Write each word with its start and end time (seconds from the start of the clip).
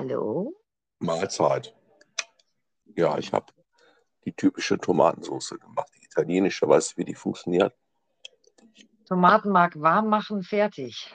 Hallo? 0.00 0.54
Mahlzeit. 0.98 1.76
Ja, 2.96 3.18
ich 3.18 3.34
habe 3.34 3.52
die 4.24 4.32
typische 4.32 4.78
Tomatensauce 4.78 5.58
gemacht, 5.60 5.92
die 5.94 6.06
italienische. 6.06 6.66
Weißt 6.66 6.92
du, 6.92 6.96
wie 6.96 7.04
die 7.04 7.14
funktioniert? 7.14 7.76
Tomatenmark 9.04 9.78
warm 9.78 10.08
machen, 10.08 10.42
fertig. 10.42 11.14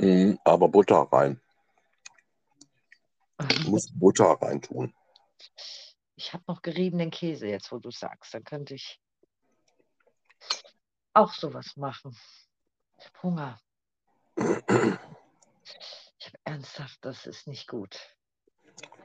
Mm, 0.00 0.32
aber 0.42 0.68
Butter 0.68 1.06
rein. 1.12 1.40
Du 3.62 3.70
musst 3.70 3.96
Butter 3.96 4.36
rein 4.42 4.60
tun. 4.60 4.92
Ich 6.16 6.32
habe 6.32 6.42
noch 6.48 6.60
geriebenen 6.60 7.12
Käse 7.12 7.46
jetzt, 7.46 7.70
wo 7.70 7.78
du 7.78 7.92
sagst. 7.92 8.34
Dann 8.34 8.42
könnte 8.42 8.74
ich 8.74 9.00
auch 11.12 11.32
sowas 11.32 11.76
machen. 11.76 12.16
Ich 12.98 13.06
habe 13.06 13.22
Hunger. 13.22 13.60
Ich 16.18 16.26
habe 16.26 16.38
ernsthaft, 16.44 16.98
das 17.02 17.26
ist 17.26 17.46
nicht 17.46 17.68
gut. 17.68 17.96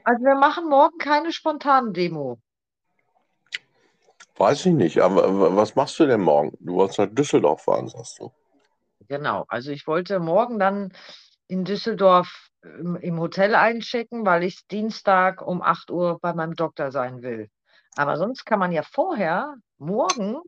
Also 0.04 0.24
wir 0.24 0.34
machen 0.34 0.68
morgen 0.68 0.98
keine 0.98 1.32
spontane 1.32 1.92
Demo. 1.92 2.38
Weiß 4.36 4.66
ich 4.66 4.72
nicht, 4.72 5.00
aber 5.00 5.56
was 5.56 5.76
machst 5.76 5.98
du 5.98 6.06
denn 6.06 6.20
morgen? 6.20 6.56
Du 6.60 6.74
wolltest 6.74 6.98
nach 6.98 7.08
Düsseldorf 7.08 7.62
fahren, 7.62 7.88
sagst 7.88 8.18
du. 8.18 8.32
Genau, 9.08 9.44
also 9.48 9.70
ich 9.70 9.86
wollte 9.86 10.18
morgen 10.18 10.58
dann 10.58 10.92
in 11.46 11.64
Düsseldorf 11.64 12.48
im, 12.62 12.96
im 12.96 13.20
Hotel 13.20 13.54
einchecken, 13.54 14.26
weil 14.26 14.42
ich 14.42 14.66
Dienstag 14.66 15.40
um 15.42 15.62
8 15.62 15.90
Uhr 15.90 16.18
bei 16.20 16.32
meinem 16.32 16.54
Doktor 16.54 16.90
sein 16.90 17.22
will. 17.22 17.48
Aber 17.96 18.16
sonst 18.16 18.44
kann 18.44 18.58
man 18.58 18.72
ja 18.72 18.82
vorher, 18.82 19.54
morgen, 19.78 20.38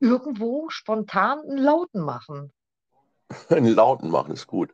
irgendwo 0.00 0.68
spontan 0.70 1.40
einen 1.40 1.58
Lauten 1.58 2.00
machen. 2.00 2.52
Einen 3.48 3.74
Lauten 3.74 4.10
machen 4.10 4.32
ist 4.32 4.46
gut. 4.46 4.72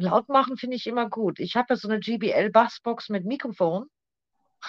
Laut 0.00 0.28
machen 0.28 0.56
finde 0.56 0.76
ich 0.76 0.86
immer 0.86 1.10
gut. 1.10 1.40
Ich 1.40 1.56
habe 1.56 1.66
ja 1.70 1.76
so 1.76 1.88
eine 1.88 1.98
GBL-Bassbox 1.98 3.08
mit 3.08 3.24
Mikrofon. 3.24 3.90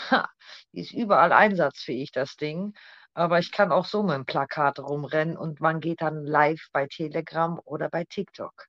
Ha, 0.09 0.28
die 0.73 0.81
ist 0.81 0.92
überall 0.92 1.31
einsatzfähig, 1.31 2.12
das 2.12 2.36
Ding. 2.36 2.73
Aber 3.14 3.38
ich 3.38 3.52
kann 3.52 3.72
auch 3.72 3.86
so 3.86 4.02
mit 4.02 4.16
dem 4.16 4.26
Plakat 4.26 4.80
rumrennen 4.80 5.38
und 5.38 5.62
man 5.62 5.81
geht 5.81 6.02
dann 6.02 6.26
live 6.26 6.70
bei 6.72 6.88
Telegram 6.88 7.59
oder 7.64 7.90
bei 7.90 8.06
TikTok. 8.06 8.66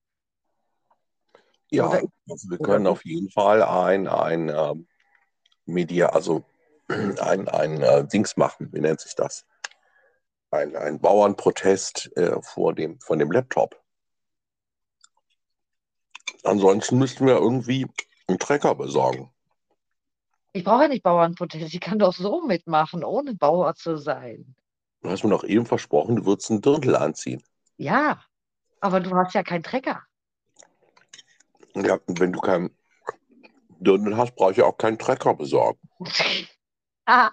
Ja, 1.71 1.89
Oder- 1.89 2.03
also 2.29 2.51
wir 2.51 2.59
können 2.59 2.87
auf 2.87 3.05
jeden 3.07 3.31
Fall 3.31 3.63
ein, 3.63 4.07
ein 4.07 4.51
ähm, 4.51 4.87
Media, 5.65 6.09
also 6.11 6.45
ein, 6.89 7.49
ein 7.49 7.81
äh, 7.81 8.07
Dings 8.07 8.37
machen. 8.37 8.69
Wie 8.73 8.81
nennt 8.81 9.01
sich 9.01 9.15
das? 9.15 9.47
Ein, 10.51 10.77
ein 10.77 11.01
Bauernprotest 11.01 12.15
äh, 12.17 12.43
vor 12.43 12.75
dem, 12.75 13.01
von 13.01 13.19
dem 13.19 13.31
Laptop. 13.31 13.80
Ansonsten 16.45 16.99
müssten 16.99 17.27
wir 17.27 17.35
irgendwie 17.35 17.87
einen 18.27 18.39
Trecker 18.39 18.75
besorgen. 18.75 19.31
Ich 20.53 20.65
brauche 20.65 20.83
ja 20.83 20.89
nicht 20.89 21.03
Bauernprotest. 21.03 21.73
Ich 21.73 21.81
kann 21.81 21.99
doch 21.99 22.15
so 22.15 22.43
mitmachen, 22.43 23.05
ohne 23.05 23.35
Bauer 23.35 23.75
zu 23.75 23.97
sein. 23.97 24.55
Du 25.03 25.11
hast 25.11 25.23
mir 25.25 25.31
doch 25.31 25.45
eben 25.45 25.67
versprochen, 25.67 26.17
du 26.17 26.27
würdest 26.27 26.51
einen 26.51 26.61
Dirndl 26.61 26.97
anziehen. 26.97 27.43
Ja, 27.77 28.23
aber 28.81 29.01
du 29.01 29.15
hast 29.15 29.35
ja 29.35 29.43
keinen 29.43 29.63
Trecker. 29.63 30.03
Ja, 31.75 31.99
wenn 32.07 32.33
du 32.33 32.41
keinen 32.41 32.77
Dirndl 33.79 34.17
hast, 34.17 34.35
brauche 34.35 34.53
ich 34.53 34.57
ja 34.59 34.65
auch 34.65 34.77
keinen 34.77 34.99
Trecker 34.99 35.35
besorgen. 35.35 35.79
ah. 37.07 37.31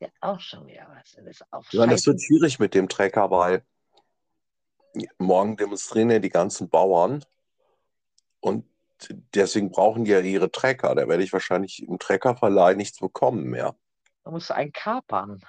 Ja, 0.00 0.08
auch 0.20 0.38
schon 0.38 0.66
wieder 0.66 0.86
was. 0.90 1.12
Das 1.12 1.26
ist 1.26 1.44
auch 1.50 1.64
Ja, 1.70 1.86
das 1.86 2.06
wird 2.06 2.22
schwierig 2.22 2.60
mit 2.60 2.74
dem 2.74 2.88
Trecker, 2.88 3.30
weil 3.30 3.64
morgen 5.18 5.56
demonstrieren 5.56 6.10
ja 6.10 6.18
die 6.18 6.28
ganzen 6.30 6.68
Bauern 6.68 7.24
und 8.40 8.64
deswegen 9.34 9.70
brauchen 9.70 10.04
die 10.04 10.10
ja 10.10 10.20
ihre 10.20 10.50
Trecker. 10.50 10.94
Da 10.94 11.08
werde 11.08 11.22
ich 11.22 11.32
wahrscheinlich 11.32 11.82
im 11.86 11.98
Treckerverleih 11.98 12.74
nichts 12.74 12.98
bekommen 12.98 13.44
mehr. 13.44 13.76
Da 14.24 14.30
musst 14.30 14.50
du 14.50 14.54
einen 14.54 14.72
kapern. 14.72 15.40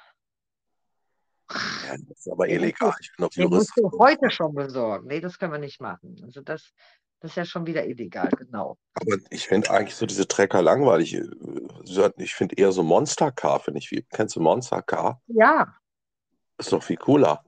Ja, 1.52 1.96
das 2.08 2.20
ist 2.20 2.32
aber 2.32 2.46
Den 2.46 2.62
illegal. 2.62 2.94
Ich 3.02 3.12
bin 3.16 3.26
doch 3.26 3.32
Den 3.32 3.50
musst 3.50 3.76
Jurist. 3.76 3.94
du 3.94 4.00
heute 4.00 4.30
schon 4.30 4.54
besorgen. 4.54 5.08
Nee, 5.08 5.20
das 5.20 5.40
können 5.40 5.52
wir 5.52 5.60
nicht 5.60 5.82
machen. 5.82 6.22
Also 6.24 6.42
das, 6.42 6.72
das 7.22 7.32
ist 7.32 7.36
ja 7.38 7.46
schon 7.46 7.66
wieder 7.66 7.86
illegal, 7.88 8.30
genau. 8.38 8.78
Aber 8.94 9.18
ich 9.32 9.48
finde 9.48 9.72
eigentlich 9.72 9.96
so 9.96 10.06
diese 10.06 10.28
Trecker 10.28 10.62
langweilig. 10.62 11.20
Ich 12.18 12.36
finde 12.36 12.56
eher 12.56 12.72
so 12.72 12.84
Monster 12.84 13.32
Car, 13.32 13.60
finde 13.62 13.80
ich. 13.80 14.06
Kennst 14.12 14.36
du 14.36 14.42
Monster 14.42 14.84
Car? 14.84 15.22
Ja, 15.28 15.76
Ist 16.60 16.72
doch 16.72 16.84
viel 16.84 16.98
cooler. 16.98 17.44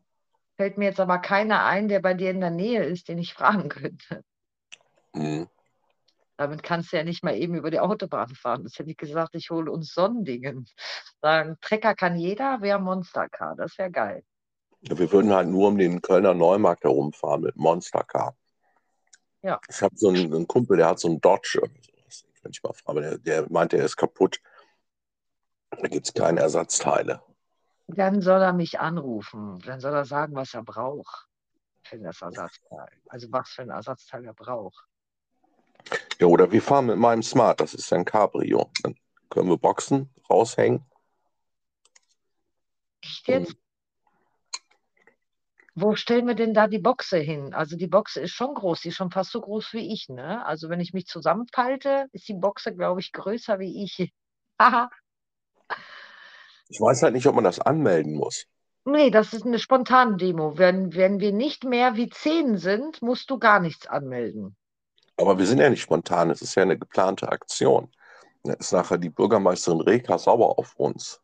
Fällt 0.62 0.78
mir 0.78 0.86
jetzt 0.86 1.00
aber 1.00 1.18
keiner 1.18 1.66
ein, 1.66 1.88
der 1.88 2.02
bei 2.02 2.14
dir 2.14 2.30
in 2.30 2.40
der 2.40 2.52
Nähe 2.52 2.84
ist, 2.84 3.08
den 3.08 3.18
ich 3.18 3.34
fragen 3.34 3.68
könnte. 3.68 4.24
Hm. 5.16 5.48
Damit 6.38 6.62
kannst 6.62 6.94
du 6.94 6.98
ja 6.98 7.04
nicht 7.04 7.24
mal 7.24 7.36
eben 7.36 7.56
über 7.56 7.72
die 7.72 7.80
Autobahn 7.80 8.36
fahren. 8.36 8.64
Das 8.64 8.78
hätte 8.78 8.92
ich 8.92 8.98
gesagt, 8.98 9.34
ich 9.34 9.50
hole 9.50 9.72
uns 9.72 9.92
Sonnendingen. 9.92 10.68
Sagen, 11.20 11.58
Trecker 11.62 11.96
kann 11.96 12.16
jeder, 12.16 12.62
wäre 12.62 12.78
Monstercar. 12.78 13.56
Das 13.56 13.76
wäre 13.80 13.90
geil. 13.90 14.24
Ja, 14.82 15.00
wir 15.00 15.12
würden 15.12 15.34
halt 15.34 15.48
nur 15.48 15.68
um 15.70 15.80
den 15.80 16.00
Kölner 16.00 16.36
Neumarkt 16.36 16.84
herumfahren 16.84 17.42
mit 17.42 17.56
Monster 17.56 18.04
Car. 18.04 18.36
Ja. 19.42 19.60
Ich 19.68 19.82
habe 19.82 19.98
so 19.98 20.10
einen, 20.10 20.32
einen 20.32 20.48
Kumpel, 20.48 20.78
der 20.78 20.90
hat 20.90 21.00
so 21.00 21.08
einen 21.08 21.22
Dodge. 21.22 21.60
ich 22.48 22.62
mal 22.62 22.74
fragen, 22.74 22.84
aber 22.86 23.02
der, 23.02 23.18
der 23.18 23.52
meint, 23.52 23.72
der 23.72 23.84
ist 23.84 23.98
kaputt. 23.98 24.40
Da 25.72 25.88
gibt 25.88 26.06
es 26.06 26.14
keine 26.14 26.42
Ersatzteile. 26.42 27.24
Dann 27.96 28.22
soll 28.22 28.42
er 28.42 28.54
mich 28.54 28.80
anrufen. 28.80 29.60
Dann 29.60 29.80
soll 29.80 29.94
er 29.94 30.06
sagen, 30.06 30.36
was 30.36 30.54
er 30.54 30.64
braucht 30.64 31.28
für 31.84 32.00
das 32.00 32.22
Ersatzteil. 32.22 32.90
Also 33.08 33.28
was 33.32 33.50
für 33.50 33.64
ein 33.64 33.70
Ersatzteil 33.70 34.26
er 34.26 34.34
braucht. 34.34 34.86
Ja, 36.20 36.28
oder 36.28 36.52
wir 36.52 36.62
fahren 36.62 36.86
mit 36.86 36.98
meinem 36.98 37.24
Smart, 37.24 37.60
das 37.60 37.74
ist 37.74 37.92
ein 37.92 38.06
Cabrio. 38.06 38.70
Dann 38.84 38.96
können 39.30 39.50
wir 39.50 39.58
Boxen 39.58 40.14
raushängen. 40.30 40.86
Jetzt? 43.26 43.56
Wo 45.74 45.96
stellen 45.96 46.28
wir 46.28 46.36
denn 46.36 46.54
da 46.54 46.68
die 46.68 46.80
Boxe 46.80 47.18
hin? 47.18 47.54
Also 47.54 47.78
die 47.78 47.88
Boxe 47.88 48.20
ist 48.20 48.32
schon 48.32 48.54
groß, 48.54 48.82
die 48.82 48.90
ist 48.90 48.96
schon 48.96 49.10
fast 49.10 49.32
so 49.32 49.40
groß 49.40 49.74
wie 49.74 49.94
ich, 49.94 50.10
ne? 50.10 50.46
Also 50.46 50.70
wenn 50.70 50.82
ich 50.82 50.94
mich 50.94 51.08
zusammenfalte, 51.08 52.08
ist 52.12 52.28
die 52.28 52.34
Boxe, 52.34 52.76
glaube 52.76 53.00
ich, 53.00 53.14
größer 53.14 53.58
wie 53.60 53.84
ich. 53.84 54.12
Haha. 54.60 54.90
Ich 56.72 56.80
weiß 56.80 57.04
halt 57.04 57.14
nicht, 57.14 57.28
ob 57.28 57.36
man 57.36 57.44
das 57.44 57.60
anmelden 57.60 58.14
muss. 58.14 58.48
Nee, 58.86 59.12
das 59.12 59.34
ist 59.34 59.46
eine 59.46 59.60
spontane 59.60 60.16
Demo. 60.16 60.58
Wenn, 60.58 60.96
wenn 60.96 61.20
wir 61.20 61.34
nicht 61.34 61.66
mehr 61.66 61.96
wie 61.96 62.10
zehn 62.10 62.58
sind, 62.58 63.02
musst 63.02 63.30
du 63.30 63.38
gar 63.38 63.60
nichts 63.60 63.88
anmelden. 63.88 64.56
Aber 65.18 65.38
wir 65.38 65.46
sind 65.46 65.60
ja 65.60 65.70
nicht 65.70 65.82
spontan, 65.82 66.32
es 66.32 66.42
ist 66.42 66.56
ja 66.56 66.64
eine 66.64 66.80
geplante 66.80 67.30
Aktion. 67.30 67.92
Da 68.44 68.54
ist 68.54 68.72
nachher 68.72 68.98
die 68.98 69.10
Bürgermeisterin 69.10 69.82
Reka 69.82 70.18
sauer 70.18 70.58
auf 70.58 70.74
uns. 70.78 71.22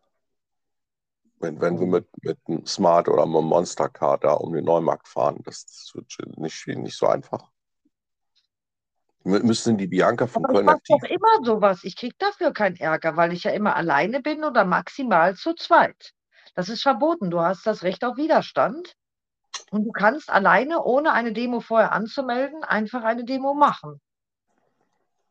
Wenn, 1.39 1.59
wenn 1.61 1.79
wir 1.79 1.87
mit, 1.87 2.07
mit 2.21 2.37
einem 2.47 2.65
Smart 2.65 3.07
oder 3.07 3.23
einem 3.23 3.45
Monster 3.45 3.87
Car 3.87 4.17
da 4.17 4.33
um 4.33 4.53
den 4.53 4.65
Neumarkt 4.65 5.07
fahren, 5.07 5.41
das, 5.45 5.65
das 5.65 5.91
wird 5.95 6.37
nicht, 6.37 6.67
nicht 6.67 6.97
so 6.97 7.07
einfach. 7.07 7.49
Müssen 9.27 9.77
die 9.77 9.87
Bianca 9.87 10.25
von 10.25 10.45
Aber 10.45 10.59
ich 10.61 10.65
mache 10.65 10.79
doch 10.87 11.03
immer 11.03 11.43
sowas. 11.43 11.83
Ich 11.83 11.97
kriege 11.97 12.15
dafür 12.17 12.53
keinen 12.53 12.77
Ärger, 12.77 13.17
weil 13.17 13.33
ich 13.33 13.43
ja 13.43 13.51
immer 13.51 13.75
alleine 13.75 14.21
bin 14.21 14.43
oder 14.45 14.63
maximal 14.63 15.35
zu 15.35 15.53
zweit. 15.53 16.13
Das 16.55 16.69
ist 16.69 16.81
verboten. 16.81 17.29
Du 17.29 17.41
hast 17.41 17.67
das 17.67 17.83
Recht 17.83 18.05
auf 18.05 18.15
Widerstand. 18.15 18.95
Und 19.71 19.83
du 19.83 19.91
kannst 19.91 20.29
alleine, 20.29 20.81
ohne 20.83 21.11
eine 21.11 21.33
Demo 21.33 21.59
vorher 21.59 21.91
anzumelden, 21.91 22.63
einfach 22.63 23.03
eine 23.03 23.25
Demo 23.25 23.53
machen, 23.53 23.99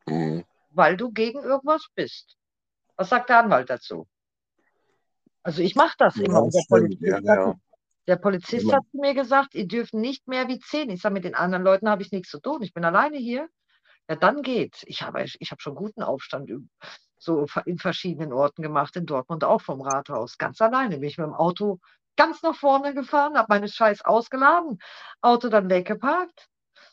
Mhm. 0.06 0.44
weil 0.70 0.96
du 0.96 1.10
gegen 1.10 1.42
irgendwas 1.42 1.86
bist. 1.94 2.36
Was 2.96 3.08
sagt 3.08 3.30
der 3.30 3.38
Anwalt 3.38 3.70
dazu? 3.70 4.06
Also 5.42 5.62
ich 5.62 5.74
mache 5.74 5.94
das 5.98 6.16
Ja, 6.16 6.24
immer. 6.24 6.48
Der. 6.50 6.62
Polizist, 6.68 7.00
Ja, 7.02 7.18
ja. 7.20 7.46
Hat, 7.48 7.56
der 8.08 8.16
Polizist 8.16 8.70
hat 8.72 8.82
zu 8.90 8.98
mir 8.98 9.14
gesagt, 9.14 9.54
ihr 9.54 9.66
dürft 9.66 9.94
nicht 9.94 10.28
mehr 10.28 10.48
wie 10.48 10.58
zehn. 10.58 10.90
Ich 10.90 11.00
sage, 11.02 11.14
mit 11.14 11.24
den 11.24 11.34
anderen 11.34 11.64
Leuten 11.64 11.88
habe 11.88 12.02
ich 12.02 12.12
nichts 12.12 12.30
zu 12.30 12.40
tun. 12.40 12.62
Ich 12.62 12.74
bin 12.74 12.84
alleine 12.84 13.16
hier. 13.16 13.48
Ja, 14.08 14.16
dann 14.16 14.42
geht's. 14.42 14.84
Ich 14.86 15.02
habe, 15.02 15.22
ich 15.24 15.50
habe 15.50 15.60
schon 15.60 15.74
guten 15.74 16.02
Aufstand 16.02 16.50
so 17.18 17.46
in 17.64 17.78
verschiedenen 17.78 18.32
Orten 18.32 18.62
gemacht, 18.62 18.94
in 18.96 19.06
Dortmund 19.06 19.42
auch 19.44 19.60
vom 19.60 19.80
Rathaus. 19.80 20.38
Ganz 20.38 20.60
alleine 20.60 20.98
bin 20.98 21.08
ich 21.08 21.18
mit 21.18 21.26
dem 21.26 21.34
Auto 21.34 21.80
ganz 22.16 22.42
nach 22.42 22.54
vorne 22.54 22.94
gefahren, 22.94 23.36
habe 23.36 23.46
meine 23.50 23.68
Scheiß 23.68 24.04
ausgeladen, 24.04 24.78
Auto 25.20 25.48
dann 25.48 25.68
weggeparkt 25.68 26.48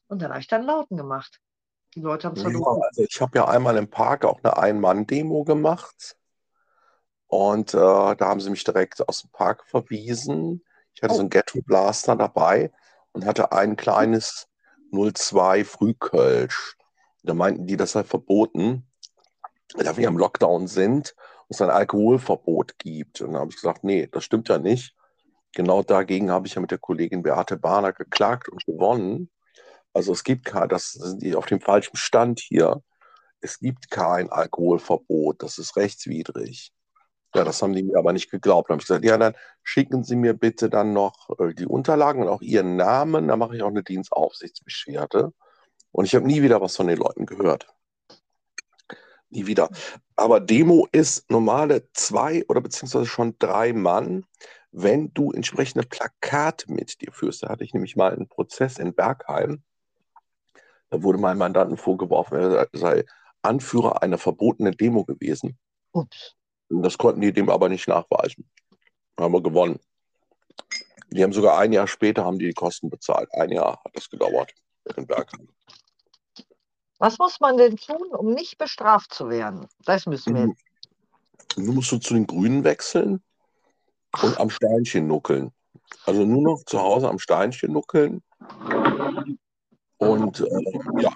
und 0.07 0.21
dann 0.21 0.31
habe 0.31 0.41
ich 0.41 0.47
dann 0.47 0.63
Lauten 0.63 0.97
gemacht. 0.97 1.39
Die 1.95 2.01
Leute 2.01 2.27
haben 2.27 2.35
zwar 2.35 2.51
Ja, 2.51 2.57
doof 2.59 2.67
also 2.81 3.03
ich 3.03 3.21
habe 3.21 3.37
ja 3.37 3.47
einmal 3.47 3.77
im 3.77 3.89
Park 3.89 4.25
auch 4.25 4.39
eine 4.43 4.57
Ein-Mann-Demo 4.57 5.43
gemacht. 5.43 6.17
Und 7.27 7.73
äh, 7.73 7.77
da 7.77 8.17
haben 8.21 8.39
sie 8.41 8.49
mich 8.49 8.63
direkt 8.63 9.07
aus 9.07 9.21
dem 9.21 9.31
Park 9.31 9.65
verwiesen. 9.67 10.63
Ich 10.93 11.01
hatte 11.01 11.13
Oh. 11.13 11.15
so 11.17 11.21
einen 11.21 11.29
Ghetto-Blaster 11.29 12.15
dabei 12.15 12.71
und 13.11 13.25
hatte 13.25 13.51
ein 13.51 13.75
kleines 13.75 14.47
02 14.91 15.63
Frühkölsch. 15.65 16.75
Da 17.23 17.33
meinten 17.33 17.65
die, 17.65 17.77
das 17.77 17.93
sei 17.93 18.03
verboten, 18.03 18.85
da 19.75 19.97
wir 19.97 20.07
im 20.07 20.17
Lockdown 20.17 20.67
sind 20.67 21.15
und 21.47 21.55
es 21.55 21.61
ein 21.61 21.69
Alkoholverbot 21.69 22.77
gibt. 22.79 23.21
Und 23.21 23.33
dann 23.33 23.41
habe 23.41 23.49
ich 23.51 23.55
gesagt, 23.55 23.83
nee, 23.83 24.07
das 24.11 24.23
stimmt 24.23 24.49
ja 24.49 24.57
nicht. 24.57 24.95
Genau 25.53 25.83
dagegen 25.83 26.31
habe 26.31 26.47
ich 26.47 26.55
ja 26.55 26.61
mit 26.61 26.71
der 26.71 26.79
Kollegin 26.79 27.23
Beate 27.23 27.57
Bahner 27.57 27.93
geklagt 27.93 28.49
und 28.49 28.65
gewonnen. 28.65 29.29
Also 29.93 30.11
es 30.11 30.23
gibt 30.23 30.45
kein, 30.45 30.69
das 30.69 30.91
sind 30.93 31.21
die 31.21 31.35
auf 31.35 31.45
dem 31.45 31.61
falschen 31.61 31.97
Stand 31.97 32.39
hier. 32.39 32.81
es 33.41 33.59
gibt 33.59 33.91
kein 33.91 34.29
Alkoholverbot, 34.31 35.43
das 35.43 35.57
ist 35.59 35.75
rechtswidrig. 35.77 36.73
Ja, 37.35 37.43
das 37.43 37.61
haben 37.61 37.73
die 37.73 37.83
mir 37.83 37.97
aber 37.97 38.13
nicht 38.13 38.29
geglaubt. 38.31 38.69
Dann 38.69 38.75
habe 38.75 38.81
ich 38.81 38.87
gesagt, 38.87 39.05
ja, 39.05 39.17
dann 39.17 39.35
schicken 39.63 40.03
Sie 40.03 40.15
mir 40.15 40.33
bitte 40.33 40.69
dann 40.69 40.93
noch 40.93 41.29
äh, 41.39 41.53
die 41.53 41.65
Unterlagen 41.65 42.21
und 42.21 42.29
auch 42.29 42.41
Ihren 42.41 42.75
Namen. 42.75 43.27
Dann 43.27 43.39
mache 43.39 43.55
ich 43.55 43.63
auch 43.63 43.69
eine 43.69 43.83
Dienstaufsichtsbeschwerde. 43.83 45.33
Und 45.93 46.05
ich 46.05 46.15
habe 46.15 46.27
nie 46.27 46.41
wieder 46.41 46.59
was 46.59 46.75
von 46.75 46.87
den 46.87 46.97
Leuten 46.97 47.25
gehört. 47.25 47.67
Nie 49.29 49.45
wieder. 49.47 49.69
Aber 50.15 50.39
Demo 50.39 50.87
ist 50.91 51.29
normale 51.29 51.87
zwei 51.93 52.43
oder 52.47 52.61
beziehungsweise 52.61 53.05
schon 53.05 53.37
drei 53.39 53.73
Mann, 53.73 54.25
wenn 54.71 55.13
du 55.13 55.31
entsprechende 55.31 55.87
Plakate 55.87 56.71
mit 56.71 56.99
dir 57.01 57.11
führst. 57.11 57.43
Da 57.43 57.49
hatte 57.49 57.63
ich 57.63 57.73
nämlich 57.73 57.95
mal 57.95 58.11
einen 58.11 58.27
Prozess 58.27 58.79
in 58.79 58.93
Bergheim. 58.93 59.63
Da 60.89 61.01
wurde 61.03 61.19
meinem 61.19 61.37
Mandanten 61.37 61.77
vorgeworfen, 61.77 62.37
er 62.37 62.67
sei 62.73 63.05
Anführer 63.43 64.01
einer 64.01 64.17
verbotenen 64.17 64.75
Demo 64.75 65.05
gewesen. 65.05 65.57
Ups. 65.91 66.35
Das 66.69 66.97
konnten 66.97 67.21
die 67.21 67.33
dem 67.33 67.49
aber 67.49 67.69
nicht 67.69 67.87
nachweisen. 67.87 68.49
Haben 69.19 69.33
wir 69.33 69.43
gewonnen. 69.43 69.79
Die 71.11 71.23
haben 71.23 71.33
sogar 71.33 71.59
ein 71.59 71.71
Jahr 71.71 71.87
später 71.87 72.25
haben 72.25 72.39
die, 72.39 72.47
die 72.47 72.53
Kosten 72.53 72.89
bezahlt. 72.89 73.29
Ein 73.33 73.51
Jahr 73.51 73.79
hat 73.83 73.95
das 73.95 74.09
gedauert 74.09 74.53
in 74.95 75.05
Bergheim. 75.05 75.47
Was 77.03 77.17
muss 77.19 77.41
man 77.41 77.57
denn 77.57 77.75
tun, 77.75 78.15
um 78.15 78.33
nicht 78.33 78.57
bestraft 78.57 79.13
zu 79.13 79.27
werden? 79.27 79.67
Das 79.83 80.05
müssen 80.05 80.35
wir. 80.35 80.53
Du 81.57 81.73
musst 81.73 81.91
du 81.91 81.97
zu 81.97 82.13
den 82.13 82.25
Grünen 82.25 82.63
wechseln 82.63 83.21
und 84.21 84.39
am 84.39 84.49
Steinchen 84.49 85.05
nuckeln. 85.05 85.51
Also 86.05 86.23
nur 86.23 86.41
noch 86.41 86.63
zu 86.63 86.79
Hause 86.79 87.09
am 87.09 87.19
Steinchen 87.19 87.73
nuckeln. 87.73 88.23
Und 89.97 90.39
äh, 90.39 91.01
ja, 91.01 91.11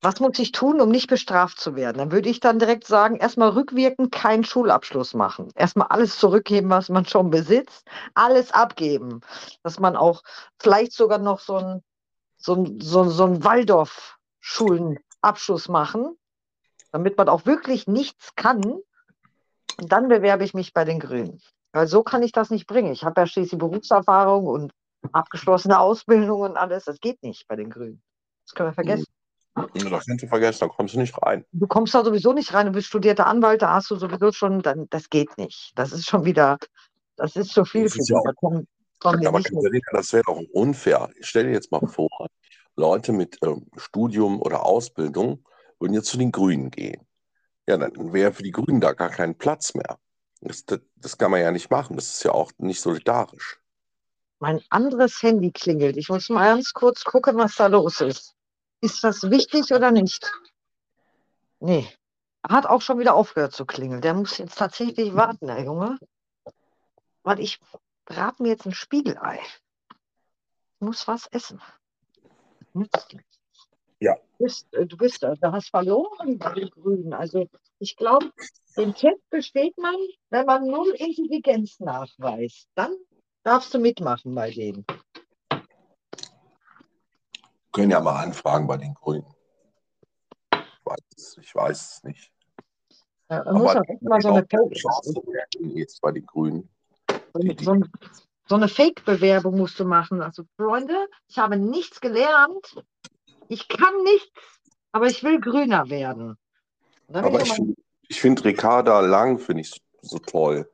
was 0.00 0.20
muss 0.20 0.38
ich 0.38 0.52
tun, 0.52 0.80
um 0.80 0.90
nicht 0.90 1.08
bestraft 1.08 1.58
zu 1.58 1.74
werden? 1.74 1.98
Dann 1.98 2.12
würde 2.12 2.28
ich 2.28 2.38
dann 2.38 2.60
direkt 2.60 2.86
sagen, 2.86 3.16
erstmal 3.16 3.48
rückwirkend 3.48 4.12
keinen 4.12 4.44
Schulabschluss 4.44 5.12
machen. 5.12 5.48
Erstmal 5.56 5.88
alles 5.88 6.20
zurückgeben, 6.20 6.70
was 6.70 6.88
man 6.88 7.04
schon 7.04 7.30
besitzt, 7.30 7.88
alles 8.14 8.52
abgeben. 8.52 9.22
Dass 9.64 9.80
man 9.80 9.96
auch 9.96 10.22
vielleicht 10.60 10.92
sogar 10.92 11.18
noch 11.18 11.40
so 11.40 11.56
ein, 11.56 11.82
so 12.36 12.54
ein, 12.54 12.80
so, 12.80 13.10
so 13.10 13.24
ein 13.24 13.42
Waldorf-Schulenabschluss 15.22 15.68
machen, 15.68 16.16
damit 16.90 17.16
man 17.16 17.28
auch 17.28 17.46
wirklich 17.46 17.86
nichts 17.86 18.34
kann. 18.34 18.62
Und 18.64 19.92
dann 19.92 20.08
bewerbe 20.08 20.44
ich 20.44 20.54
mich 20.54 20.72
bei 20.72 20.84
den 20.84 21.00
Grünen. 21.00 21.40
Weil 21.72 21.86
so 21.86 22.02
kann 22.02 22.22
ich 22.22 22.32
das 22.32 22.50
nicht 22.50 22.66
bringen. 22.66 22.92
Ich 22.92 23.04
habe 23.04 23.20
ja 23.20 23.26
schließlich 23.26 23.58
Berufserfahrung 23.58 24.46
und 24.46 24.72
abgeschlossene 25.12 25.78
Ausbildung 25.78 26.42
und 26.42 26.56
alles. 26.56 26.84
Das 26.84 27.00
geht 27.00 27.22
nicht 27.22 27.48
bei 27.48 27.56
den 27.56 27.70
Grünen. 27.70 28.02
Das 28.46 28.54
können 28.54 28.68
wir 28.68 28.74
vergessen. 28.74 29.06
Das 29.54 30.06
kannst 30.06 30.22
du 30.22 30.26
vergessen, 30.28 30.60
da 30.60 30.68
kommst 30.68 30.94
du 30.94 30.98
nicht 30.98 31.14
rein. 31.22 31.44
Du 31.52 31.66
kommst 31.66 31.94
da 31.94 32.02
sowieso 32.02 32.32
nicht 32.32 32.54
rein, 32.54 32.66
du 32.66 32.72
bist 32.72 32.86
studierter 32.86 33.26
Anwalt, 33.26 33.60
da 33.60 33.74
hast 33.74 33.90
du 33.90 33.96
sowieso 33.96 34.32
schon, 34.32 34.62
dann, 34.62 34.86
das 34.88 35.10
geht 35.10 35.36
nicht. 35.36 35.72
Das 35.74 35.92
ist 35.92 36.08
schon 36.08 36.24
wieder, 36.24 36.56
das 37.16 37.36
ist 37.36 37.50
zu 37.50 37.66
viel 37.66 37.86
für 37.90 37.98
dich. 37.98 38.08
Ja 38.08 38.18
aber 38.18 38.64
Katharina, 38.98 39.40
das 39.92 40.12
wäre 40.14 40.22
doch 40.26 40.40
unfair. 40.52 41.10
Ich 41.16 41.26
stell 41.26 41.44
dir 41.44 41.52
jetzt 41.52 41.70
mal 41.70 41.86
vor, 41.86 42.08
Leute 42.76 43.12
mit 43.12 43.38
ähm, 43.42 43.66
Studium 43.76 44.40
oder 44.40 44.64
Ausbildung 44.64 45.44
würden 45.78 45.94
jetzt 45.94 46.08
zu 46.08 46.16
den 46.16 46.32
Grünen 46.32 46.70
gehen. 46.70 47.06
Ja, 47.66 47.76
dann 47.76 48.12
wäre 48.12 48.32
für 48.32 48.42
die 48.42 48.50
Grünen 48.50 48.80
da 48.80 48.92
gar 48.92 49.10
kein 49.10 49.36
Platz 49.36 49.74
mehr. 49.74 49.98
Das, 50.40 50.64
das, 50.64 50.80
das 50.96 51.18
kann 51.18 51.30
man 51.30 51.40
ja 51.40 51.50
nicht 51.50 51.70
machen. 51.70 51.96
Das 51.96 52.14
ist 52.14 52.24
ja 52.24 52.32
auch 52.32 52.50
nicht 52.58 52.80
solidarisch. 52.80 53.60
Mein 54.40 54.60
anderes 54.70 55.22
Handy 55.22 55.52
klingelt. 55.52 55.96
Ich 55.96 56.08
muss 56.08 56.28
mal 56.28 56.56
ganz 56.56 56.72
kurz 56.72 57.04
gucken, 57.04 57.36
was 57.36 57.54
da 57.54 57.68
los 57.68 58.00
ist. 58.00 58.34
Ist 58.80 59.04
das 59.04 59.30
wichtig 59.30 59.72
oder 59.72 59.92
nicht? 59.92 60.32
Nee. 61.60 61.88
Hat 62.42 62.66
auch 62.66 62.82
schon 62.82 62.98
wieder 62.98 63.14
aufgehört 63.14 63.52
zu 63.52 63.64
klingeln. 63.64 64.00
Der 64.00 64.14
muss 64.14 64.38
jetzt 64.38 64.58
tatsächlich 64.58 65.14
warten, 65.14 65.46
der 65.46 65.62
Junge. 65.62 65.96
Warte, 67.22 67.42
ich 67.42 67.60
brate 68.04 68.42
mir 68.42 68.48
jetzt 68.48 68.66
ein 68.66 68.74
Spiegelei. 68.74 69.38
Ich 70.74 70.80
muss 70.80 71.06
was 71.06 71.28
essen. 71.28 71.62
Ja. 74.00 74.16
Du 74.38 74.44
bist, 74.44 74.74
äh, 74.74 74.86
du 74.86 74.96
bist 74.96 75.22
da, 75.22 75.34
du 75.34 75.52
hast 75.52 75.70
verloren 75.70 76.38
bei 76.38 76.52
den 76.54 76.70
Grünen. 76.70 77.12
Also 77.12 77.48
ich 77.78 77.96
glaube, 77.96 78.32
den 78.76 78.94
Test 78.94 79.28
besteht 79.30 79.76
man, 79.78 79.94
wenn 80.30 80.46
man 80.46 80.66
null 80.66 80.92
Intelligenz 80.98 81.78
nachweist. 81.80 82.68
Dann 82.74 82.96
darfst 83.44 83.72
du 83.74 83.78
mitmachen 83.78 84.34
bei 84.34 84.50
denen 84.50 84.84
können 87.72 87.90
ja 87.90 88.00
mal 88.00 88.22
anfragen 88.22 88.66
bei 88.66 88.76
den 88.76 88.94
Grünen. 88.94 89.26
Ich 90.52 90.84
weiß, 90.84 91.38
ich 91.40 91.54
weiß 91.54 91.80
es 91.80 92.04
nicht. 92.04 92.32
Ja, 93.30 93.42
man 93.44 93.54
muss 93.54 93.74
auch 93.74 93.82
mal 94.02 94.20
so 94.20 94.28
eine 94.28 94.46
jetzt 95.74 96.00
bei 96.02 96.12
den 96.12 96.26
Grünen. 96.26 96.68
So, 97.34 97.40
so 97.58 97.82
eine 98.54 98.68
Fake-Bewerbung 98.68 99.56
musst 99.56 99.78
du 99.78 99.84
machen. 99.84 100.22
Also, 100.22 100.44
Freunde, 100.56 101.08
ich 101.28 101.38
habe 101.38 101.56
nichts 101.56 102.00
gelernt. 102.00 102.82
Ich 103.48 103.68
kann 103.68 104.02
nichts, 104.04 104.60
aber 104.92 105.06
ich 105.06 105.22
will 105.22 105.40
grüner 105.40 105.88
werden. 105.90 106.36
Aber 107.12 107.42
ich, 107.42 107.52
ich 108.08 108.20
finde 108.20 108.44
Ricarda 108.44 109.00
Lang 109.00 109.38
finde 109.38 109.62
ich 109.62 109.80
so 110.00 110.18
toll. 110.18 110.70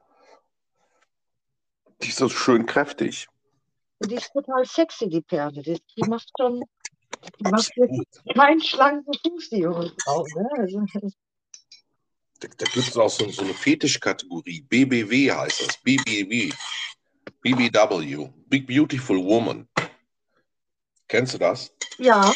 Die 2.03 2.09
ist 2.09 2.19
so 2.19 2.29
schön 2.29 2.67
kräftig. 2.67 3.27
Die 4.01 4.15
ist 4.15 4.33
total 4.33 4.65
sexy, 4.65 5.09
die 5.09 5.21
Perle. 5.21 5.63
Die, 5.63 5.83
die 5.97 6.09
macht 6.09 6.31
schon 6.39 6.63
die 7.41 7.51
macht 7.51 7.73
keinen 8.35 8.63
schlanken 8.63 9.13
Fuß, 9.13 9.51
die 9.51 9.59
junge 9.59 9.93
Frau. 10.05 10.25
Ne? 10.37 10.49
Also, 10.59 10.87
da, 12.41 12.49
da 12.57 12.65
gibt 12.67 12.77
es 12.77 12.97
auch 12.97 13.11
so, 13.11 13.29
so 13.31 13.43
eine 13.43 13.55
Fetischkategorie. 13.55 14.63
BBW 14.63 15.33
heißt 15.33 15.67
das. 15.67 15.77
BBW. 15.79 16.53
BBW. 17.40 18.31
Big 18.46 18.67
Beautiful 18.67 19.25
Woman. 19.25 19.69
Kennst 21.06 21.35
du 21.35 21.38
das? 21.38 21.73
Ja. 21.99 22.32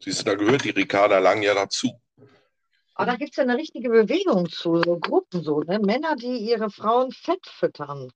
Siehst 0.00 0.20
du, 0.20 0.24
da 0.24 0.34
gehört 0.34 0.64
die 0.64 0.70
Ricarda 0.70 1.18
Lang 1.18 1.42
ja 1.42 1.54
dazu. 1.54 1.90
Aber 2.94 3.12
da 3.12 3.16
gibt 3.16 3.30
es 3.30 3.36
ja 3.36 3.44
eine 3.44 3.56
richtige 3.56 3.90
Bewegung 3.90 4.48
zu, 4.48 4.82
so 4.82 4.98
Gruppen 4.98 5.42
so, 5.42 5.60
ne? 5.60 5.78
Männer, 5.78 6.16
die 6.16 6.38
ihre 6.38 6.70
Frauen 6.70 7.12
fett 7.12 7.46
füttern 7.46 8.10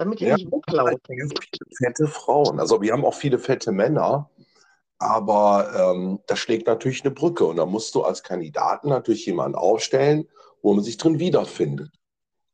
damit 0.00 0.20
die 0.20 0.24
ja, 0.24 0.34
nicht 0.34 0.50
weglaufen. 0.50 0.98
Fette 1.76 2.06
Frauen. 2.06 2.58
Also 2.58 2.80
wir 2.80 2.92
haben 2.92 3.04
auch 3.04 3.14
viele 3.14 3.38
fette 3.38 3.70
Männer, 3.70 4.30
aber 4.98 5.92
ähm, 5.94 6.20
das 6.26 6.38
schlägt 6.38 6.66
natürlich 6.66 7.04
eine 7.04 7.10
Brücke. 7.10 7.44
Und 7.44 7.56
da 7.56 7.66
musst 7.66 7.94
du 7.94 8.02
als 8.02 8.22
Kandidaten 8.22 8.88
natürlich 8.88 9.26
jemanden 9.26 9.56
aufstellen, 9.56 10.26
wo 10.62 10.72
man 10.72 10.82
sich 10.82 10.96
drin 10.96 11.18
wiederfindet. 11.18 11.90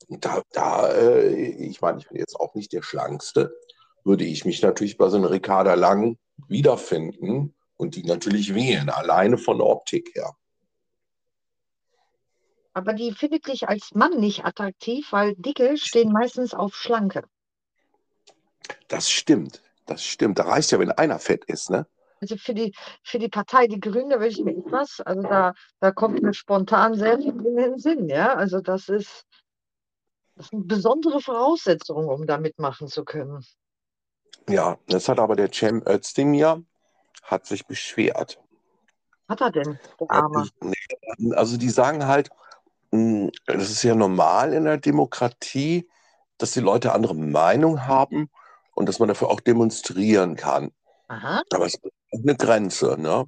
Und 0.09 0.25
da, 0.25 0.43
da 0.53 0.89
äh, 0.93 1.51
ich 1.67 1.81
meine, 1.81 1.99
ich 1.99 2.09
bin 2.09 2.19
jetzt 2.19 2.39
auch 2.39 2.55
nicht 2.55 2.73
der 2.73 2.83
Schlankste, 2.83 3.57
würde 4.05 4.25
ich 4.25 4.45
mich 4.45 4.63
natürlich 4.63 4.97
bei 4.97 5.09
so 5.09 5.17
einer 5.17 5.31
Ricarda 5.31 5.75
Lang 5.75 6.17
wiederfinden 6.49 7.55
und 7.77 7.97
die 7.97 8.05
natürlich 8.05 8.55
wählen, 8.55 8.89
alleine 8.89 9.37
von 9.39 9.59
der 9.59 9.67
Optik 9.67 10.15
her. 10.15 10.33
Aber 12.73 12.93
die 12.93 13.13
findet 13.13 13.47
dich 13.47 13.69
als 13.69 13.95
Mann 13.95 14.21
nicht 14.21 14.45
attraktiv, 14.45 15.11
weil 15.11 15.35
Dicke 15.37 15.77
stehen 15.79 16.13
meistens 16.13 16.53
auf 16.53 16.75
Schlanke. 16.75 17.25
Das 18.89 19.11
stimmt, 19.11 19.63
das 19.87 20.05
stimmt. 20.05 20.39
Da 20.39 20.45
reicht 20.45 20.73
ja, 20.73 20.79
wenn 20.79 20.93
einer 20.93 21.19
fett 21.19 21.45
ist, 21.47 21.71
ne? 21.71 21.87
Also 22.21 22.37
für 22.37 22.55
die, 22.55 22.75
für 23.03 23.19
die 23.19 23.29
Partei 23.29 23.67
Die 23.67 23.81
Grünen, 23.81 24.11
da 24.11 24.21
will 24.21 24.29
ich 24.29 24.43
mir 24.43 24.57
etwas, 24.57 25.01
also 25.01 25.23
da, 25.23 25.53
da 25.81 25.91
kommt 25.91 26.23
mir 26.23 26.33
spontan 26.33 26.95
sehr 26.95 27.19
viel 27.19 27.29
in 27.29 27.57
den 27.57 27.79
Sinn, 27.79 28.09
ja. 28.09 28.35
Also 28.35 28.61
das 28.61 28.89
ist, 28.89 29.25
das 30.37 30.49
sind 30.49 30.69
besondere 30.69 31.21
Voraussetzungen, 31.21 32.09
um 32.09 32.27
da 32.27 32.39
mitmachen 32.39 32.89
zu 32.89 33.05
können. 33.05 33.45
Ja, 34.49 34.79
das 34.87 35.09
hat 35.09 35.19
aber 35.19 35.35
der 35.35 35.51
Cem 35.53 35.83
Özdemir 35.87 36.63
hat 37.23 37.47
sich 37.47 37.67
beschwert. 37.67 38.39
Hat 39.29 39.41
er 39.41 39.51
denn, 39.51 39.79
der 39.99 40.11
Arme? 40.11 40.49
Also 41.33 41.57
die 41.57 41.71
sagen 41.71 42.07
halt, 42.07 42.31
hm, 42.93 43.33
das 43.47 43.71
ist 43.71 43.83
ja 43.83 43.95
normal 43.95 44.53
in 44.53 44.65
der 44.65 44.77
Demokratie, 44.77 45.89
dass 46.39 46.53
die 46.53 46.61
Leute 46.61 46.93
andere 46.93 47.15
Meinung 47.15 47.87
haben 47.87 48.31
und 48.75 48.89
dass 48.89 48.99
man 48.99 49.09
dafür 49.09 49.29
auch 49.29 49.41
demonstrieren 49.41 50.37
kann. 50.37 50.71
Aha. 51.09 51.43
Aber 51.53 51.67
es 51.67 51.75
ist 51.75 51.83
eine 52.13 52.37
Grenze, 52.37 52.97
ne? 53.01 53.25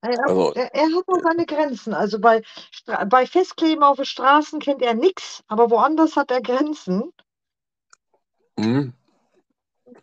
Er, 0.00 0.28
also, 0.28 0.52
er, 0.54 0.74
er, 0.74 0.84
hat 0.84 1.04
auch 1.08 1.22
seine 1.22 1.44
Grenzen. 1.44 1.92
Also 1.92 2.20
bei, 2.20 2.42
bei 3.08 3.26
Festkleben 3.26 3.82
auf 3.82 3.96
den 3.96 4.04
Straßen 4.04 4.60
kennt 4.60 4.82
er 4.82 4.94
nichts, 4.94 5.42
aber 5.48 5.70
woanders 5.70 6.16
hat 6.16 6.30
er 6.30 6.40
Grenzen. 6.40 7.12
Hm. 8.58 8.92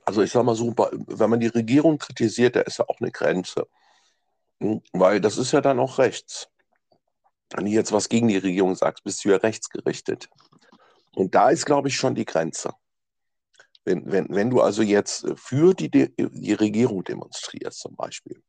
Also 0.04 0.22
ich 0.22 0.32
sage 0.32 0.46
mal 0.46 0.56
so, 0.56 0.74
wenn 0.75 1.30
man 1.30 1.40
die 1.40 1.48
Regierung 1.48 1.98
kritisiert, 1.98 2.56
da 2.56 2.62
ist 2.62 2.78
ja 2.78 2.86
auch 2.88 3.00
eine 3.00 3.12
Grenze. 3.12 3.68
Hm, 4.60 4.82
weil 4.92 5.22
das 5.22 5.38
ist 5.38 5.52
ja 5.52 5.62
dann 5.62 5.80
auch 5.80 5.98
rechts. 5.98 6.50
Wenn 7.54 7.66
du 7.66 7.72
jetzt 7.72 7.92
was 7.92 8.10
gegen 8.10 8.28
die 8.28 8.38
Regierung 8.38 8.75
sagst, 8.75 9.04
bist 9.04 9.24
du 9.24 9.30
ja 9.30 9.38
rechtsgerichtet. 9.38 10.30
Und 11.14 11.36
da 11.36 11.50
ist, 11.50 11.66
glaube 11.66 11.88
ich, 11.88 11.96
schon 11.96 12.16
die 12.16 12.25
Grenze. 12.25 12.74
Wenn, 13.86 14.12
wenn, 14.12 14.28
wenn 14.30 14.50
du 14.50 14.62
also 14.62 14.82
jetzt 14.82 15.25
für 15.38 15.74
die, 15.74 15.90
die 15.90 16.54
Regierung 16.54 17.04
demonstrierst, 17.04 17.80
zum 17.80 17.96
Beispiel, 17.96 18.42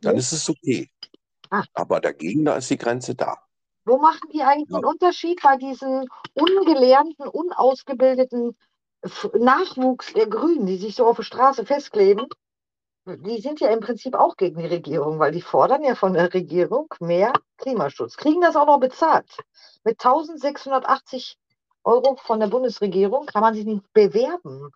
dann 0.00 0.16
ist 0.16 0.32
es 0.32 0.48
okay. 0.48 0.88
Ah. 1.50 1.64
Aber 1.74 2.00
dagegen, 2.00 2.44
da 2.44 2.56
ist 2.56 2.70
die 2.70 2.78
Grenze 2.78 3.14
da. 3.14 3.38
Wo 3.84 3.98
machen 3.98 4.28
die 4.32 4.42
eigentlich 4.42 4.70
ja. 4.70 4.78
den 4.78 4.84
Unterschied 4.84 5.40
bei 5.42 5.56
diesen 5.56 6.08
ungelernten, 6.34 7.28
unausgebildeten 7.28 8.56
Nachwuchs 9.34 10.12
der 10.14 10.26
Grünen, 10.26 10.66
die 10.66 10.78
sich 10.78 10.96
so 10.96 11.06
auf 11.06 11.16
der 11.16 11.24
Straße 11.24 11.66
festkleben? 11.66 12.26
Die 13.06 13.40
sind 13.42 13.60
ja 13.60 13.68
im 13.68 13.80
Prinzip 13.80 14.14
auch 14.14 14.36
gegen 14.36 14.58
die 14.58 14.66
Regierung, 14.66 15.18
weil 15.18 15.32
die 15.32 15.42
fordern 15.42 15.84
ja 15.84 15.94
von 15.94 16.14
der 16.14 16.32
Regierung 16.32 16.88
mehr 17.00 17.34
Klimaschutz. 17.58 18.16
Kriegen 18.16 18.40
das 18.40 18.56
auch 18.56 18.66
noch 18.66 18.80
bezahlt. 18.80 19.30
Mit 19.84 20.02
1680 20.02 21.36
Euro 21.82 22.16
von 22.16 22.40
der 22.40 22.46
Bundesregierung 22.46 23.26
kann 23.26 23.42
man 23.42 23.54
sich 23.54 23.66
nicht 23.66 23.84
bewerben. 23.92 24.70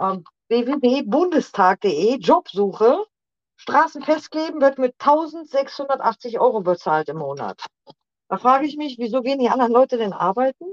Ähm, 0.00 0.24
www.bundestag.de 0.48 2.18
Jobsuche 2.18 3.04
Straßen 3.68 4.02
festkleben 4.02 4.60
wird 4.60 4.78
mit 4.78 4.94
1680 5.00 6.38
Euro 6.38 6.60
bezahlt 6.60 7.08
im 7.08 7.16
Monat. 7.18 7.60
Da 8.28 8.38
frage 8.38 8.64
ich 8.64 8.76
mich, 8.76 8.96
wieso 8.98 9.22
gehen 9.22 9.40
die 9.40 9.48
anderen 9.48 9.72
Leute 9.72 9.98
denn 9.98 10.12
arbeiten? 10.12 10.64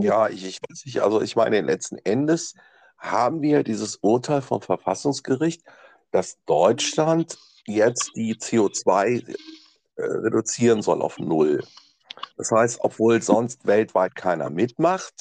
ja, 0.00 0.28
ich, 0.28 0.44
ich 0.44 0.60
weiß 0.62 0.84
nicht. 0.84 1.02
Also 1.02 1.22
ich 1.22 1.34
meine, 1.34 1.60
letzten 1.60 1.98
Endes 1.98 2.54
haben 2.98 3.42
wir 3.42 3.64
dieses 3.64 3.96
Urteil 3.96 4.42
vom 4.42 4.62
Verfassungsgericht, 4.62 5.64
dass 6.12 6.38
Deutschland 6.46 7.36
jetzt 7.66 8.12
die 8.14 8.36
CO2 8.36 9.28
äh, 9.96 10.02
reduzieren 10.02 10.82
soll 10.82 11.02
auf 11.02 11.18
Null. 11.18 11.64
Das 12.36 12.52
heißt, 12.52 12.78
obwohl 12.82 13.22
sonst 13.22 13.66
weltweit 13.66 14.14
keiner 14.14 14.50
mitmacht, 14.50 15.14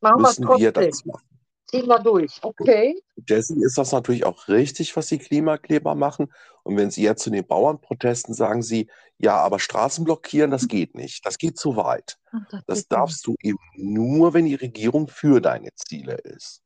Machen 0.00 0.22
müssen 0.22 0.48
wir 0.48 0.72
das 0.72 1.04
machen. 1.04 1.25
Ziehen 1.68 1.86
wir 1.86 1.98
durch, 1.98 2.38
okay. 2.42 2.96
Deswegen 3.16 3.62
ist 3.64 3.76
das 3.76 3.90
natürlich 3.90 4.24
auch 4.24 4.46
richtig, 4.46 4.94
was 4.96 5.08
die 5.08 5.18
Klimakleber 5.18 5.96
machen. 5.96 6.32
Und 6.62 6.76
wenn 6.76 6.90
Sie 6.90 7.02
jetzt 7.02 7.24
zu 7.24 7.30
den 7.30 7.46
Bauernprotesten 7.46 8.34
sagen 8.34 8.62
Sie, 8.62 8.88
ja, 9.18 9.36
aber 9.36 9.58
Straßen 9.58 10.04
blockieren, 10.04 10.50
das 10.50 10.68
geht 10.68 10.94
nicht. 10.94 11.26
Das 11.26 11.38
geht 11.38 11.58
zu 11.58 11.76
weit. 11.76 12.18
Ach, 12.30 12.40
das, 12.50 12.64
das 12.66 12.88
darfst 12.88 13.26
nicht. 13.26 13.42
du 13.42 13.48
eben 13.48 13.58
nur, 13.74 14.32
wenn 14.32 14.44
die 14.44 14.54
Regierung 14.54 15.08
für 15.08 15.40
deine 15.40 15.70
Ziele 15.74 16.14
ist. 16.14 16.62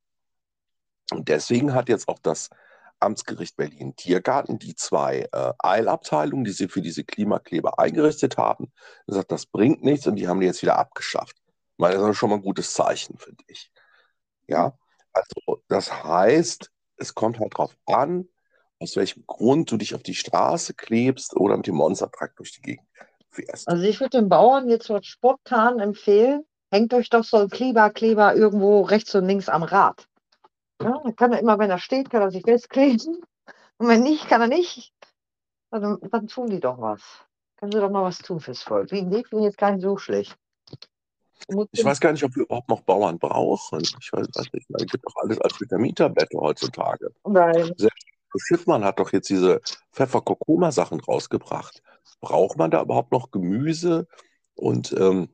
Und 1.13 1.29
deswegen 1.29 1.75
hat 1.75 1.89
jetzt 1.89 2.09
auch 2.09 2.19
das 2.19 2.51
Amtsgericht 3.01 3.57
Berlin-Tiergarten 3.57 4.59
die 4.59 4.75
zwei 4.75 5.27
äh, 5.33 5.53
Eilabteilungen, 5.59 6.45
die 6.45 6.53
sie 6.53 6.69
für 6.69 6.83
diese 6.83 7.05
Klimakleber 7.05 7.79
eingerichtet 7.79 8.37
haben, 8.37 8.71
gesagt, 9.07 9.33
das 9.33 9.47
bringt 9.47 9.83
nichts 9.83 10.07
und 10.07 10.17
die 10.17 10.29
haben 10.29 10.41
die 10.41 10.47
jetzt 10.47 10.63
wieder 10.63 10.77
abgeschafft. 10.77 11.37
Ich 11.47 11.79
meine, 11.79 11.95
das 11.95 12.11
ist 12.11 12.17
schon 12.19 12.29
mal 12.29 12.37
ein 12.37 12.43
gutes 12.43 12.75
Zeichen, 12.75 13.19
finde 13.19 13.43
ich. 13.47 13.73
Ja, 14.47 14.79
also 15.13 15.63
das 15.69 16.05
heißt, 16.05 16.71
es 16.97 17.15
kommt 17.15 17.39
halt 17.39 17.55
darauf 17.55 17.77
an, 17.87 18.29
aus 18.79 18.97
welchem 18.97 19.25
Grund 19.27 19.71
du 19.71 19.77
dich 19.77 19.95
auf 19.95 20.03
die 20.03 20.15
Straße 20.15 20.75
klebst 20.75 21.37
oder 21.37 21.57
mit 21.57 21.67
dem 21.67 21.77
Monstertrakt 21.77 22.39
durch 22.39 22.53
die 22.53 22.63
Gegend 22.63 22.87
fährst. 23.31 23.69
Also 23.69 23.83
ich 23.83 24.01
würde 24.01 24.19
den 24.19 24.29
Bauern 24.29 24.69
jetzt 24.69 24.91
spontan 25.07 25.81
empfehlen, 25.81 26.45
hängt 26.71 26.95
euch 26.95 27.11
doch 27.11 27.25
so 27.25 27.37
ein 27.37 27.49
Kleber, 27.49 28.35
irgendwo 28.35 28.83
rechts 28.83 29.15
und 29.15 29.27
links 29.27 29.49
am 29.49 29.63
Rad. 29.63 30.07
Ja, 30.83 30.99
dann 31.03 31.15
kann 31.15 31.33
er 31.33 31.41
immer, 31.41 31.59
wenn 31.59 31.71
er 31.71 31.79
steht, 31.79 32.11
kann 32.11 32.23
er 32.23 32.31
sich 32.31 32.43
festkleben. 32.43 33.21
Und 33.77 33.89
wenn 33.89 34.03
nicht, 34.03 34.29
kann 34.29 34.41
er 34.41 34.49
nicht. 34.49 34.93
Dann, 35.71 35.99
dann 36.11 36.27
tun 36.27 36.49
die 36.49 36.61
doch 36.61 36.81
was. 36.81 37.03
Können 37.57 37.73
sie 37.73 37.81
doch 37.81 37.91
mal 37.91 38.03
was 38.03 38.19
tun 38.19 38.41
fürs 38.41 38.63
Volk. 38.63 38.89
Die 38.89 38.99
Idee 38.99 39.23
finde 39.25 39.45
ich 39.45 39.51
jetzt 39.51 39.59
gar 39.59 39.73
nicht 39.73 39.83
so 39.83 39.99
schlecht. 39.99 40.39
Ich 41.73 41.85
weiß 41.85 42.01
gar 42.01 42.13
nicht, 42.13 42.25
ob 42.25 42.35
wir 42.37 42.45
überhaupt 42.45 42.69
noch 42.69 42.83
Bauern 42.83 43.19
brauchen. 43.19 43.81
Ich 43.81 44.13
weiß 44.13 44.27
nicht. 44.53 44.67
Es 44.69 44.87
gibt 44.87 45.05
doch 45.05 45.17
alles 45.17 45.41
als 45.41 45.61
Vitamintablette 45.61 46.39
heutzutage. 46.39 47.13
Nein. 47.25 47.73
Selbst 47.77 48.07
Schiffmann 48.37 48.85
hat 48.85 49.01
doch 49.01 49.13
jetzt 49.13 49.29
diese 49.29 49.61
Pfeffer-Kurkuma-Sachen 49.93 51.01
rausgebracht. 51.01 51.83
Braucht 52.21 52.59
man 52.59 52.71
da 52.71 52.83
überhaupt 52.83 53.13
noch 53.13 53.31
Gemüse 53.31 54.07
und 54.55 54.93
ähm, 54.93 55.31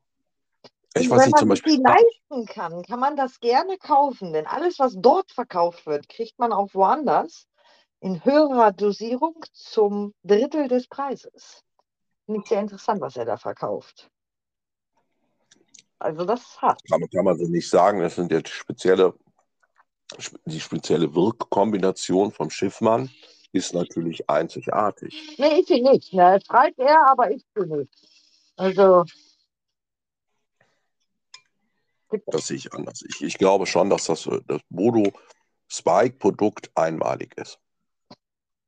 ich 0.95 1.11
weiß 1.11 1.19
wenn 1.19 1.27
nicht, 1.27 1.39
zum 1.39 1.49
man 1.49 1.57
sich 1.57 1.65
die 1.65 1.83
leisten 1.83 2.47
kann, 2.47 2.83
kann 2.83 3.01
man 3.01 3.17
das 3.17 3.39
gerne 3.41 3.77
kaufen, 3.77 4.33
denn 4.33 4.47
alles, 4.47 4.79
was 4.79 4.95
dort 4.97 5.31
verkauft 5.31 5.85
wird, 5.87 6.09
kriegt 6.09 6.39
man 6.39 6.53
auch 6.53 6.73
woanders 6.73 7.47
in 8.01 8.25
höherer 8.25 8.73
Dosierung 8.73 9.45
zum 9.53 10.15
Drittel 10.23 10.69
des 10.69 10.89
Preises. 10.89 11.65
Finde 12.25 12.41
ich 12.43 12.49
sehr 12.49 12.61
interessant, 12.61 13.01
was 13.01 13.17
er 13.17 13.25
da 13.25 13.37
verkauft. 13.37 14.11
Also 15.99 16.25
das 16.25 16.61
hat. 16.61 16.81
Kann, 16.91 17.09
kann 17.11 17.25
man 17.25 17.39
so 17.39 17.47
nicht 17.47 17.69
sagen, 17.69 18.01
das 18.01 18.17
sind 18.17 18.31
jetzt 18.31 18.51
spezielle, 18.51 19.15
die 20.45 20.61
spezielle 20.61 21.15
Wirkkombination 21.15 22.33
vom 22.33 22.51
Schiffmann 22.51 23.11
ist 23.53 23.73
natürlich 23.75 24.29
einzigartig. 24.29 25.37
Nee, 25.39 25.61
ist 25.61 25.69
sie 25.69 25.81
nicht. 25.81 26.13
Ne? 26.13 26.39
Schreibt 26.47 26.79
er, 26.79 27.11
aber 27.11 27.31
ist 27.31 27.47
sie 27.55 27.67
nicht. 27.67 27.91
Also 28.57 29.05
das 32.27 32.47
sehe 32.47 32.57
ich 32.57 32.73
anders. 32.73 33.03
Ich, 33.09 33.23
ich 33.23 33.39
glaube 33.39 33.67
schon, 33.67 33.91
dass 33.91 34.05
das, 34.05 34.29
das 34.47 34.61
Bodo 34.71 35.13
Spike-Produkt 35.69 36.71
einmalig 36.75 37.37
ist. 37.37 37.59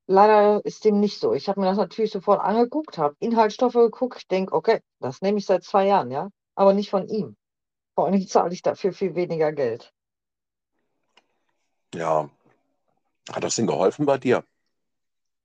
Leider 0.07 0.65
ist 0.65 0.85
dem 0.85 1.01
nicht 1.01 1.21
so. 1.21 1.35
Ich 1.35 1.49
habe 1.49 1.61
mir 1.61 1.67
das 1.67 1.77
natürlich 1.77 2.11
sofort 2.11 2.41
angeguckt, 2.41 2.99
habe 2.99 3.15
Inhaltsstoffe 3.21 3.75
geguckt, 3.75 4.31
denke, 4.31 4.55
okay, 4.55 4.81
das 5.01 5.21
nehme 5.21 5.39
ich 5.39 5.47
seit 5.47 5.65
zwei 5.65 5.87
Jahren, 5.87 6.11
ja, 6.11 6.31
aber 6.59 6.75
nicht 6.75 6.91
von 6.91 7.09
ihm. 7.09 7.37
Vor 7.95 8.07
allem 8.07 8.27
zahle 8.27 8.53
ich 8.53 8.63
dafür 8.63 8.93
viel 8.93 9.15
weniger 9.15 9.53
Geld. 9.53 9.93
Ja. 11.95 12.29
Hat 13.33 13.45
das 13.45 13.57
denn 13.57 13.67
geholfen 13.67 14.07
bei 14.07 14.19
dir? 14.19 14.45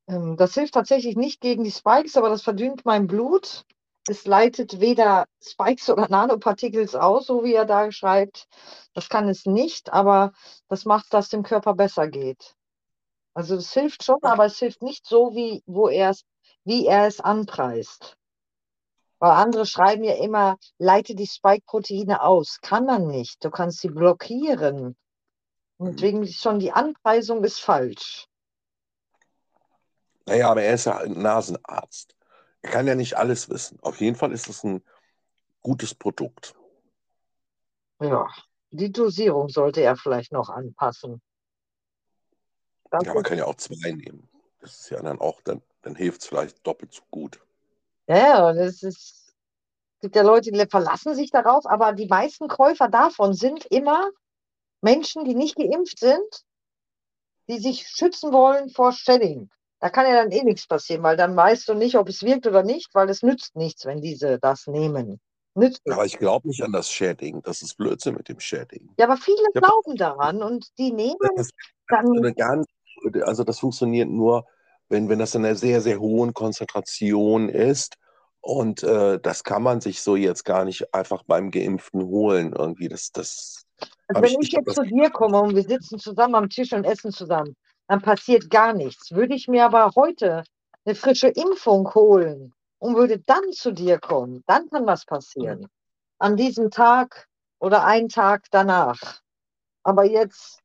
Ähm, 0.07 0.37
das 0.37 0.53
hilft 0.53 0.73
tatsächlich 0.73 1.15
nicht 1.15 1.41
gegen 1.41 1.63
die 1.63 1.71
Spikes, 1.71 2.17
aber 2.17 2.29
das 2.29 2.41
verdünnt 2.41 2.85
mein 2.85 3.07
Blut 3.07 3.65
es 4.07 4.25
leitet 4.25 4.81
weder 4.81 5.27
Spikes 5.41 5.89
oder 5.89 6.09
Nanopartikel 6.09 6.93
aus, 6.97 7.27
so 7.27 7.43
wie 7.43 7.53
er 7.53 7.65
da 7.65 7.91
schreibt. 7.91 8.47
Das 8.93 9.07
kann 9.07 9.29
es 9.29 9.45
nicht, 9.45 9.93
aber 9.93 10.33
das 10.67 10.83
macht, 10.85 11.13
dass 11.13 11.29
dem 11.29 11.43
Körper 11.43 11.73
besser 11.73 12.09
geht. 12.09 12.55
Also 13.33 13.55
es 13.55 13.71
hilft 13.73 14.03
schon, 14.03 14.19
aber 14.21 14.45
es 14.45 14.59
hilft 14.59 14.81
nicht 14.81 15.05
so, 15.07 15.33
wie, 15.35 15.63
wo 15.65 15.87
er 15.87 16.13
wie 16.65 16.85
er 16.85 17.07
es 17.07 17.19
anpreist. 17.19 18.17
Weil 19.23 19.31
andere 19.31 19.65
schreiben 19.65 20.03
ja 20.03 20.15
immer, 20.15 20.57
leite 20.79 21.15
die 21.15 21.27
Spike-Proteine 21.27 22.23
aus. 22.23 22.59
Kann 22.59 22.83
man 22.83 23.07
nicht. 23.07 23.41
Du 23.41 23.51
kannst 23.51 23.79
sie 23.79 23.87
blockieren. 23.87 24.97
Und 25.77 25.93
deswegen 25.93 26.19
mhm. 26.19 26.27
schon 26.27 26.59
die 26.59 26.73
Anpreisung 26.73 27.41
ist 27.45 27.61
falsch. 27.61 28.27
Naja, 30.25 30.51
aber 30.51 30.63
er 30.63 30.73
ist 30.73 30.87
ja 30.87 30.97
ein 30.97 31.21
Nasenarzt. 31.21 32.17
Er 32.63 32.71
kann 32.71 32.85
ja 32.85 32.95
nicht 32.95 33.15
alles 33.15 33.47
wissen. 33.47 33.79
Auf 33.81 34.01
jeden 34.01 34.17
Fall 34.17 34.33
ist 34.33 34.49
es 34.49 34.65
ein 34.65 34.83
gutes 35.61 35.95
Produkt. 35.95 36.53
Ja, 38.01 38.27
die 38.71 38.91
Dosierung 38.91 39.47
sollte 39.47 39.79
er 39.79 39.95
vielleicht 39.95 40.33
noch 40.33 40.49
anpassen. 40.49 41.21
Das 42.91 43.05
ja, 43.05 43.13
man 43.13 43.23
kann 43.23 43.37
ja 43.37 43.45
auch 43.45 43.55
zwei 43.55 43.93
nehmen. 43.93 44.27
Das 44.59 44.81
ist 44.81 44.89
ja 44.89 45.01
dann 45.01 45.21
auch, 45.21 45.39
dann, 45.43 45.61
dann 45.81 45.95
hilft 45.95 46.23
es 46.23 46.27
vielleicht 46.27 46.67
doppelt 46.67 46.93
so 46.93 47.03
gut. 47.09 47.39
Ja, 48.07 48.49
und 48.49 48.57
es 48.57 48.83
ist, 48.83 49.33
gibt 50.01 50.15
ja 50.15 50.23
Leute, 50.23 50.51
die 50.51 50.65
verlassen 50.67 51.15
sich 51.15 51.31
darauf, 51.31 51.65
aber 51.65 51.93
die 51.93 52.07
meisten 52.07 52.47
Käufer 52.47 52.89
davon 52.89 53.33
sind 53.33 53.65
immer 53.65 54.09
Menschen, 54.81 55.23
die 55.23 55.35
nicht 55.35 55.55
geimpft 55.55 55.99
sind, 55.99 56.43
die 57.47 57.59
sich 57.59 57.87
schützen 57.87 58.33
wollen 58.33 58.69
vor 58.69 58.91
Shedding. 58.91 59.49
Da 59.79 59.89
kann 59.89 60.05
ja 60.05 60.13
dann 60.13 60.31
eh 60.31 60.43
nichts 60.43 60.67
passieren, 60.67 61.03
weil 61.03 61.17
dann 61.17 61.35
weißt 61.35 61.67
du 61.67 61.73
nicht, 61.73 61.95
ob 61.95 62.07
es 62.07 62.23
wirkt 62.23 62.47
oder 62.47 62.63
nicht, 62.63 62.93
weil 62.93 63.09
es 63.09 63.21
nützt 63.21 63.55
nichts, 63.55 63.85
wenn 63.85 64.01
diese 64.01 64.39
das 64.39 64.67
nehmen. 64.67 65.19
Nützt 65.55 65.81
aber 65.89 66.05
ich 66.05 66.17
glaube 66.17 66.47
nicht 66.47 66.63
an 66.63 66.71
das 66.71 66.89
Shedding. 66.89 67.41
Das 67.43 67.61
ist 67.61 67.75
Blödsinn 67.75 68.15
mit 68.15 68.27
dem 68.27 68.39
Shedding. 68.39 68.89
Ja, 68.97 69.05
aber 69.05 69.17
viele 69.17 69.43
glauben 69.53 69.95
daran 69.95 70.41
und 70.41 70.67
die 70.77 70.91
nehmen 70.91 71.17
das, 71.35 71.49
dann. 71.89 72.33
Ganz, 72.35 72.65
also 73.23 73.43
das 73.43 73.59
funktioniert 73.59 74.09
nur, 74.09 74.47
wenn, 74.93 75.09
wenn 75.09 75.19
das 75.19 75.35
in 75.35 75.43
einer 75.43 75.55
sehr, 75.55 75.81
sehr 75.81 75.99
hohen 75.99 76.33
Konzentration 76.33 77.49
ist. 77.49 77.95
Und 78.39 78.83
äh, 78.83 79.19
das 79.19 79.43
kann 79.43 79.63
man 79.63 79.81
sich 79.81 80.01
so 80.01 80.15
jetzt 80.15 80.45
gar 80.45 80.63
nicht 80.63 80.93
einfach 80.93 81.23
beim 81.23 81.49
Geimpften 81.49 82.03
holen. 82.03 82.53
Irgendwie, 82.53 82.87
das, 82.87 83.11
das. 83.11 83.65
Also 84.07 84.21
wenn 84.21 84.41
ich, 84.41 84.47
ich 84.47 84.51
jetzt 84.51 84.75
zu 84.75 84.83
dir 84.83 85.09
komme 85.09 85.41
und 85.41 85.55
wir 85.55 85.63
sitzen 85.63 85.97
zusammen 85.99 86.35
am 86.35 86.49
Tisch 86.49 86.71
und 86.73 86.85
essen 86.85 87.11
zusammen, 87.11 87.55
dann 87.87 88.01
passiert 88.01 88.49
gar 88.49 88.73
nichts. 88.73 89.11
Würde 89.11 89.33
ich 89.33 89.47
mir 89.47 89.65
aber 89.65 89.91
heute 89.95 90.43
eine 90.85 90.95
frische 90.95 91.29
Impfung 91.29 91.93
holen 91.95 92.53
und 92.79 92.95
würde 92.95 93.19
dann 93.19 93.51
zu 93.51 93.71
dir 93.71 93.97
kommen, 93.97 94.43
dann 94.45 94.69
kann 94.69 94.85
was 94.85 95.05
passieren. 95.05 95.67
An 96.19 96.35
diesem 96.37 96.69
Tag 96.69 97.27
oder 97.59 97.85
einen 97.85 98.09
Tag 98.09 98.45
danach. 98.51 99.21
Aber 99.83 100.03
jetzt, 100.03 100.59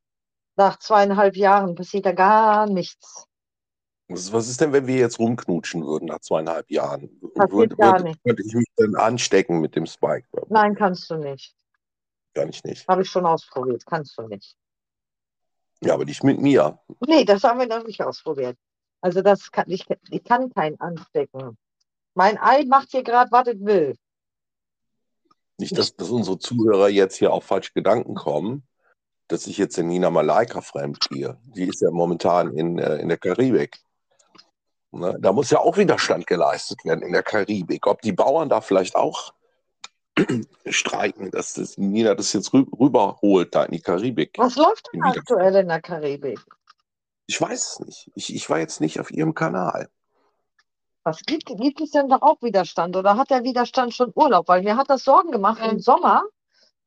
nach 0.56 0.78
zweieinhalb 0.78 1.36
Jahren, 1.36 1.76
passiert 1.76 2.06
da 2.06 2.12
gar 2.12 2.66
nichts. 2.66 3.27
Was 4.08 4.48
ist 4.48 4.60
denn, 4.60 4.72
wenn 4.72 4.86
wir 4.86 4.96
jetzt 4.96 5.18
rumknutschen 5.18 5.84
würden 5.84 6.06
nach 6.06 6.20
zweieinhalb 6.20 6.70
Jahren? 6.70 7.10
Passiert 7.34 7.52
würde, 7.52 7.76
gar 7.76 8.02
nicht. 8.02 8.22
Könnte 8.24 8.42
ich 8.42 8.54
mich 8.54 8.66
dann 8.76 8.94
anstecken 8.94 9.60
mit 9.60 9.76
dem 9.76 9.84
Spike? 9.84 10.26
Nein, 10.48 10.74
kannst 10.74 11.10
du 11.10 11.16
nicht. 11.16 11.54
Kann 12.34 12.48
ich 12.48 12.64
nicht. 12.64 12.88
Habe 12.88 13.02
ich 13.02 13.10
schon 13.10 13.26
ausprobiert, 13.26 13.84
kannst 13.84 14.16
du 14.16 14.22
nicht. 14.22 14.56
Ja, 15.82 15.94
aber 15.94 16.06
nicht 16.06 16.24
mit 16.24 16.40
mir. 16.40 16.78
Nee, 17.06 17.24
das 17.24 17.44
haben 17.44 17.60
wir 17.60 17.66
noch 17.66 17.84
nicht 17.84 18.02
ausprobiert. 18.02 18.56
Also 19.00 19.20
das 19.20 19.52
kann 19.52 19.66
ich, 19.68 19.86
ich 20.10 20.24
kann 20.24 20.52
keinen 20.52 20.80
anstecken. 20.80 21.56
Mein 22.14 22.38
Ei 22.38 22.64
macht 22.64 22.90
hier 22.90 23.02
gerade, 23.02 23.30
was 23.30 23.46
es 23.46 23.60
will. 23.60 23.94
Nicht, 25.58 25.76
dass, 25.76 25.94
dass 25.94 26.10
unsere 26.10 26.38
Zuhörer 26.38 26.88
jetzt 26.88 27.16
hier 27.16 27.32
auf 27.32 27.44
falsche 27.44 27.72
Gedanken 27.74 28.14
kommen, 28.14 28.66
dass 29.28 29.46
ich 29.46 29.58
jetzt 29.58 29.76
in 29.76 29.88
Nina 29.88 30.10
Malaika 30.10 30.62
fremd 30.62 31.00
gehe. 31.10 31.36
Die 31.54 31.64
ist 31.64 31.82
ja 31.82 31.90
momentan 31.90 32.54
in, 32.54 32.78
äh, 32.78 32.96
in 32.96 33.08
der 33.08 33.18
Karibik. 33.18 33.78
Ne? 34.92 35.16
Da 35.20 35.32
muss 35.32 35.50
ja 35.50 35.58
auch 35.58 35.76
Widerstand 35.76 36.26
geleistet 36.26 36.84
werden 36.84 37.02
in 37.02 37.12
der 37.12 37.22
Karibik. 37.22 37.86
Ob 37.86 38.00
die 38.02 38.12
Bauern 38.12 38.48
da 38.48 38.60
vielleicht 38.60 38.96
auch 38.96 39.32
streiken, 40.66 41.30
dass 41.30 41.54
das 41.54 41.78
Nina 41.78 42.14
das 42.14 42.32
jetzt 42.32 42.52
rü 42.52 42.64
rüberholt 42.78 43.54
da 43.54 43.64
in 43.64 43.72
die 43.72 43.80
Karibik. 43.80 44.34
Was 44.38 44.56
läuft 44.56 44.88
denn 44.92 45.02
aktuell 45.02 45.56
in 45.56 45.68
der 45.68 45.80
Karibik? 45.80 46.40
Ich 47.26 47.40
weiß 47.40 47.72
es 47.72 47.80
nicht. 47.80 48.10
Ich, 48.14 48.34
ich 48.34 48.48
war 48.48 48.58
jetzt 48.58 48.80
nicht 48.80 49.00
auf 49.00 49.10
ihrem 49.10 49.34
Kanal. 49.34 49.90
Was 51.04 51.20
gibt, 51.20 51.46
gibt 51.46 51.80
es 51.80 51.90
denn 51.90 52.08
da 52.08 52.18
auch 52.20 52.40
Widerstand 52.42 52.96
oder 52.96 53.16
hat 53.16 53.30
der 53.30 53.44
Widerstand 53.44 53.94
schon 53.94 54.12
Urlaub? 54.14 54.48
Weil 54.48 54.62
mir 54.62 54.76
hat 54.76 54.90
das 54.90 55.04
Sorgen 55.04 55.30
gemacht 55.30 55.60
im 55.62 55.78
Sommer, 55.78 56.24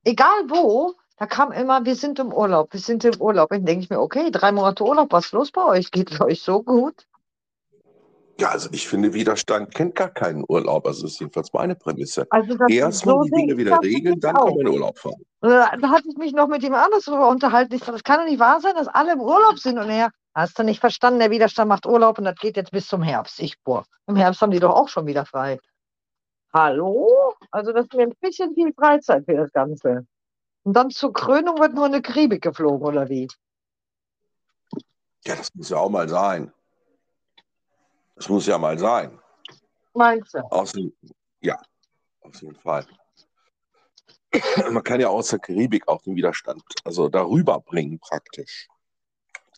egal 0.03 0.43
wo, 0.47 0.93
da 1.17 1.27
kam 1.27 1.51
immer, 1.51 1.85
wir 1.85 1.95
sind 1.95 2.19
im 2.19 2.33
Urlaub, 2.33 2.73
wir 2.73 2.79
sind 2.79 3.05
im 3.05 3.19
Urlaub. 3.21 3.49
Dann 3.49 3.65
denke 3.65 3.83
ich 3.83 3.89
mir, 3.89 3.99
okay, 3.99 4.31
drei 4.31 4.51
Monate 4.51 4.83
Urlaub, 4.83 5.11
was 5.11 5.25
ist 5.25 5.31
los 5.31 5.51
bei 5.51 5.63
euch? 5.63 5.91
Geht 5.91 6.11
es 6.11 6.21
euch 6.21 6.41
so 6.41 6.63
gut? 6.63 7.07
Ja, 8.41 8.49
also 8.49 8.69
ich 8.71 8.87
finde, 8.87 9.13
Widerstand 9.13 9.71
kennt 9.75 9.93
gar 9.93 10.09
keinen 10.09 10.43
Urlaub. 10.47 10.87
Also 10.87 11.03
das 11.03 11.11
ist 11.11 11.19
jedenfalls 11.19 11.53
meine 11.53 11.75
Prämisse. 11.75 12.25
Also 12.31 12.57
Erstmal 12.67 13.17
so 13.17 13.23
die 13.25 13.29
Dinge 13.29 13.55
wieder 13.55 13.79
regeln, 13.79 14.19
dann 14.19 14.35
auch. 14.35 14.45
kann 14.47 14.55
man 14.55 14.65
in 14.65 14.73
Urlaub 14.73 14.97
fahren. 14.97 15.21
Da 15.41 15.77
da 15.79 15.89
hatte 15.89 16.09
ich 16.09 16.17
mich 16.17 16.33
noch 16.33 16.47
mit 16.47 16.63
ihm 16.63 16.73
anders 16.73 17.05
darüber 17.05 17.29
unterhalten. 17.29 17.75
Ich 17.75 17.81
sage, 17.81 17.91
das 17.91 18.03
kann 18.03 18.17
doch 18.17 18.25
nicht 18.25 18.39
wahr 18.39 18.59
sein, 18.59 18.73
dass 18.73 18.87
alle 18.87 19.13
im 19.13 19.21
Urlaub 19.21 19.59
sind. 19.59 19.77
Und 19.77 19.91
er, 19.91 20.09
hast 20.33 20.57
du 20.57 20.63
nicht 20.63 20.79
verstanden, 20.79 21.19
der 21.19 21.29
Widerstand 21.29 21.69
macht 21.69 21.85
Urlaub 21.85 22.17
und 22.17 22.25
das 22.25 22.33
geht 22.33 22.57
jetzt 22.57 22.71
bis 22.71 22.87
zum 22.87 23.03
Herbst. 23.03 23.39
Ich, 23.39 23.61
boah, 23.63 23.85
im 24.07 24.15
Herbst 24.15 24.41
haben 24.41 24.49
die 24.49 24.59
doch 24.59 24.73
auch 24.73 24.89
schon 24.89 25.05
wieder 25.05 25.23
frei. 25.23 25.59
Hallo? 26.51 27.35
Also 27.51 27.73
das 27.73 27.83
ist 27.83 27.93
mir 27.93 28.07
ein 28.07 28.15
bisschen 28.19 28.55
viel 28.55 28.73
Freizeit 28.73 29.23
für 29.25 29.35
das 29.35 29.51
Ganze. 29.51 30.07
Und 30.63 30.73
dann 30.75 30.89
zur 30.89 31.13
Krönung 31.13 31.59
wird 31.59 31.75
nur 31.75 31.85
eine 31.85 32.01
Karibik 32.01 32.41
geflogen, 32.41 32.87
oder 32.87 33.07
wie? 33.07 33.27
Ja, 35.27 35.35
das 35.35 35.53
muss 35.53 35.69
ja 35.69 35.77
auch 35.77 35.89
mal 35.91 36.09
sein. 36.09 36.51
Das 38.21 38.29
muss 38.29 38.45
ja 38.45 38.59
mal 38.59 38.77
sein. 38.77 39.19
Meinst 39.95 40.35
du? 40.35 40.93
Ja, 41.41 41.59
auf 42.19 42.39
jeden 42.39 42.55
Fall. 42.55 42.85
Man 44.71 44.83
kann 44.83 45.01
ja 45.01 45.07
aus 45.07 45.29
der 45.29 45.39
Karibik 45.39 45.87
auch 45.87 46.03
den 46.03 46.15
Widerstand, 46.15 46.61
also 46.83 47.09
darüber 47.09 47.59
bringen 47.59 47.97
praktisch. 47.97 48.67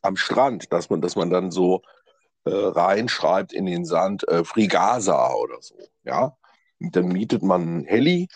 Am 0.01 0.15
Strand, 0.15 0.72
dass 0.72 0.89
man, 0.89 1.01
dass 1.01 1.17
man 1.17 1.29
dann 1.29 1.51
so 1.51 1.82
äh, 2.46 2.51
reinschreibt 2.53 3.51
in 3.51 3.65
den 3.65 3.84
Sand 3.84 4.25
äh, 4.29 4.46
Frigasa 4.46 5.34
oder 5.34 5.62
so, 5.62 5.75
ja. 6.05 6.38
Und 6.79 6.96
dann 6.96 7.10
mietet 7.10 7.43
man 7.43 7.79
ein 7.79 7.86
Heli, 7.86 8.29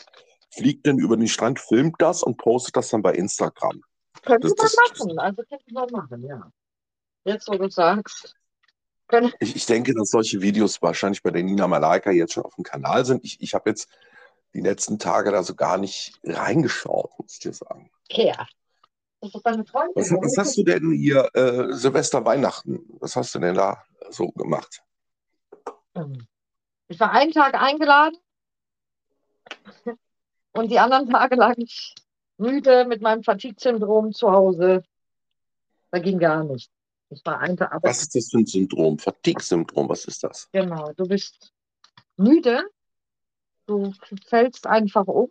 fliegt 0.51 0.87
dann 0.87 0.99
über 0.99 1.15
den 1.15 1.29
Strand, 1.29 1.57
filmt 1.57 1.95
das 1.99 2.21
und 2.21 2.35
postet 2.35 2.75
das 2.75 2.89
dann 2.89 3.01
bei 3.01 3.13
Instagram. 3.13 3.81
Könnte 4.23 4.49
man 4.49 4.67
machen. 4.89 5.19
Also 5.19 5.43
könnte 5.43 5.73
man 5.73 5.89
machen, 5.89 6.23
ja. 6.25 6.51
Jetzt, 7.23 7.47
wo 7.47 7.53
du 7.53 7.69
sagst. 7.69 8.36
Ich, 9.39 9.55
ich 9.55 9.65
denke, 9.65 9.93
dass 9.93 10.09
solche 10.09 10.41
Videos 10.41 10.81
wahrscheinlich 10.81 11.23
bei 11.23 11.31
der 11.31 11.43
Nina 11.43 11.67
Malaika 11.67 12.11
jetzt 12.11 12.33
schon 12.33 12.43
auf 12.43 12.55
dem 12.55 12.63
Kanal 12.63 13.05
sind. 13.05 13.23
Ich, 13.23 13.41
ich 13.41 13.53
habe 13.53 13.69
jetzt 13.69 13.89
die 14.53 14.61
letzten 14.61 14.99
Tage 14.99 15.31
da 15.31 15.43
so 15.43 15.55
gar 15.55 15.77
nicht 15.77 16.19
reingeschaut, 16.23 17.11
muss 17.17 17.33
ich 17.33 17.39
dir 17.39 17.53
sagen. 17.53 17.89
Kehr. 18.09 18.47
Das 19.21 19.33
ist 19.33 19.45
deine. 19.45 19.65
Was, 19.95 20.11
was 20.11 20.37
hast 20.37 20.57
du 20.57 20.63
denn 20.63 20.91
hier 20.91 21.29
äh, 21.33 21.73
Silvester, 21.73 22.23
Weihnachten? 22.23 22.85
Was 22.99 23.15
hast 23.15 23.33
du 23.33 23.39
denn 23.39 23.55
da 23.55 23.83
so 24.09 24.29
gemacht? 24.29 24.83
Ich 26.87 26.99
war 26.99 27.11
einen 27.11 27.31
Tag 27.31 27.55
eingeladen 27.55 28.17
und 30.53 30.69
die 30.69 30.79
anderen 30.79 31.09
Tage 31.09 31.35
lag 31.35 31.55
ich 31.57 31.95
müde 32.37 32.85
mit 32.85 33.01
meinem 33.01 33.23
Fatigue-Syndrom 33.23 34.13
zu 34.13 34.31
Hause. 34.31 34.83
Da 35.91 35.99
ging 35.99 36.19
gar 36.19 36.43
nicht. 36.43 36.69
Einen 37.23 37.57
Tag, 37.57 37.71
aber 37.73 37.87
Was 37.87 38.01
ist 38.01 38.15
das 38.15 38.29
für 38.29 38.37
ein 38.39 38.45
Syndrom? 38.45 38.97
Fatigue-Syndrom, 38.99 39.87
was 39.89 40.05
ist 40.05 40.23
das? 40.23 40.49
genau, 40.51 40.91
du 40.93 41.07
bist 41.07 41.53
müde, 42.17 42.63
du 43.67 43.93
fällst 44.27 44.67
einfach 44.67 45.07
um, 45.07 45.29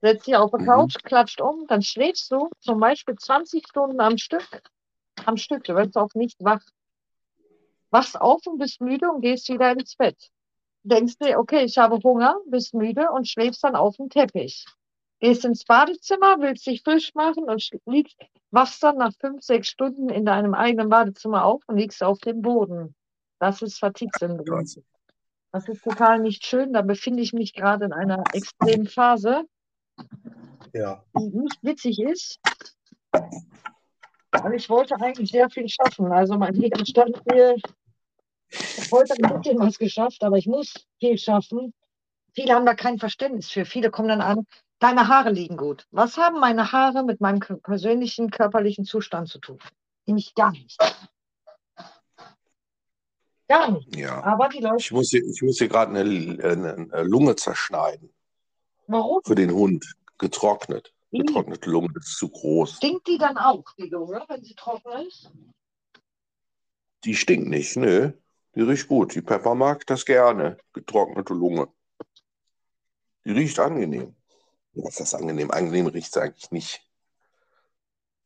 setzt 0.00 0.26
dich 0.26 0.36
auf 0.36 0.50
die 0.50 0.62
Mhm. 0.62 0.66
Couch, 0.66 0.96
klatscht 1.04 1.40
um, 1.40 1.66
dann 1.68 1.82
schläfst 1.82 2.30
du 2.32 2.48
zum 2.60 2.80
Beispiel 2.80 3.14
20 3.16 3.66
Stunden 3.68 4.00
am 4.00 4.18
Stück. 4.18 4.62
Am 5.24 5.36
Stück, 5.36 5.62
du 5.64 5.74
wirst 5.76 5.96
auch 5.96 6.12
nicht 6.14 6.42
wach. 6.42 6.62
Wachst 7.90 8.20
auf 8.20 8.44
und 8.46 8.58
bist 8.58 8.80
müde 8.80 9.08
und 9.10 9.20
gehst 9.20 9.48
wieder 9.48 9.72
ins 9.72 9.94
Bett. 9.96 10.30
Denkst 10.82 11.18
dir, 11.18 11.38
okay, 11.38 11.64
ich 11.64 11.78
habe 11.78 12.00
Hunger, 12.02 12.40
bist 12.46 12.74
müde 12.74 13.08
und 13.12 13.28
schläfst 13.28 13.62
dann 13.62 13.76
auf 13.76 13.96
dem 13.96 14.08
Teppich. 14.08 14.66
Gehst 15.20 15.44
ins 15.44 15.64
Badezimmer, 15.64 16.40
willst 16.40 16.66
dich 16.66 16.82
frisch 16.82 17.14
machen 17.14 17.44
und 17.44 17.62
liegst, 17.86 18.16
wachst 18.52 18.82
dann 18.82 18.98
nach 18.98 19.12
fünf, 19.18 19.42
sechs 19.42 19.68
Stunden 19.68 20.08
in 20.08 20.24
deinem 20.24 20.54
eigenen 20.54 20.88
Badezimmer 20.88 21.44
auf 21.44 21.62
und 21.66 21.76
liegst 21.76 22.02
auf 22.02 22.18
dem 22.20 22.42
Boden. 22.42 22.94
Das 23.38 23.62
ist 23.62 23.78
Fatigue-Syndrom. 23.78 24.64
Das 25.50 25.68
ist 25.68 25.82
total 25.82 26.20
nicht 26.20 26.46
schön. 26.46 26.72
Da 26.72 26.82
befinde 26.82 27.22
ich 27.22 27.32
mich 27.32 27.52
gerade 27.54 27.84
in 27.84 27.92
einer 27.92 28.22
extremen 28.32 28.86
Phase, 28.86 29.44
Ja. 30.72 31.04
die 31.18 31.28
nicht 31.28 31.58
witzig 31.62 32.00
ist. 32.00 32.38
Und 33.12 34.54
ich 34.54 34.70
wollte 34.70 34.94
eigentlich 35.00 35.30
sehr 35.30 35.50
viel 35.50 35.68
schaffen. 35.68 36.10
Also 36.12 36.38
mein 36.38 36.54
Gegenstand 36.54 37.20
hier, 37.30 37.56
ich 37.56 38.90
heute 38.90 39.14
ein 39.22 39.40
bisschen 39.40 39.58
was 39.58 39.78
geschafft, 39.78 40.22
aber 40.24 40.38
ich 40.38 40.46
muss 40.46 40.72
viel 41.00 41.18
schaffen. 41.18 41.74
Viele 42.34 42.54
haben 42.54 42.64
da 42.64 42.74
kein 42.74 42.98
Verständnis 42.98 43.50
für. 43.50 43.64
Viele 43.66 43.90
kommen 43.90 44.08
dann 44.08 44.22
an, 44.22 44.46
deine 44.82 45.08
Haare 45.08 45.30
liegen 45.30 45.56
gut. 45.56 45.86
Was 45.90 46.16
haben 46.16 46.40
meine 46.40 46.72
Haare 46.72 47.04
mit 47.04 47.20
meinem 47.20 47.40
persönlichen 47.40 48.30
körperlichen 48.30 48.84
Zustand 48.84 49.28
zu 49.28 49.38
tun? 49.38 49.58
Nämlich 50.06 50.34
gar 50.34 50.50
nichts. 50.50 50.76
Gar 53.48 53.70
nicht. 53.72 53.96
ja. 53.96 54.22
Aber 54.24 54.48
die 54.48 54.60
Leute, 54.60 54.76
Ich 54.78 54.90
muss 54.90 55.10
hier, 55.10 55.22
ich 55.24 55.42
muss 55.42 55.58
hier 55.58 55.68
gerade 55.68 55.90
eine, 55.90 56.00
eine, 56.02 57.02
Lunge 57.02 57.36
zerschneiden. 57.36 58.12
warum 58.86 59.22
Für 59.24 59.34
den 59.34 59.52
Hund. 59.52 59.84
Getrocknet. 60.18 60.92
Ih. 61.10 61.18
Getrocknete 61.18 61.68
Lunge, 61.68 61.88
das 61.94 62.06
ist 62.06 62.18
zu 62.18 62.28
groß. 62.28 62.76
stinkt 62.76 63.06
die 63.06 63.18
dann 63.18 63.36
auch, 63.36 63.64
die 63.76 63.88
Lunge, 63.88 64.24
wenn 64.28 64.42
sie 64.42 64.54
trocken 64.54 65.06
ist? 65.06 65.30
Die 67.04 67.14
stinkt 67.14 67.48
nicht, 67.48 67.76
nö. 67.76 68.12
Die 68.54 68.62
riecht 68.62 68.88
gut. 68.88 69.14
Die 69.14 69.22
Pepper 69.22 69.54
mag 69.54 69.86
das 69.86 70.04
gerne. 70.04 70.58
Getrocknete 70.72 71.34
Lunge. 71.34 71.68
Die 73.24 73.32
riecht 73.32 73.58
angenehm. 73.58 74.14
Was 74.74 74.96
das 74.96 75.14
angenehm? 75.14 75.50
Angenehm 75.50 75.86
riecht 75.86 76.14
es 76.16 76.22
eigentlich 76.22 76.50
nicht. 76.50 76.86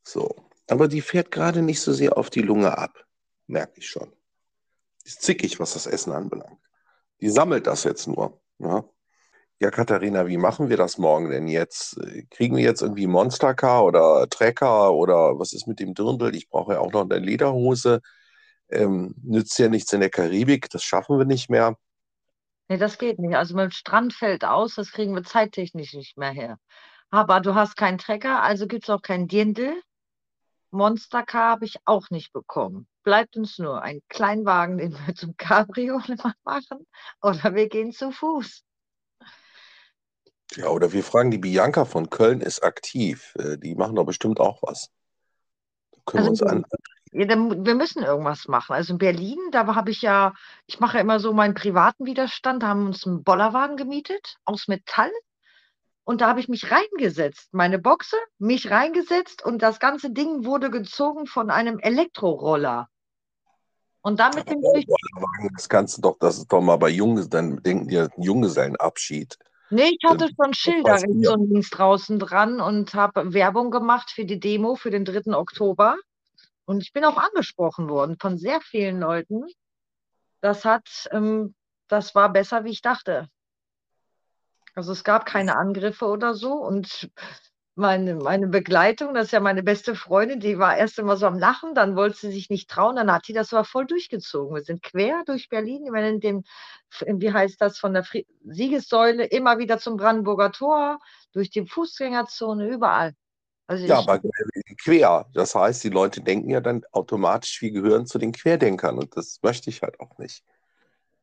So. 0.02 0.35
Aber 0.68 0.88
die 0.88 1.00
fährt 1.00 1.30
gerade 1.30 1.62
nicht 1.62 1.80
so 1.80 1.92
sehr 1.92 2.16
auf 2.16 2.30
die 2.30 2.42
Lunge 2.42 2.76
ab. 2.76 3.04
Merke 3.46 3.80
ich 3.80 3.88
schon. 3.88 4.12
Ist 5.04 5.22
zickig, 5.22 5.61
was 5.61 5.74
das 5.74 5.87
Essen 5.87 6.12
anbelangt. 6.12 6.59
Die 7.20 7.30
sammelt 7.30 7.66
das 7.66 7.85
jetzt 7.85 8.06
nur. 8.09 8.40
Ja, 8.59 8.85
ja 9.61 9.70
Katharina, 9.70 10.26
wie 10.26 10.37
machen 10.37 10.68
wir 10.68 10.76
das 10.76 10.98
morgen 10.98 11.30
denn 11.30 11.46
jetzt? 11.48 11.98
Kriegen 12.30 12.56
wir 12.56 12.64
jetzt 12.64 12.82
irgendwie 12.82 13.06
Monstercar 13.06 13.85
oder 13.85 14.28
Trecker 14.28 14.92
oder 14.92 15.38
was 15.38 15.52
ist 15.52 15.66
mit 15.66 15.80
dem 15.80 15.94
Dirndl? 15.94 16.35
Ich 16.35 16.48
brauche 16.48 16.74
ja 16.74 16.80
auch 16.80 16.92
noch 16.92 17.02
eine 17.02 17.18
Lederhose. 17.18 18.00
Ähm, 18.68 19.14
nützt 19.22 19.59
ja 19.59 19.68
nichts 19.68 19.92
in 19.92 20.00
der 20.00 20.11
Karibik, 20.11 20.68
das 20.70 20.82
schaffen 20.82 21.18
wir 21.18 21.24
nicht 21.24 21.48
mehr. 21.48 21.78
Nee, 22.68 22.79
das 22.79 22.98
geht 22.98 23.18
nicht. 23.18 23.37
Also 23.37 23.55
mit 23.55 23.64
dem 23.64 23.70
Strand 23.70 24.12
fällt 24.12 24.44
aus, 24.44 24.74
das 24.74 24.90
kriegen 24.90 25.14
wir 25.14 25.22
zeittechnisch 25.22 25.94
nicht 25.94 26.16
mehr 26.18 26.33
her. 26.33 26.59
Aber 27.11 27.40
du 27.40 27.55
hast 27.55 27.76
keinen 27.76 27.98
Trecker, 27.98 28.42
also 28.42 28.66
gibt 28.66 28.85
es 28.85 28.90
auch 28.90 29.02
kein 29.02 29.29
Dirndl. 29.29 29.81
Monstercar 30.72 31.50
habe 31.50 31.64
ich 31.64 31.76
auch 31.85 32.11
nicht 32.11 32.33
bekommen. 32.33 32.88
Bleibt 33.05 33.37
uns 33.37 33.59
nur 33.59 33.83
ein 33.83 34.00
Kleinwagen, 34.09 34.79
den 34.79 34.92
wir 35.07 35.14
zum 35.14 35.37
Cabrio 35.37 36.00
machen, 36.44 36.87
oder 37.22 37.55
wir 37.55 37.68
gehen 37.68 37.92
zu 37.92 38.11
Fuß. 38.11 38.64
Ja, 40.57 40.68
oder 40.68 40.92
wir 40.92 41.05
fragen 41.05 41.31
die 41.31 41.38
Bianca 41.38 41.85
von 41.85 42.11
Köln 42.11 42.40
ist 42.40 42.62
aktiv. 42.62 43.35
Äh, 43.38 43.59
Die 43.59 43.74
machen 43.74 43.94
doch 43.94 44.05
bestimmt 44.07 44.40
auch 44.40 44.62
was. 44.62 44.90
Da 45.92 46.00
können 46.05 46.24
wir 46.24 46.31
uns 46.31 46.42
Also, 46.42 46.55
an. 46.55 46.64
Ja, 47.12 47.25
dann, 47.25 47.64
wir 47.64 47.75
müssen 47.75 48.03
irgendwas 48.03 48.49
machen. 48.49 48.75
Also 48.75 48.95
in 48.95 48.99
Berlin, 48.99 49.38
da 49.53 49.75
habe 49.75 49.90
ich 49.90 50.03
ja, 50.03 50.35
ich 50.66 50.81
mache 50.81 50.97
ja 50.97 51.01
immer 51.01 51.21
so 51.21 51.33
meinen 51.33 51.55
privaten 51.55 52.05
Widerstand, 52.05 52.62
da 52.62 52.69
haben 52.69 52.81
wir 52.81 52.87
uns 52.88 53.07
einen 53.07 53.23
Bollerwagen 53.23 53.77
gemietet 53.77 54.37
aus 54.45 54.69
Metall. 54.69 55.11
Und 56.05 56.21
da 56.21 56.29
habe 56.29 56.38
ich 56.40 56.49
mich 56.49 56.71
reingesetzt, 56.71 57.49
meine 57.53 57.81
Boxe, 57.81 58.16
mich 58.38 58.71
reingesetzt 58.71 59.45
und 59.45 59.61
das 59.61 59.81
ganze 59.81 60.11
Ding 60.11 60.45
wurde 60.45 60.71
gezogen 60.71 61.27
von 61.27 61.51
einem 61.51 61.81
Elektroroller. 61.81 62.88
Und 64.03 64.21
dann 64.21 64.33
mit 64.37 64.49
dem 64.49 64.62
durch. 64.62 64.87
Das 65.57 65.69
kannst 65.69 65.99
du 65.99 66.03
doch, 66.03 66.16
das 66.21 66.38
ist 66.38 66.53
doch 66.53 66.61
mal 66.61 66.77
bei 66.77 66.90
Jungen, 66.90 67.29
dann 67.29 67.61
denken 67.61 67.88
die 67.88 68.07
Junggesellenabschied. 68.19 69.37
Nee, 69.71 69.99
ich 69.99 70.09
hatte 70.09 70.29
schon 70.29 70.55
Schilder 70.55 70.97
ich, 70.97 71.25
ja. 71.25 71.33
und 71.33 71.51
links 71.51 71.71
draußen 71.71 72.21
dran 72.21 72.61
und 72.61 72.95
habe 72.95 73.35
Werbung 73.35 73.73
gemacht 73.73 74.12
für 74.12 74.25
die 74.25 74.38
Demo 74.38 74.77
für 74.77 74.90
den 74.90 75.05
3. 75.05 75.37
Oktober. 75.37 75.97
Und 76.66 76.83
ich 76.83 76.92
bin 76.92 77.05
auch 77.05 77.16
angesprochen 77.16 77.88
worden 77.88 78.16
von 78.20 78.37
sehr 78.37 78.61
vielen 78.61 79.00
Leuten. 79.00 79.46
Das 80.40 80.64
hat, 80.64 81.09
ähm, 81.12 81.55
das 81.88 82.14
war 82.14 82.31
besser, 82.33 82.64
wie 82.64 82.70
ich 82.70 82.83
dachte. 82.83 83.29
Also 84.74 84.92
es 84.92 85.05
gab 85.05 85.24
keine 85.24 85.57
Angriffe 85.57 86.05
oder 86.07 86.35
so. 86.35 86.52
Und 86.52 87.11
meine, 87.76 88.14
meine 88.14 88.48
Begleitung, 88.48 89.14
das 89.14 89.26
ist 89.26 89.33
ja 89.33 89.40
meine 89.40 89.62
beste 89.62 89.94
Freundin, 89.94 90.40
die 90.40 90.59
war 90.59 90.76
erst 90.76 90.98
immer 90.98 91.16
so 91.16 91.26
am 91.26 91.38
Lachen, 91.38 91.74
dann 91.74 91.94
wollte 91.94 92.16
sie 92.16 92.33
sich 92.33 92.48
nicht 92.48 92.70
trauen, 92.70 92.96
dann 92.96 93.12
hat 93.12 93.29
die 93.29 93.35
das 93.35 93.52
aber 93.52 93.64
voll 93.64 93.87
durchgezogen. 93.87 94.55
Wir 94.55 94.62
sind 94.62 94.83
quer 94.83 95.22
durch 95.26 95.48
Berlin, 95.50 95.92
wir 95.92 96.09
in 96.09 96.20
dem, 96.20 96.44
wie 97.07 97.33
heißt 97.33 97.61
das, 97.61 97.79
von 97.79 97.92
der 97.92 98.02
Fri 98.02 98.26
Siegessäule 98.44 99.24
immer 99.26 99.59
wieder 99.59 99.79
zum 99.79 99.98
Brandenburger 99.98 100.52
Tor, 100.52 100.98
durch 101.33 101.50
die 101.50 101.66
Fußgängerzone, 101.66 102.66
überall. 102.66 103.14
Also 103.66 103.87
ja, 103.87 103.98
aber 103.98 104.20
quer. 104.79 105.26
Das 105.35 105.55
heißt, 105.55 105.83
die 105.83 105.90
Leute 105.90 106.20
denken 106.20 106.50
ja 106.50 106.61
dann 106.61 106.85
automatisch, 106.92 107.61
wir 107.62 107.72
gehören 107.72 108.07
zu 108.07 108.18
den 108.18 108.33
Querdenkern 108.33 108.98
und 108.98 109.16
das 109.16 109.40
möchte 109.42 109.70
ich 109.70 109.83
halt 109.83 109.98
auch 109.98 110.18
nicht. 110.18 110.44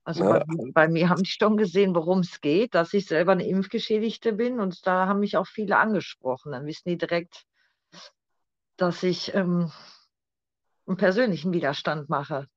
Also 0.03 0.25
ja. 0.25 0.39
bei, 0.39 0.71
bei, 0.73 0.88
mir 0.89 1.08
haben 1.08 1.23
die 1.23 1.29
schon 1.29 1.56
gesehen, 1.56 1.95
worum 1.95 2.19
es 2.19 2.41
geht, 2.41 2.75
dass 2.75 2.93
ich 2.93 3.06
selber 3.06 3.32
eine 3.32 3.47
Impfgeschädigte 3.47 4.34
bin 4.34 4.60
und 4.60 4.86
da 4.86 5.08
haben 5.08 5.21
mich 5.21 5.38
auch 5.38 5.47
viele 5.47 5.77
angesprochen. 5.77 6.51
Dann 6.51 6.65
wissen 6.65 6.89
die 6.89 6.97
direkt, 6.97 7.45
dass 8.75 9.01
ich 9.03 9.34
ähm, 9.34 9.71
einen 10.86 10.97
persönlichen 10.97 11.53
Widerstand 11.53 12.10
mache. 12.10 12.47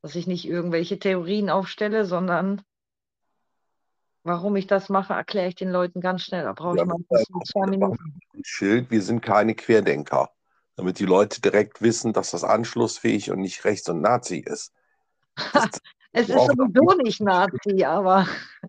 Dass 0.00 0.16
ich 0.16 0.26
nicht 0.26 0.46
irgendwelche 0.46 0.98
Theorien 0.98 1.50
aufstelle, 1.50 2.06
sondern 2.06 2.62
warum 4.22 4.56
ich 4.56 4.66
das 4.66 4.88
mache, 4.88 5.12
erkläre 5.12 5.48
ich 5.48 5.54
den 5.54 5.70
Leuten 5.70 6.00
ganz 6.00 6.22
schnell. 6.22 6.44
Da 6.44 6.52
brauche 6.54 6.78
ja, 6.78 6.82
ich 6.82 6.88
mal 6.88 7.42
zwei 7.44 7.66
Minuten. 7.66 8.20
Schild, 8.46 8.90
wir 8.90 9.02
sind 9.02 9.22
keine 9.22 9.54
Querdenker. 9.54 10.30
Damit 10.76 10.98
die 10.98 11.06
Leute 11.06 11.40
direkt 11.40 11.82
wissen, 11.82 12.12
dass 12.12 12.32
das 12.32 12.44
anschlussfähig 12.44 13.30
und 13.30 13.40
nicht 13.40 13.64
rechts 13.64 13.88
und 13.88 14.00
Nazi 14.00 14.38
ist. 14.38 14.72
Das, 15.52 15.70
es 16.12 16.28
ist 16.28 16.34
sowieso 16.34 17.02
nicht 17.02 17.20
Nazi, 17.20 17.84
aber. 17.84 18.26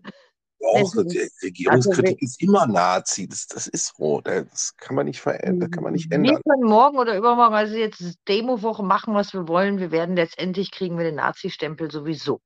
Auch 0.64 0.96
Regierungskritik 0.96 2.16
also, 2.16 2.24
ist 2.24 2.42
immer 2.42 2.66
Nazi. 2.66 3.28
Das, 3.28 3.46
das 3.46 3.66
ist 3.66 3.94
so. 3.96 4.20
Das 4.22 4.76
kann 4.76 4.96
man 4.96 5.06
nicht 5.06 5.20
verändern, 5.20 5.70
kann 5.70 5.84
man 5.84 5.92
nicht 5.92 6.10
ändern. 6.10 6.36
Wir 6.36 6.42
können 6.42 6.68
morgen 6.68 6.98
oder 6.98 7.16
übermorgen, 7.16 7.54
also 7.54 7.76
jetzt 7.76 8.02
Demowoche 8.26 8.82
machen, 8.82 9.14
was 9.14 9.34
wir 9.34 9.46
wollen. 9.48 9.78
Wir 9.78 9.90
werden 9.90 10.16
letztendlich 10.16 10.72
kriegen 10.72 10.96
wir 10.96 11.04
den 11.04 11.16
Nazi-Stempel 11.16 11.90
sowieso. 11.90 12.40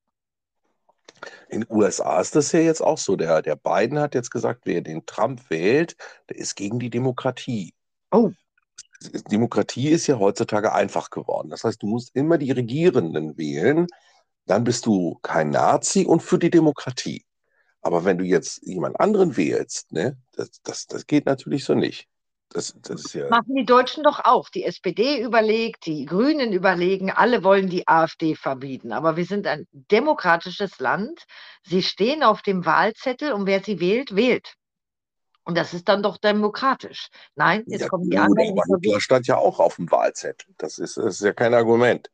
In 1.48 1.62
den 1.62 1.70
USA 1.70 2.20
ist 2.20 2.36
das 2.36 2.52
ja 2.52 2.60
jetzt 2.60 2.82
auch 2.82 2.98
so. 2.98 3.16
Der, 3.16 3.42
der 3.42 3.56
Biden 3.56 3.98
hat 3.98 4.14
jetzt 4.14 4.30
gesagt, 4.30 4.62
wer 4.64 4.80
den 4.80 5.04
Trump 5.06 5.48
wählt, 5.50 5.96
der 6.28 6.36
ist 6.36 6.56
gegen 6.56 6.78
die 6.78 6.90
Demokratie. 6.90 7.74
Oh. 8.10 8.30
Demokratie 9.30 9.88
ist 9.88 10.06
ja 10.06 10.18
heutzutage 10.18 10.72
einfach 10.72 11.10
geworden. 11.10 11.48
Das 11.50 11.64
heißt, 11.64 11.82
du 11.82 11.86
musst 11.86 12.14
immer 12.14 12.38
die 12.38 12.52
Regierenden 12.52 13.38
wählen 13.38 13.86
dann 14.50 14.64
bist 14.64 14.84
du 14.86 15.16
kein 15.22 15.50
Nazi 15.50 16.04
und 16.04 16.22
für 16.22 16.38
die 16.38 16.50
Demokratie. 16.50 17.24
Aber 17.82 18.04
wenn 18.04 18.18
du 18.18 18.24
jetzt 18.24 18.66
jemand 18.66 18.98
anderen 18.98 19.36
wählst, 19.36 19.92
ne, 19.92 20.18
das, 20.32 20.60
das, 20.62 20.86
das 20.88 21.06
geht 21.06 21.26
natürlich 21.26 21.64
so 21.64 21.74
nicht. 21.74 22.08
Das, 22.52 22.74
das 22.82 23.12
ja 23.12 23.28
machen 23.28 23.54
die 23.54 23.64
Deutschen 23.64 24.02
doch 24.02 24.24
auch. 24.24 24.48
Die 24.48 24.64
SPD 24.64 25.22
überlegt, 25.22 25.86
die 25.86 26.04
Grünen 26.04 26.52
überlegen, 26.52 27.10
alle 27.10 27.44
wollen 27.44 27.68
die 27.68 27.86
AfD 27.86 28.34
verbieten. 28.34 28.92
Aber 28.92 29.16
wir 29.16 29.24
sind 29.24 29.46
ein 29.46 29.68
demokratisches 29.72 30.80
Land. 30.80 31.26
Sie 31.64 31.82
stehen 31.82 32.24
auf 32.24 32.42
dem 32.42 32.66
Wahlzettel 32.66 33.32
und 33.32 33.46
wer 33.46 33.62
sie 33.62 33.78
wählt, 33.78 34.16
wählt. 34.16 34.56
Und 35.44 35.56
das 35.56 35.74
ist 35.74 35.88
dann 35.88 36.02
doch 36.02 36.16
demokratisch. 36.16 37.08
Nein, 37.36 37.62
jetzt 37.66 37.82
ja, 37.82 37.88
kommen 37.88 38.10
die 38.10 38.18
anderen. 38.18 38.58
Aber 38.58 38.78
Hitler 38.80 39.00
stand 39.00 39.26
ja 39.28 39.36
auch 39.36 39.60
auf 39.60 39.76
dem 39.76 39.90
Wahlzettel. 39.90 40.52
Das 40.58 40.78
ist, 40.78 40.96
das 40.96 41.16
ist 41.16 41.22
ja 41.22 41.32
kein 41.32 41.54
Argument. 41.54 42.10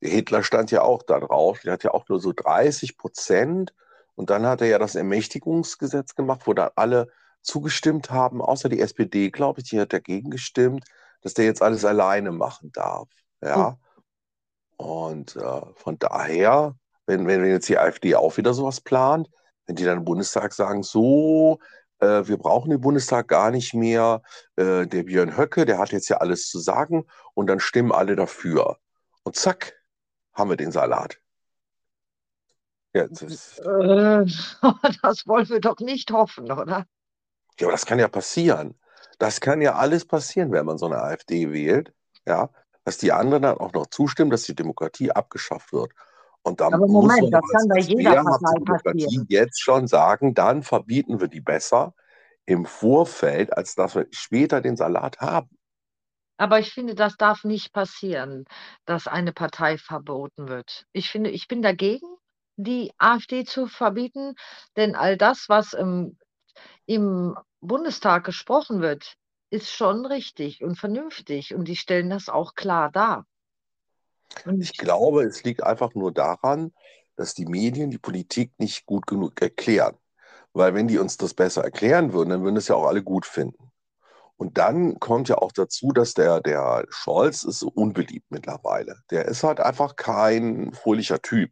Hitler 0.00 0.42
stand 0.42 0.70
ja 0.70 0.82
auch 0.82 1.02
da 1.02 1.20
drauf, 1.20 1.60
der 1.60 1.74
hat 1.74 1.84
ja 1.84 1.92
auch 1.92 2.08
nur 2.08 2.20
so 2.20 2.32
30 2.32 2.96
Prozent. 2.96 3.74
Und 4.14 4.30
dann 4.30 4.46
hat 4.46 4.60
er 4.60 4.68
ja 4.68 4.78
das 4.78 4.96
Ermächtigungsgesetz 4.96 6.14
gemacht, 6.14 6.42
wo 6.44 6.52
dann 6.52 6.70
alle 6.76 7.08
zugestimmt 7.42 8.10
haben, 8.10 8.42
außer 8.42 8.68
die 8.68 8.80
SPD, 8.80 9.30
glaube 9.30 9.60
ich, 9.60 9.70
die 9.70 9.80
hat 9.80 9.92
dagegen 9.92 10.30
gestimmt, 10.30 10.84
dass 11.22 11.34
der 11.34 11.44
jetzt 11.44 11.62
alles 11.62 11.84
alleine 11.84 12.32
machen 12.32 12.72
darf. 12.72 13.08
Ja. 13.42 13.70
Mhm. 13.70 13.76
Und 14.76 15.36
äh, 15.36 15.60
von 15.76 15.98
daher, 15.98 16.74
wenn, 17.06 17.26
wenn 17.26 17.44
jetzt 17.44 17.68
die 17.68 17.78
AfD 17.78 18.14
auch 18.14 18.36
wieder 18.36 18.54
sowas 18.54 18.80
plant, 18.80 19.28
wenn 19.66 19.76
die 19.76 19.84
dann 19.84 19.98
im 19.98 20.04
Bundestag 20.04 20.52
sagen, 20.52 20.82
so, 20.82 21.58
äh, 21.98 22.26
wir 22.26 22.38
brauchen 22.38 22.70
den 22.70 22.80
Bundestag 22.80 23.28
gar 23.28 23.50
nicht 23.50 23.74
mehr, 23.74 24.22
äh, 24.56 24.86
der 24.86 25.02
Björn 25.02 25.36
Höcke, 25.36 25.66
der 25.66 25.78
hat 25.78 25.92
jetzt 25.92 26.08
ja 26.08 26.18
alles 26.18 26.48
zu 26.48 26.58
sagen 26.58 27.04
und 27.34 27.46
dann 27.46 27.60
stimmen 27.60 27.92
alle 27.92 28.16
dafür. 28.16 28.78
Und 29.22 29.36
zack, 29.36 29.74
haben 30.32 30.50
wir 30.50 30.56
den 30.56 30.72
Salat. 30.72 31.18
Ja, 32.94 33.06
das, 33.06 33.58
äh, 33.58 34.24
das 35.02 35.26
wollen 35.26 35.48
wir 35.48 35.60
doch 35.60 35.78
nicht 35.78 36.10
hoffen, 36.10 36.50
oder? 36.50 36.86
Ja, 37.60 37.66
aber 37.66 37.72
das 37.72 37.86
kann 37.86 37.98
ja 37.98 38.08
passieren. 38.08 38.74
Das 39.18 39.40
kann 39.40 39.60
ja 39.60 39.74
alles 39.74 40.06
passieren, 40.06 40.50
wenn 40.50 40.64
man 40.64 40.78
so 40.78 40.86
eine 40.86 41.02
AfD 41.02 41.52
wählt, 41.52 41.92
ja, 42.26 42.50
dass 42.84 42.98
die 42.98 43.12
anderen 43.12 43.42
dann 43.42 43.58
auch 43.58 43.72
noch 43.72 43.86
zustimmen, 43.86 44.30
dass 44.30 44.44
die 44.44 44.54
Demokratie 44.54 45.10
abgeschafft 45.12 45.72
wird. 45.72 45.92
Und 46.42 46.60
dann 46.60 46.72
aber 46.72 46.86
Moment, 46.86 47.32
das 47.32 47.42
kann 47.52 47.68
bei 47.68 47.80
jeder 47.80 48.24
Partei 48.24 48.80
passieren. 48.82 49.26
jetzt 49.28 49.60
schon 49.60 49.86
sagen, 49.86 50.34
dann 50.34 50.62
verbieten 50.62 51.20
wir 51.20 51.28
die 51.28 51.42
besser 51.42 51.94
im 52.46 52.64
Vorfeld, 52.64 53.56
als 53.56 53.74
dass 53.74 53.94
wir 53.94 54.06
später 54.10 54.60
den 54.60 54.76
Salat 54.76 55.20
haben. 55.20 55.50
Aber 56.38 56.58
ich 56.58 56.72
finde, 56.72 56.94
das 56.94 57.18
darf 57.18 57.44
nicht 57.44 57.74
passieren, 57.74 58.46
dass 58.86 59.06
eine 59.06 59.34
Partei 59.34 59.76
verboten 59.76 60.48
wird. 60.48 60.86
Ich 60.92 61.10
finde, 61.10 61.28
ich 61.28 61.46
bin 61.48 61.60
dagegen, 61.60 62.06
die 62.56 62.92
AfD 62.96 63.44
zu 63.44 63.66
verbieten, 63.66 64.34
denn 64.76 64.94
all 64.94 65.18
das, 65.18 65.50
was 65.50 65.74
im, 65.74 66.16
im 66.86 67.36
Bundestag 67.60 68.24
gesprochen 68.24 68.80
wird, 68.80 69.16
ist 69.50 69.70
schon 69.70 70.06
richtig 70.06 70.62
und 70.62 70.76
vernünftig 70.76 71.54
und 71.54 71.66
die 71.66 71.76
stellen 71.76 72.10
das 72.10 72.28
auch 72.28 72.54
klar 72.54 72.90
dar. 72.90 73.26
Und 74.44 74.60
ich 74.60 74.76
glaube, 74.76 75.24
es 75.24 75.42
liegt 75.42 75.62
einfach 75.62 75.94
nur 75.94 76.12
daran, 76.12 76.72
dass 77.16 77.34
die 77.34 77.46
Medien 77.46 77.90
die 77.90 77.98
Politik 77.98 78.52
nicht 78.58 78.86
gut 78.86 79.06
genug 79.06 79.40
erklären. 79.42 79.96
Weil 80.52 80.74
wenn 80.74 80.88
die 80.88 80.98
uns 80.98 81.16
das 81.16 81.34
besser 81.34 81.62
erklären 81.62 82.12
würden, 82.12 82.30
dann 82.30 82.42
würden 82.42 82.56
es 82.56 82.68
ja 82.68 82.74
auch 82.76 82.86
alle 82.86 83.02
gut 83.02 83.26
finden. 83.26 83.70
Und 84.36 84.56
dann 84.56 84.98
kommt 84.98 85.28
ja 85.28 85.36
auch 85.36 85.52
dazu, 85.52 85.92
dass 85.92 86.14
der, 86.14 86.40
der 86.40 86.86
Scholz 86.88 87.42
ist 87.42 87.62
unbeliebt 87.62 88.26
mittlerweile. 88.30 88.96
Der 89.10 89.26
ist 89.26 89.42
halt 89.44 89.60
einfach 89.60 89.96
kein 89.96 90.72
fröhlicher 90.72 91.20
Typ. 91.20 91.50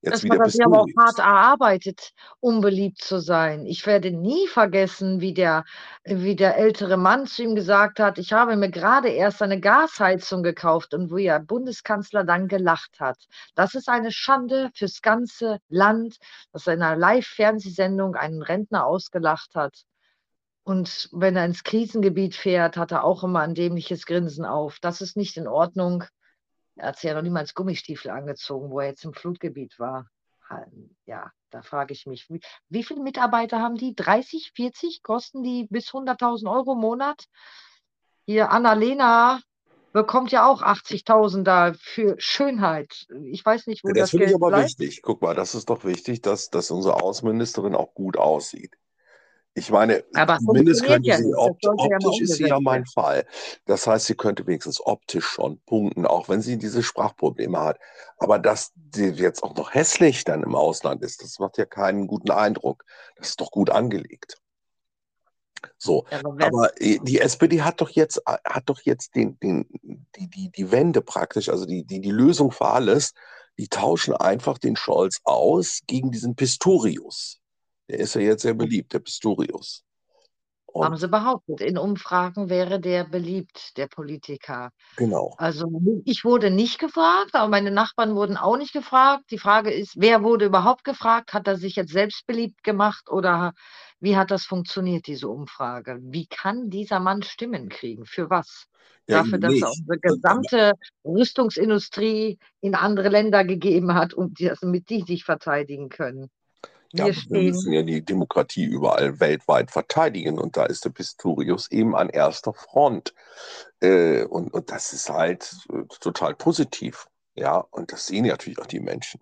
Jetzt 0.00 0.22
das 0.24 0.38
hat 0.38 0.54
er 0.54 0.66
aber 0.66 0.82
auch 0.82 0.86
hart 0.96 1.18
erarbeitet, 1.18 2.12
unbeliebt 2.38 2.98
zu 2.98 3.20
sein. 3.20 3.66
Ich 3.66 3.84
werde 3.84 4.12
nie 4.12 4.46
vergessen, 4.46 5.20
wie 5.20 5.34
der, 5.34 5.64
wie 6.04 6.36
der 6.36 6.56
ältere 6.56 6.96
Mann 6.96 7.26
zu 7.26 7.42
ihm 7.42 7.56
gesagt 7.56 7.98
hat, 7.98 8.18
ich 8.18 8.32
habe 8.32 8.54
mir 8.56 8.70
gerade 8.70 9.08
erst 9.08 9.42
eine 9.42 9.58
Gasheizung 9.58 10.44
gekauft 10.44 10.94
und 10.94 11.10
wo 11.10 11.16
der 11.16 11.40
Bundeskanzler 11.40 12.22
dann 12.22 12.46
gelacht 12.46 13.00
hat. 13.00 13.18
Das 13.56 13.74
ist 13.74 13.88
eine 13.88 14.12
Schande 14.12 14.70
fürs 14.74 15.02
ganze 15.02 15.58
Land, 15.68 16.18
dass 16.52 16.68
er 16.68 16.74
in 16.74 16.82
einer 16.82 16.96
Live-Fernsehsendung 16.96 18.14
einen 18.14 18.42
Rentner 18.42 18.86
ausgelacht 18.86 19.56
hat. 19.56 19.82
Und 20.62 21.08
wenn 21.12 21.34
er 21.34 21.46
ins 21.46 21.64
Krisengebiet 21.64 22.36
fährt, 22.36 22.76
hat 22.76 22.92
er 22.92 23.02
auch 23.02 23.24
immer 23.24 23.40
ein 23.40 23.54
dämliches 23.54 24.06
Grinsen 24.06 24.44
auf. 24.44 24.78
Das 24.80 25.00
ist 25.00 25.16
nicht 25.16 25.36
in 25.38 25.48
Ordnung. 25.48 26.04
Er 26.78 26.88
hat 26.88 26.96
sich 26.96 27.08
ja 27.08 27.14
noch 27.14 27.22
niemals 27.22 27.54
Gummistiefel 27.54 28.10
angezogen, 28.10 28.70
wo 28.70 28.80
er 28.80 28.88
jetzt 28.88 29.04
im 29.04 29.12
Flutgebiet 29.12 29.78
war. 29.78 30.08
Ja, 31.04 31.30
da 31.50 31.62
frage 31.62 31.92
ich 31.92 32.06
mich, 32.06 32.30
wie, 32.30 32.40
wie 32.68 32.84
viele 32.84 33.02
Mitarbeiter 33.02 33.60
haben 33.60 33.76
die? 33.76 33.94
30, 33.94 34.52
40? 34.54 35.02
Kosten 35.02 35.42
die 35.42 35.66
bis 35.68 35.90
100.000 35.90 36.50
Euro 36.50 36.72
im 36.72 36.78
Monat? 36.78 37.26
Hier, 38.26 38.50
Annalena 38.50 39.40
bekommt 39.92 40.30
ja 40.30 40.46
auch 40.46 40.62
80.000 40.62 41.42
da 41.42 41.74
für 41.78 42.14
Schönheit. 42.18 43.06
Ich 43.24 43.44
weiß 43.44 43.66
nicht, 43.66 43.82
wo 43.84 43.88
ja, 43.88 43.94
das, 43.94 44.02
das 44.02 44.10
finde 44.10 44.26
ich 44.26 44.34
aber 44.34 44.48
bleibt. 44.48 44.66
wichtig. 44.66 45.02
Guck 45.02 45.20
mal, 45.20 45.34
das 45.34 45.54
ist 45.54 45.68
doch 45.68 45.84
wichtig, 45.84 46.22
dass, 46.22 46.48
dass 46.50 46.70
unsere 46.70 47.02
Außenministerin 47.02 47.74
auch 47.74 47.94
gut 47.94 48.16
aussieht. 48.16 48.76
Ich 49.58 49.70
meine, 49.72 50.04
aber 50.14 50.38
zumindest 50.38 50.84
könnte 50.84 51.16
sie, 51.16 51.34
opt 51.34 51.66
optisch 51.66 52.20
ist 52.20 52.34
sie 52.34 52.46
ja 52.46 52.60
mein 52.60 52.86
Fall. 52.86 53.26
Das 53.66 53.88
heißt, 53.88 54.06
sie 54.06 54.14
könnte 54.14 54.46
wenigstens 54.46 54.80
optisch 54.84 55.26
schon 55.26 55.60
punkten, 55.66 56.06
auch 56.06 56.28
wenn 56.28 56.40
sie 56.40 56.58
diese 56.58 56.84
Sprachprobleme 56.84 57.58
hat. 57.58 57.80
Aber 58.18 58.38
dass 58.38 58.72
sie 58.94 59.08
jetzt 59.08 59.42
auch 59.42 59.56
noch 59.56 59.74
hässlich 59.74 60.22
dann 60.22 60.44
im 60.44 60.54
Ausland 60.54 61.02
ist, 61.02 61.22
das 61.24 61.40
macht 61.40 61.58
ja 61.58 61.64
keinen 61.64 62.06
guten 62.06 62.30
Eindruck. 62.30 62.84
Das 63.16 63.30
ist 63.30 63.40
doch 63.40 63.50
gut 63.50 63.70
angelegt. 63.70 64.40
So, 65.76 66.06
aber 66.10 66.70
die 66.78 67.18
SPD 67.18 67.62
hat 67.62 67.80
doch 67.80 67.90
jetzt, 67.90 68.22
hat 68.24 68.68
doch 68.68 68.80
jetzt 68.82 69.16
den, 69.16 69.40
den, 69.40 69.66
die, 70.14 70.30
die, 70.30 70.50
die 70.52 70.70
Wende 70.70 71.00
praktisch, 71.00 71.48
also 71.48 71.66
die, 71.66 71.84
die, 71.84 72.00
die 72.00 72.12
Lösung 72.12 72.52
für 72.52 72.66
alles. 72.66 73.12
Die 73.58 73.66
tauschen 73.66 74.14
einfach 74.14 74.58
den 74.58 74.76
Scholz 74.76 75.18
aus 75.24 75.80
gegen 75.88 76.12
diesen 76.12 76.36
Pistorius. 76.36 77.40
Der 77.88 77.98
ist 78.00 78.14
ja 78.14 78.20
jetzt 78.20 78.42
sehr 78.42 78.54
beliebt, 78.54 78.92
der 78.92 78.98
Pistorius. 79.00 79.84
Haben 80.74 80.94
Und 80.94 81.00
sie 81.00 81.08
behauptet. 81.08 81.60
In 81.60 81.78
Umfragen 81.78 82.50
wäre 82.50 82.78
der 82.78 83.04
beliebt, 83.04 83.76
der 83.76 83.86
Politiker. 83.86 84.70
genau. 84.96 85.34
Also 85.38 85.66
ich 86.04 86.24
wurde 86.24 86.50
nicht 86.50 86.78
gefragt, 86.78 87.34
aber 87.34 87.48
meine 87.48 87.70
Nachbarn 87.70 88.14
wurden 88.14 88.36
auch 88.36 88.56
nicht 88.56 88.72
gefragt. 88.72 89.24
Die 89.30 89.38
Frage 89.38 89.72
ist, 89.72 89.94
wer 89.96 90.22
wurde 90.22 90.44
überhaupt 90.44 90.84
gefragt? 90.84 91.32
Hat 91.32 91.46
er 91.46 91.56
sich 91.56 91.76
jetzt 91.76 91.92
selbst 91.92 92.26
beliebt 92.26 92.62
gemacht 92.62 93.10
oder 93.10 93.54
wie 94.00 94.16
hat 94.16 94.30
das 94.30 94.44
funktioniert, 94.44 95.06
diese 95.06 95.28
Umfrage? 95.28 95.98
Wie 96.02 96.26
kann 96.26 96.70
dieser 96.70 97.00
Mann 97.00 97.22
Stimmen 97.22 97.68
kriegen? 97.68 98.04
Für 98.04 98.30
was? 98.30 98.66
Ja, 99.08 99.22
Dafür, 99.22 99.38
dass 99.38 99.54
er 99.54 99.70
unsere 99.70 99.98
gesamte 99.98 100.72
Rüstungsindustrie 101.04 102.38
in 102.60 102.74
andere 102.74 103.08
Länder 103.08 103.42
gegeben 103.44 103.94
hat 103.94 104.12
und 104.12 104.38
die, 104.38 104.52
damit 104.60 104.90
die 104.90 105.02
sich 105.02 105.24
verteidigen 105.24 105.88
können. 105.88 106.30
Ja, 106.92 107.06
Wir 107.06 107.14
wir 107.14 107.42
müssen 107.42 107.72
ja 107.72 107.82
die 107.82 108.04
Demokratie 108.04 108.64
überall 108.64 109.20
weltweit 109.20 109.70
verteidigen 109.70 110.38
und 110.38 110.56
da 110.56 110.64
ist 110.64 110.84
der 110.84 110.90
Pistorius 110.90 111.70
eben 111.70 111.94
an 111.94 112.08
erster 112.08 112.54
Front. 112.54 113.14
Äh, 113.80 114.24
und, 114.24 114.52
und 114.52 114.70
das 114.70 114.92
ist 114.92 115.10
halt 115.10 115.54
äh, 115.72 115.84
total 116.00 116.34
positiv. 116.34 117.06
Ja, 117.34 117.58
und 117.58 117.92
das 117.92 118.06
sehen 118.06 118.24
ja 118.24 118.32
natürlich 118.32 118.58
auch 118.58 118.66
die 118.66 118.80
Menschen. 118.80 119.20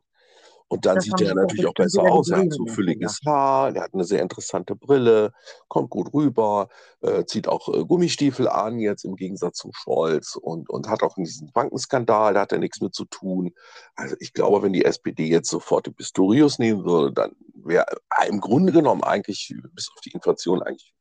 Und 0.69 0.85
dann 0.85 0.97
das 0.97 1.05
sieht 1.05 1.21
er 1.21 1.35
natürlich 1.35 1.67
auch 1.67 1.75
besser 1.75 2.03
die 2.03 2.09
aus. 2.09 2.31
Er 2.31 2.39
hat 2.39 2.53
so 2.53 2.67
fülliges 2.67 3.21
Haar, 3.25 3.75
er 3.75 3.85
hat 3.85 3.95
eine 3.95 4.05
sehr 4.05 4.21
interessante 4.21 4.75
Brille, 4.75 5.33
kommt 5.69 5.91
gut 5.91 6.13
rüber, 6.13 6.69
äh, 7.03 7.25
zieht 7.25 7.47
auch 7.47 7.73
äh, 7.73 7.85
Gummistiefel 7.85 8.49
an, 8.49 8.81
jetzt 8.81 9.05
im 9.05 9.15
Gegensatz 9.15 9.59
zu 9.59 9.71
Scholz 9.73 10.35
und, 10.35 10.69
und 10.69 10.89
hat 10.89 11.05
auch 11.05 11.17
in 11.19 11.25
diesem 11.25 11.53
Bankenskandal, 11.53 12.35
da 12.35 12.41
hat 12.41 12.53
er 12.53 12.59
nichts 12.59 12.81
mit 12.81 12.95
zu 12.95 13.05
tun. 13.05 13.53
Also 13.95 14.17
ich 14.19 14.33
glaube, 14.33 14.63
wenn 14.63 14.73
die 14.73 14.85
SPD 14.85 15.27
jetzt 15.27 15.51
sofort 15.51 15.87
den 15.87 15.95
Pistorius 15.95 16.59
nehmen 16.59 16.85
würde, 16.85 17.13
dann 17.13 17.37
wäre 17.55 17.87
im 18.27 18.41
Grunde 18.41 18.73
genommen 18.73 19.05
eigentlich, 19.05 19.55
bis 19.73 19.89
auf 19.95 20.01
die 20.01 20.11
Inflation, 20.11 20.63
eigentlich 20.63 20.95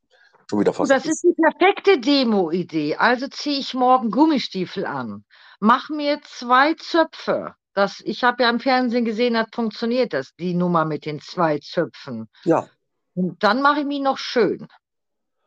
schon 0.47 0.59
wieder 0.59 0.73
fast 0.73 0.91
das 0.91 1.07
ist 1.07 1.23
die 1.23 1.33
perfekte 1.33 1.99
Demo-Idee. 1.99 2.97
Also 2.97 3.27
ziehe 3.27 3.59
ich 3.59 3.73
morgen 3.73 4.11
Gummistiefel 4.11 4.85
an, 4.85 5.25
mach 5.59 5.89
mir 5.89 6.21
zwei 6.21 6.75
Zöpfe. 6.75 7.55
Das, 7.75 8.01
ich 8.05 8.23
habe 8.23 8.43
ja 8.43 8.49
im 8.49 8.59
Fernsehen 8.59 9.03
gesehen, 9.05 9.33
das 9.33 9.47
funktioniert 9.53 10.13
das, 10.13 10.33
die 10.39 10.53
Nummer 10.53 10.85
mit 10.85 11.05
den 11.05 11.19
zwei 11.19 11.59
Zöpfen. 11.59 12.29
Ja, 12.45 12.67
Und 13.13 13.43
dann 13.43 13.61
mache 13.61 13.81
ich 13.81 13.85
mich 13.85 13.99
noch 13.99 14.17
schön. 14.17 14.67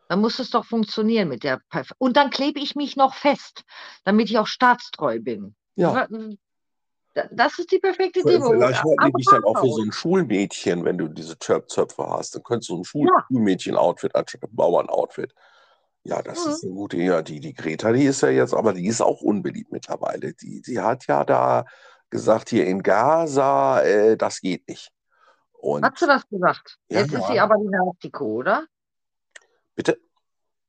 Dann 0.08 0.20
muss 0.20 0.38
es 0.38 0.50
doch 0.50 0.64
funktionieren 0.64 1.28
mit 1.28 1.42
der 1.42 1.60
Perf 1.70 1.92
Und 1.98 2.16
dann 2.16 2.30
klebe 2.30 2.60
ich 2.60 2.76
mich 2.76 2.96
noch 2.96 3.14
fest, 3.14 3.64
damit 4.04 4.30
ich 4.30 4.38
auch 4.38 4.46
staatstreu 4.46 5.18
bin. 5.20 5.56
ja. 5.74 6.06
Das 7.32 7.58
ist 7.58 7.72
die 7.72 7.78
perfekte 7.80 8.22
Demo. 8.22 8.52
Vielleicht 8.52 8.84
Aber 8.84 9.10
dich 9.10 9.26
dann 9.28 9.42
auch 9.42 9.58
für 9.58 9.70
so 9.70 9.82
ein 9.82 9.90
Schulmädchen, 9.90 10.84
wenn 10.84 10.98
du 10.98 11.08
diese 11.08 11.34
Zöp- 11.34 11.68
Zöpfe 11.68 12.06
hast. 12.06 12.34
Dann 12.34 12.44
könntest 12.44 12.68
du 12.68 12.74
so 12.74 12.80
ein 12.80 12.84
Schul 12.84 13.06
Ja. 13.08 13.24
Schulmädchen-Outfit 13.26 14.14
anstatt 14.14 14.44
ein 14.44 14.54
Bauern-Outfit. 14.54 15.34
Ja, 16.04 16.22
das 16.22 16.46
Mhm. 16.46 16.52
ist 16.52 16.64
eine 16.64 16.72
gute, 16.74 16.96
ja, 16.98 17.22
die, 17.22 17.40
die 17.40 17.54
Greta, 17.54 17.92
die 17.92 18.04
ist 18.04 18.20
ja 18.20 18.28
jetzt, 18.28 18.54
aber 18.54 18.72
die 18.72 18.86
ist 18.86 19.00
auch 19.00 19.20
unbeliebt 19.20 19.72
mittlerweile. 19.72 20.32
Die, 20.34 20.62
die 20.62 20.78
hat 20.78 21.06
ja 21.08 21.24
da 21.24 21.64
gesagt, 22.10 22.50
hier 22.50 22.66
in 22.66 22.82
Gaza, 22.82 23.82
äh, 23.82 24.16
das 24.16 24.40
geht 24.40 24.66
nicht. 24.68 24.90
Hat 25.82 25.98
sie 25.98 26.04
Und 26.04 26.08
das 26.08 26.28
gesagt? 26.28 26.78
ja, 26.88 27.00
Jetzt 27.00 27.12
ist 27.12 27.26
sie 27.26 27.40
aber 27.40 27.56
die 27.58 27.68
Naziko, 27.68 28.24
oder? 28.26 28.66
bitte. 29.74 29.98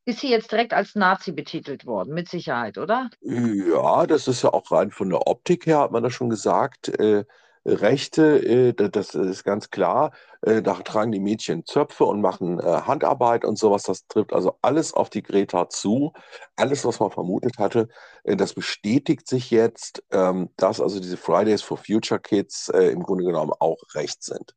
Ist 0.06 0.22
sie 0.22 0.30
jetzt 0.30 0.52
direkt 0.52 0.74
als 0.74 0.96
Nazi 0.96 1.32
betitelt 1.32 1.86
worden, 1.86 2.14
mit 2.16 2.30
Sicherheit, 2.30 2.78
oder? 2.80 3.10
Ja, 3.22 4.08
das 4.08 4.28
ist 4.28 4.42
ja 4.42 4.52
auch 4.52 4.72
rein 4.72 4.90
von 4.92 5.10
der 5.10 5.28
Optik 5.28 5.68
her, 5.68 5.80
hat 5.80 5.92
man 5.92 6.02
das 6.02 6.14
schon 6.14 6.30
gesagt. 6.30 6.88
Äh, 7.00 7.26
Rechte, 7.66 8.40
äh, 8.46 8.74
da- 8.74 8.88
das 8.88 9.16
ist 9.16 9.44
ganz 9.44 9.70
klar. 9.70 10.12
Äh, 10.42 10.62
da 10.62 10.76
tragen 10.76 11.12
die 11.12 11.20
Mädchen 11.20 11.66
Zöpfe 11.66 12.06
und 12.06 12.22
machen 12.22 12.60
äh, 12.60 12.64
Handarbeit 12.64 13.46
und 13.46 13.58
sowas. 13.58 13.84
Das 13.84 14.08
trifft 14.08 14.34
also 14.34 14.58
alles 14.62 14.94
auf 14.94 15.10
die 15.10 15.22
Greta 15.24 15.70
zu. 15.70 16.14
Alles, 16.56 16.86
was 16.86 17.00
man 17.00 17.12
vermutet 17.12 17.58
hatte, 17.58 17.88
das 18.24 18.54
bestätigt 18.54 19.28
sich 19.28 19.52
jetzt, 19.52 20.04
ähm, 20.12 20.50
dass 20.58 20.80
also 20.82 21.00
diese 21.00 21.18
Fridays 21.18 21.62
for 21.62 21.78
Future 21.78 22.20
Kids 22.20 22.70
im 22.70 23.04
Grunde 23.04 23.24
genommen 23.26 23.52
auch 23.60 23.78
recht 23.94 24.24
sind. 24.24 24.56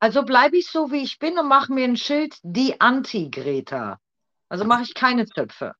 Also 0.00 0.24
bleibe 0.24 0.56
ich 0.56 0.68
so, 0.70 0.90
wie 0.90 1.02
ich 1.02 1.18
bin 1.18 1.38
und 1.38 1.48
mache 1.48 1.72
mir 1.72 1.84
ein 1.84 1.96
Schild, 1.96 2.36
die 2.42 2.80
Anti-Greta. 2.80 3.98
Also 4.48 4.64
mache 4.64 4.82
ich 4.82 4.94
keine 4.94 5.26
Zöpfe. 5.26 5.74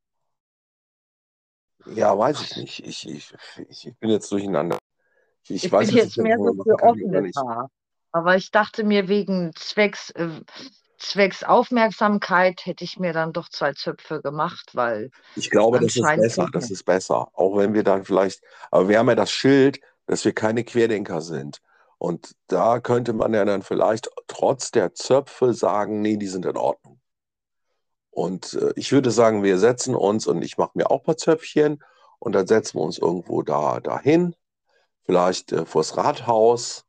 Ja, 1.86 2.16
weiß 2.16 2.40
ich 2.42 2.56
nicht. 2.56 2.80
Ich, 2.86 3.08
ich, 3.08 3.34
ich, 3.68 3.86
ich 3.86 3.96
bin 3.98 4.10
jetzt 4.10 4.30
durcheinander. 4.30 4.77
Ich, 5.48 5.64
ich 5.64 5.72
weiß 5.72 5.88
bin 5.88 5.96
jetzt 5.96 6.18
mehr 6.18 6.38
so 6.38 6.54
für 6.62 7.20
nicht. 7.20 7.36
Haar. 7.36 7.70
Aber 8.12 8.36
ich 8.36 8.50
dachte 8.50 8.84
mir, 8.84 9.08
wegen 9.08 9.52
Zwecks, 9.54 10.10
äh, 10.10 10.28
Zwecks 10.98 11.44
Aufmerksamkeit 11.44 12.66
hätte 12.66 12.84
ich 12.84 12.98
mir 12.98 13.12
dann 13.12 13.32
doch 13.32 13.48
zwei 13.48 13.72
Zöpfe 13.72 14.20
gemacht, 14.20 14.70
weil 14.74 15.10
Ich 15.36 15.50
glaube, 15.50 15.80
das 15.80 15.96
ist 15.96 16.02
besser. 16.02 16.48
Das 16.52 16.70
ist 16.70 16.84
besser. 16.84 17.28
Auch 17.34 17.56
wenn 17.56 17.74
wir 17.74 17.84
dann 17.84 18.04
vielleicht, 18.04 18.42
aber 18.70 18.88
wir 18.88 18.98
haben 18.98 19.08
ja 19.08 19.14
das 19.14 19.30
Schild, 19.30 19.80
dass 20.06 20.24
wir 20.24 20.32
keine 20.32 20.64
Querdenker 20.64 21.20
sind. 21.20 21.60
Und 21.98 22.34
da 22.46 22.80
könnte 22.80 23.12
man 23.12 23.34
ja 23.34 23.44
dann 23.44 23.62
vielleicht 23.62 24.08
trotz 24.28 24.70
der 24.70 24.94
Zöpfe 24.94 25.52
sagen, 25.52 26.00
nee, 26.00 26.16
die 26.16 26.28
sind 26.28 26.46
in 26.46 26.56
Ordnung. 26.56 27.00
Und 28.10 28.54
äh, 28.54 28.72
ich 28.76 28.90
würde 28.92 29.10
sagen, 29.10 29.42
wir 29.42 29.58
setzen 29.58 29.94
uns, 29.94 30.26
und 30.26 30.42
ich 30.42 30.58
mache 30.58 30.72
mir 30.74 30.90
auch 30.90 31.00
ein 31.00 31.04
paar 31.04 31.16
Zöpfchen, 31.16 31.82
und 32.18 32.32
dann 32.32 32.46
setzen 32.46 32.78
wir 32.78 32.82
uns 32.82 32.98
irgendwo 32.98 33.42
da 33.42 33.80
dahin, 33.80 34.34
vielleicht 35.08 35.52
äh, 35.52 35.64
vors 35.64 35.96
Rathaus 35.96 36.84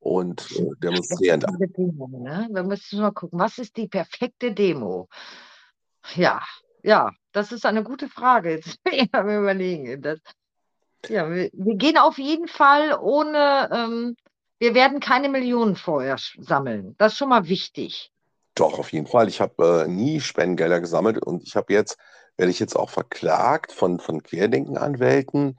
und 0.00 0.50
äh, 0.58 0.66
demonstrieren 0.82 1.40
Demo, 1.76 2.08
ne? 2.08 2.48
Wir 2.50 2.64
müssen 2.64 3.00
mal 3.00 3.12
gucken, 3.12 3.38
was 3.38 3.58
ist 3.58 3.76
die 3.76 3.86
perfekte 3.86 4.52
Demo? 4.52 5.08
Ja, 6.16 6.42
ja, 6.82 7.12
das 7.30 7.52
ist 7.52 7.64
eine 7.64 7.84
gute 7.84 8.08
Frage. 8.08 8.60
Jetzt 8.90 9.14
am 9.14 9.28
überlegen. 9.28 10.02
Das, 10.02 10.18
ja, 11.08 11.30
wir, 11.30 11.50
wir 11.52 11.76
gehen 11.76 11.98
auf 11.98 12.18
jeden 12.18 12.48
Fall 12.48 12.98
ohne, 13.00 13.70
ähm, 13.72 14.16
wir 14.58 14.74
werden 14.74 14.98
keine 14.98 15.28
Millionen 15.28 15.76
vorher 15.76 16.16
sammeln. 16.38 16.96
Das 16.98 17.12
ist 17.12 17.18
schon 17.18 17.28
mal 17.28 17.46
wichtig. 17.46 18.10
Doch, 18.56 18.80
auf 18.80 18.92
jeden 18.92 19.06
Fall. 19.06 19.28
Ich 19.28 19.40
habe 19.40 19.84
äh, 19.86 19.88
nie 19.88 20.20
Spendengelder 20.20 20.80
gesammelt 20.80 21.18
und 21.22 21.44
ich 21.44 21.54
habe 21.54 21.72
jetzt, 21.72 21.96
werde 22.36 22.50
ich 22.50 22.58
jetzt 22.58 22.74
auch 22.74 22.90
verklagt 22.90 23.70
von, 23.70 24.00
von 24.00 24.20
Querdenken-Anwälten 24.24 25.56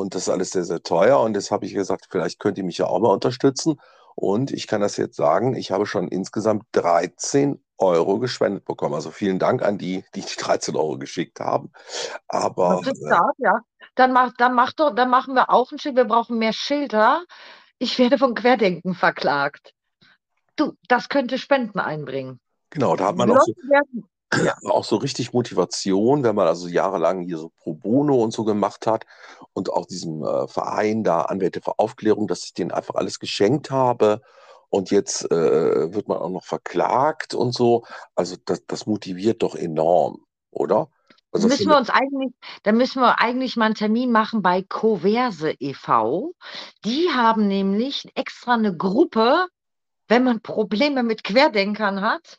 und 0.00 0.14
das 0.14 0.22
ist 0.22 0.28
alles 0.28 0.50
sehr, 0.50 0.64
sehr 0.64 0.82
teuer 0.82 1.20
und 1.20 1.34
jetzt 1.34 1.50
habe 1.50 1.66
ich 1.66 1.74
gesagt, 1.74 2.06
vielleicht 2.10 2.38
könnt 2.40 2.58
ihr 2.58 2.64
mich 2.64 2.78
ja 2.78 2.86
auch 2.86 3.00
mal 3.00 3.12
unterstützen 3.12 3.80
und 4.14 4.50
ich 4.50 4.66
kann 4.66 4.80
das 4.80 4.96
jetzt 4.96 5.16
sagen, 5.16 5.54
ich 5.54 5.70
habe 5.70 5.86
schon 5.86 6.08
insgesamt 6.08 6.64
13 6.72 7.60
Euro 7.78 8.18
gespendet 8.20 8.64
bekommen. 8.64 8.94
Also 8.94 9.10
vielen 9.10 9.38
Dank 9.38 9.62
an 9.62 9.78
die, 9.78 10.04
die 10.14 10.20
die 10.20 10.36
13 10.36 10.76
Euro 10.76 10.98
geschickt 10.98 11.40
haben. 11.40 11.72
Aber 12.28 12.80
Das 12.84 12.92
ist 12.92 13.02
äh, 13.02 13.06
stark, 13.08 13.34
ja. 13.38 13.60
Dann, 13.96 14.12
mach, 14.12 14.32
dann, 14.38 14.54
mach 14.54 14.72
doch, 14.72 14.94
dann 14.94 15.10
machen 15.10 15.34
wir 15.34 15.50
auch 15.50 15.72
ein 15.72 15.78
Schild. 15.78 15.96
Wir 15.96 16.04
brauchen 16.04 16.38
mehr 16.38 16.52
Schilder. 16.52 17.24
Ich 17.78 17.98
werde 17.98 18.18
von 18.18 18.34
Querdenken 18.34 18.94
verklagt. 18.94 19.74
Du, 20.56 20.74
das 20.88 21.08
könnte 21.08 21.38
Spenden 21.38 21.80
einbringen. 21.80 22.40
genau, 22.70 22.94
da 22.94 23.06
hat 23.06 23.14
Die 23.14 23.18
man 23.18 23.30
auch 23.32 23.40
so 23.40 23.52
werden, 23.68 24.06
auch 24.64 24.84
so 24.84 24.96
richtig 24.96 25.32
Motivation, 25.32 26.24
wenn 26.24 26.34
man 26.34 26.46
also 26.46 26.68
jahrelang 26.68 27.22
hier 27.22 27.38
so 27.38 27.50
Pro 27.50 27.74
Bono 27.74 28.22
und 28.22 28.32
so 28.32 28.44
gemacht 28.44 28.86
hat 28.86 29.06
und 29.52 29.70
auch 29.70 29.86
diesem 29.86 30.24
äh, 30.24 30.48
Verein 30.48 31.04
da 31.04 31.22
Anwälte 31.22 31.60
für 31.60 31.78
Aufklärung, 31.78 32.26
dass 32.26 32.44
ich 32.44 32.54
denen 32.54 32.70
einfach 32.70 32.94
alles 32.94 33.18
geschenkt 33.18 33.70
habe 33.70 34.22
und 34.68 34.90
jetzt 34.90 35.30
äh, 35.30 35.94
wird 35.94 36.08
man 36.08 36.18
auch 36.18 36.30
noch 36.30 36.44
verklagt 36.44 37.34
und 37.34 37.54
so. 37.54 37.84
Also 38.14 38.36
das, 38.44 38.66
das 38.66 38.86
motiviert 38.86 39.42
doch 39.42 39.54
enorm, 39.54 40.24
oder? 40.50 40.88
Also 41.30 41.48
müssen 41.48 41.68
wir 41.68 41.76
uns 41.76 41.90
eigentlich, 41.90 42.32
da 42.62 42.70
müssen 42.70 43.00
wir 43.00 43.20
eigentlich 43.20 43.56
mal 43.56 43.66
einen 43.66 43.74
Termin 43.74 44.12
machen 44.12 44.40
bei 44.40 44.62
Coverse 44.62 45.54
e.V. 45.58 46.32
Die 46.84 47.08
haben 47.12 47.48
nämlich 47.48 48.08
extra 48.14 48.54
eine 48.54 48.76
Gruppe, 48.76 49.48
wenn 50.06 50.22
man 50.22 50.42
Probleme 50.42 51.02
mit 51.02 51.24
Querdenkern 51.24 52.02
hat 52.02 52.38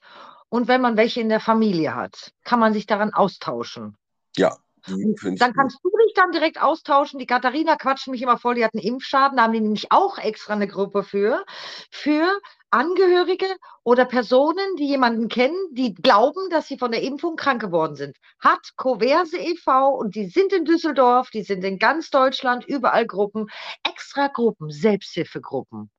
und 0.56 0.70
wenn 0.70 0.80
man 0.80 0.96
welche 0.96 1.20
in 1.20 1.28
der 1.28 1.41
Familie 1.41 1.96
hat, 1.96 2.32
kann 2.46 2.62
man 2.62 2.72
sich 2.72 2.86
daran 2.86 3.13
austauschen. 3.13 3.98
ja, 4.38 4.56
Dann 4.88 5.15
gut. 5.15 5.54
kannst 5.54 5.80
du 5.84 5.89
dich 6.06 6.13
dann 6.13 6.32
direkt 6.32 6.62
austauschen. 6.62 7.20
Die 7.20 7.26
Katharina 7.26 7.76
quatscht 7.76 8.08
mich 8.08 8.22
immer 8.22 8.38
voll, 8.38 8.56
die 8.56 8.63
hat 8.63 8.74
einen 8.74 8.84
Impfschaden, 8.84 9.36
da 9.36 9.44
haben 9.44 9.52
die 9.52 9.60
nämlich 9.60 9.91
auch 9.91 10.18
extra 10.18 10.54
eine 10.54 10.70
Gruppe 10.70 11.04
für, 11.04 11.44
für 11.91 12.39
Angehörige 12.70 13.48
oder 13.84 14.06
Personen, 14.06 14.78
die 14.78 14.88
jemanden 14.88 15.28
kennen, 15.28 15.58
die 15.72 15.94
glauben, 15.94 16.50
dass 16.50 16.68
sie 16.68 16.78
von 16.78 16.91
der 16.91 17.02
Impfung 17.02 17.36
krank 17.36 17.60
geworden 17.60 17.96
sind. 17.98 18.15
Hat 18.39 18.78
Coverse 18.78 19.38
e.V. 19.38 19.89
und 19.89 20.15
die 20.15 20.30
sind 20.30 20.54
in 20.54 20.63
Düsseldorf, 20.63 21.32
die 21.32 21.44
sind 21.44 21.65
in 21.65 21.80
ganz 21.80 22.12
Deutschland, 22.12 22.63
überall 22.65 23.08
Gruppen, 23.08 23.48
extra 23.84 24.28
Gruppen, 24.28 24.72
Selbsthilfegruppen. 24.72 25.89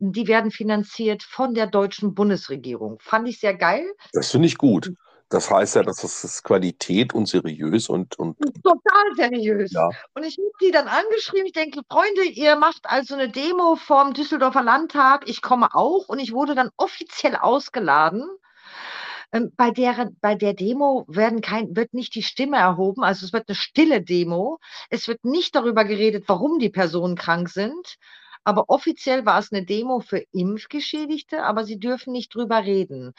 Die 0.00 0.26
werden 0.26 0.50
finanziert 0.50 1.22
von 1.22 1.54
der 1.54 1.66
deutschen 1.66 2.14
Bundesregierung. 2.14 2.98
Fand 3.00 3.28
ich 3.28 3.38
sehr 3.38 3.54
geil. 3.54 3.84
Das 4.12 4.30
finde 4.30 4.48
ich 4.48 4.56
gut. 4.56 4.92
Das 5.28 5.48
heißt 5.48 5.76
ja, 5.76 5.82
dass 5.84 5.98
das 5.98 6.24
ist 6.24 6.42
Qualität 6.42 7.14
und 7.14 7.26
seriös 7.26 7.88
und, 7.88 8.18
und 8.18 8.36
Total 8.64 9.14
seriös. 9.14 9.72
ja, 9.72 9.88
Und 10.14 10.24
ich 10.24 10.36
habe 10.38 10.50
die 10.60 10.72
dann 10.72 10.88
angeschrieben. 10.88 11.46
Ich 11.46 11.52
denke, 11.52 11.82
Freunde, 11.88 12.24
ihr 12.24 12.56
macht 12.56 12.80
also 12.84 13.14
eine 13.14 13.28
Demo 13.28 13.76
vom 13.76 14.12
Düsseldorfer 14.12 14.62
Landtag. 14.62 15.28
Ich 15.28 15.40
komme 15.40 15.68
auch. 15.72 16.08
Und 16.08 16.18
ich 16.18 16.32
wurde 16.32 16.56
dann 16.56 16.70
offiziell 16.76 17.36
ausgeladen. 17.36 18.24
Ähm, 19.32 19.52
bei, 19.56 19.70
der, 19.70 20.10
bei 20.20 20.34
der 20.34 20.54
Demo 20.54 21.04
werden 21.06 21.40
kein, 21.40 21.76
wird 21.76 21.94
nicht 21.94 22.14
die 22.14 22.22
Stimme 22.22 22.56
erhoben, 22.56 23.04
also 23.04 23.24
es 23.24 23.32
wird 23.32 23.48
eine 23.48 23.54
stille 23.54 24.02
Demo. 24.02 24.58
Es 24.88 25.06
wird 25.06 25.24
nicht 25.24 25.54
darüber 25.54 25.84
geredet, 25.84 26.24
warum 26.26 26.58
die 26.58 26.70
Personen 26.70 27.16
krank 27.16 27.48
sind. 27.48 27.98
Aber 28.44 28.64
offiziell 28.68 29.26
war 29.26 29.38
es 29.38 29.52
eine 29.52 29.64
Demo 29.64 30.00
für 30.00 30.24
Impfgeschädigte, 30.32 31.42
aber 31.42 31.64
sie 31.64 31.78
dürfen 31.78 32.12
nicht 32.12 32.34
drüber 32.34 32.64
reden. 32.64 33.12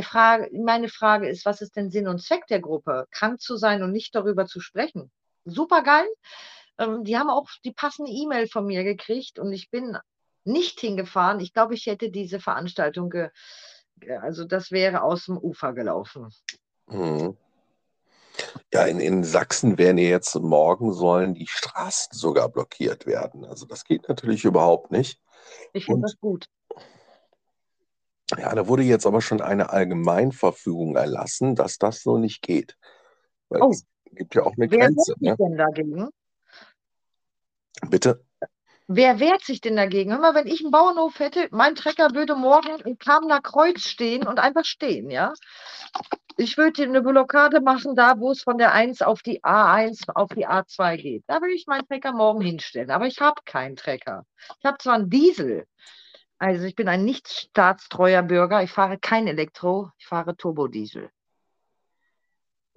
Frage, 0.00 0.50
meine 0.56 0.88
Frage 0.88 1.28
ist, 1.28 1.44
was 1.44 1.60
ist 1.60 1.76
denn 1.76 1.90
Sinn 1.90 2.08
und 2.08 2.22
Zweck 2.22 2.46
der 2.46 2.60
Gruppe? 2.60 3.06
Krank 3.10 3.40
zu 3.40 3.56
sein 3.56 3.82
und 3.82 3.92
nicht 3.92 4.14
darüber 4.14 4.46
zu 4.46 4.60
sprechen. 4.60 5.10
Super 5.44 5.82
geil. 5.82 6.06
Ähm, 6.78 7.04
die 7.04 7.18
haben 7.18 7.30
auch 7.30 7.48
die 7.64 7.72
passende 7.72 8.10
E-Mail 8.10 8.46
von 8.48 8.66
mir 8.66 8.84
gekriegt 8.84 9.38
und 9.38 9.52
ich 9.52 9.70
bin 9.70 9.98
nicht 10.44 10.80
hingefahren. 10.80 11.40
Ich 11.40 11.52
glaube, 11.52 11.74
ich 11.74 11.86
hätte 11.86 12.10
diese 12.10 12.40
Veranstaltung, 12.40 13.12
also 14.20 14.44
das 14.44 14.70
wäre 14.70 15.02
aus 15.02 15.26
dem 15.26 15.38
Ufer 15.38 15.72
gelaufen. 15.72 16.32
Mhm. 16.86 17.36
Ja, 18.72 18.84
in, 18.84 19.00
in 19.00 19.24
Sachsen 19.24 19.78
werden 19.78 19.98
jetzt 19.98 20.34
morgen 20.36 20.92
sollen 20.92 21.34
die 21.34 21.46
Straßen 21.46 22.16
sogar 22.16 22.48
blockiert 22.48 23.06
werden. 23.06 23.44
Also 23.44 23.66
das 23.66 23.84
geht 23.84 24.08
natürlich 24.08 24.44
überhaupt 24.44 24.90
nicht. 24.90 25.20
Ich 25.72 25.86
finde 25.86 26.02
das 26.02 26.18
gut. 26.20 26.46
Ja, 28.36 28.54
da 28.54 28.68
wurde 28.68 28.82
jetzt 28.82 29.06
aber 29.06 29.22
schon 29.22 29.40
eine 29.40 29.70
Allgemeinverfügung 29.70 30.96
erlassen, 30.96 31.56
dass 31.56 31.78
das 31.78 32.02
so 32.02 32.18
nicht 32.18 32.42
geht. 32.42 32.76
Weil 33.48 33.62
Oh, 33.62 33.70
es 33.70 33.86
gibt 34.12 34.34
ja 34.34 34.42
auch 34.42 34.52
eine 34.56 34.70
wer 34.70 34.78
Grenze. 34.80 35.14
sich 35.14 35.16
Ne? 35.20 35.36
denn 35.38 35.56
dagegen? 35.56 36.08
Bitte? 37.88 38.24
Wer 38.90 39.20
wehrt 39.20 39.44
sich 39.44 39.60
denn 39.60 39.76
dagegen? 39.76 40.12
Hör 40.12 40.18
mal, 40.18 40.34
wenn 40.34 40.46
ich 40.46 40.62
einen 40.62 40.70
Bauernhof 40.70 41.18
hätte, 41.18 41.46
mein 41.50 41.74
Trecker 41.74 42.14
würde 42.14 42.34
morgen 42.34 42.80
im 42.86 42.96
Kamener 42.98 43.42
Kreuz 43.42 43.82
stehen 43.82 44.26
und 44.26 44.38
einfach 44.38 44.64
stehen, 44.64 45.10
ja? 45.10 45.34
Ich 46.38 46.56
würde 46.56 46.84
eine 46.84 47.02
Blockade 47.02 47.60
machen, 47.60 47.94
da 47.94 48.18
wo 48.18 48.30
es 48.30 48.42
von 48.42 48.56
der 48.56 48.72
1 48.72 49.02
auf 49.02 49.20
die 49.20 49.44
A1 49.44 50.08
auf 50.14 50.30
die 50.30 50.48
A2 50.48 50.96
geht. 50.96 51.24
Da 51.26 51.42
würde 51.42 51.52
ich 51.52 51.66
meinen 51.66 51.86
Trecker 51.86 52.12
morgen 52.12 52.40
hinstellen. 52.40 52.90
Aber 52.90 53.06
ich 53.06 53.20
habe 53.20 53.42
keinen 53.44 53.76
Trecker. 53.76 54.24
Ich 54.58 54.64
habe 54.64 54.78
zwar 54.78 54.94
einen 54.94 55.10
Diesel. 55.10 55.66
Also 56.38 56.64
ich 56.64 56.74
bin 56.74 56.88
ein 56.88 57.04
nicht 57.04 57.28
staatstreuer 57.28 58.22
Bürger. 58.22 58.62
Ich 58.62 58.70
fahre 58.70 58.98
kein 58.98 59.26
Elektro, 59.26 59.90
ich 59.98 60.06
fahre 60.06 60.34
Turbodiesel. 60.34 61.10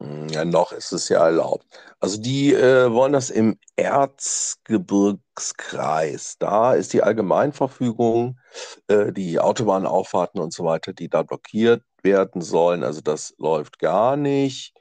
Hm, 0.02 0.28
Ja, 0.30 0.46
noch 0.46 0.72
ist 0.72 0.92
es 0.94 1.10
ja 1.10 1.26
erlaubt. 1.26 1.66
Also 2.00 2.20
die 2.22 2.54
äh, 2.54 2.92
wollen 2.92 3.14
das 3.14 3.30
im 3.30 3.58
Erzgebirgskreis. 3.76 6.38
Da 6.40 6.74
ist 6.74 6.94
die 6.94 7.04
Allgemeinverfügung, 7.04 8.40
äh, 8.88 9.12
die 9.14 9.40
Autobahnauffahrten 9.40 10.42
und 10.42 10.54
so 10.54 10.64
weiter, 10.66 10.94
die 10.94 11.10
da 11.10 11.22
blockiert 11.24 11.84
werden 12.04 12.42
sollen. 12.42 12.84
Also 12.84 13.02
das 13.02 13.34
läuft 13.38 13.78
gar 13.80 14.16
nicht. 14.18 14.74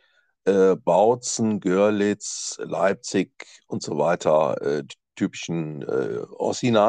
Äh, 0.44 0.76
Bautzen, 0.76 1.60
Görlitz, 1.60 2.56
Leipzig 2.62 3.30
und 3.66 3.82
so 3.82 3.98
weiter, 3.98 4.60
äh, 4.62 4.84
die 4.84 4.96
typischen 5.16 5.82
äh, 5.82 6.20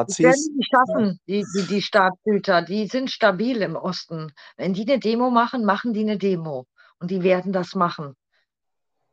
Das 0.06 0.22
werden 0.22 0.30
Ossi-Nazis. 0.30 0.50
die 0.56 0.64
schaffen, 0.64 1.18
die, 1.26 1.44
die, 1.54 1.66
die 1.66 1.82
Staatshüter. 1.82 2.62
Die 2.62 2.86
sind 2.86 3.10
stabil 3.10 3.60
im 3.62 3.74
Osten. 3.76 4.32
Wenn 4.56 4.74
die 4.74 4.82
eine 4.82 4.98
Demo 5.00 5.30
machen, 5.30 5.64
machen 5.64 5.92
die 5.92 6.00
eine 6.02 6.18
Demo. 6.18 6.66
Und 7.00 7.10
die 7.10 7.22
werden 7.22 7.52
das 7.52 7.74
machen. 7.74 8.14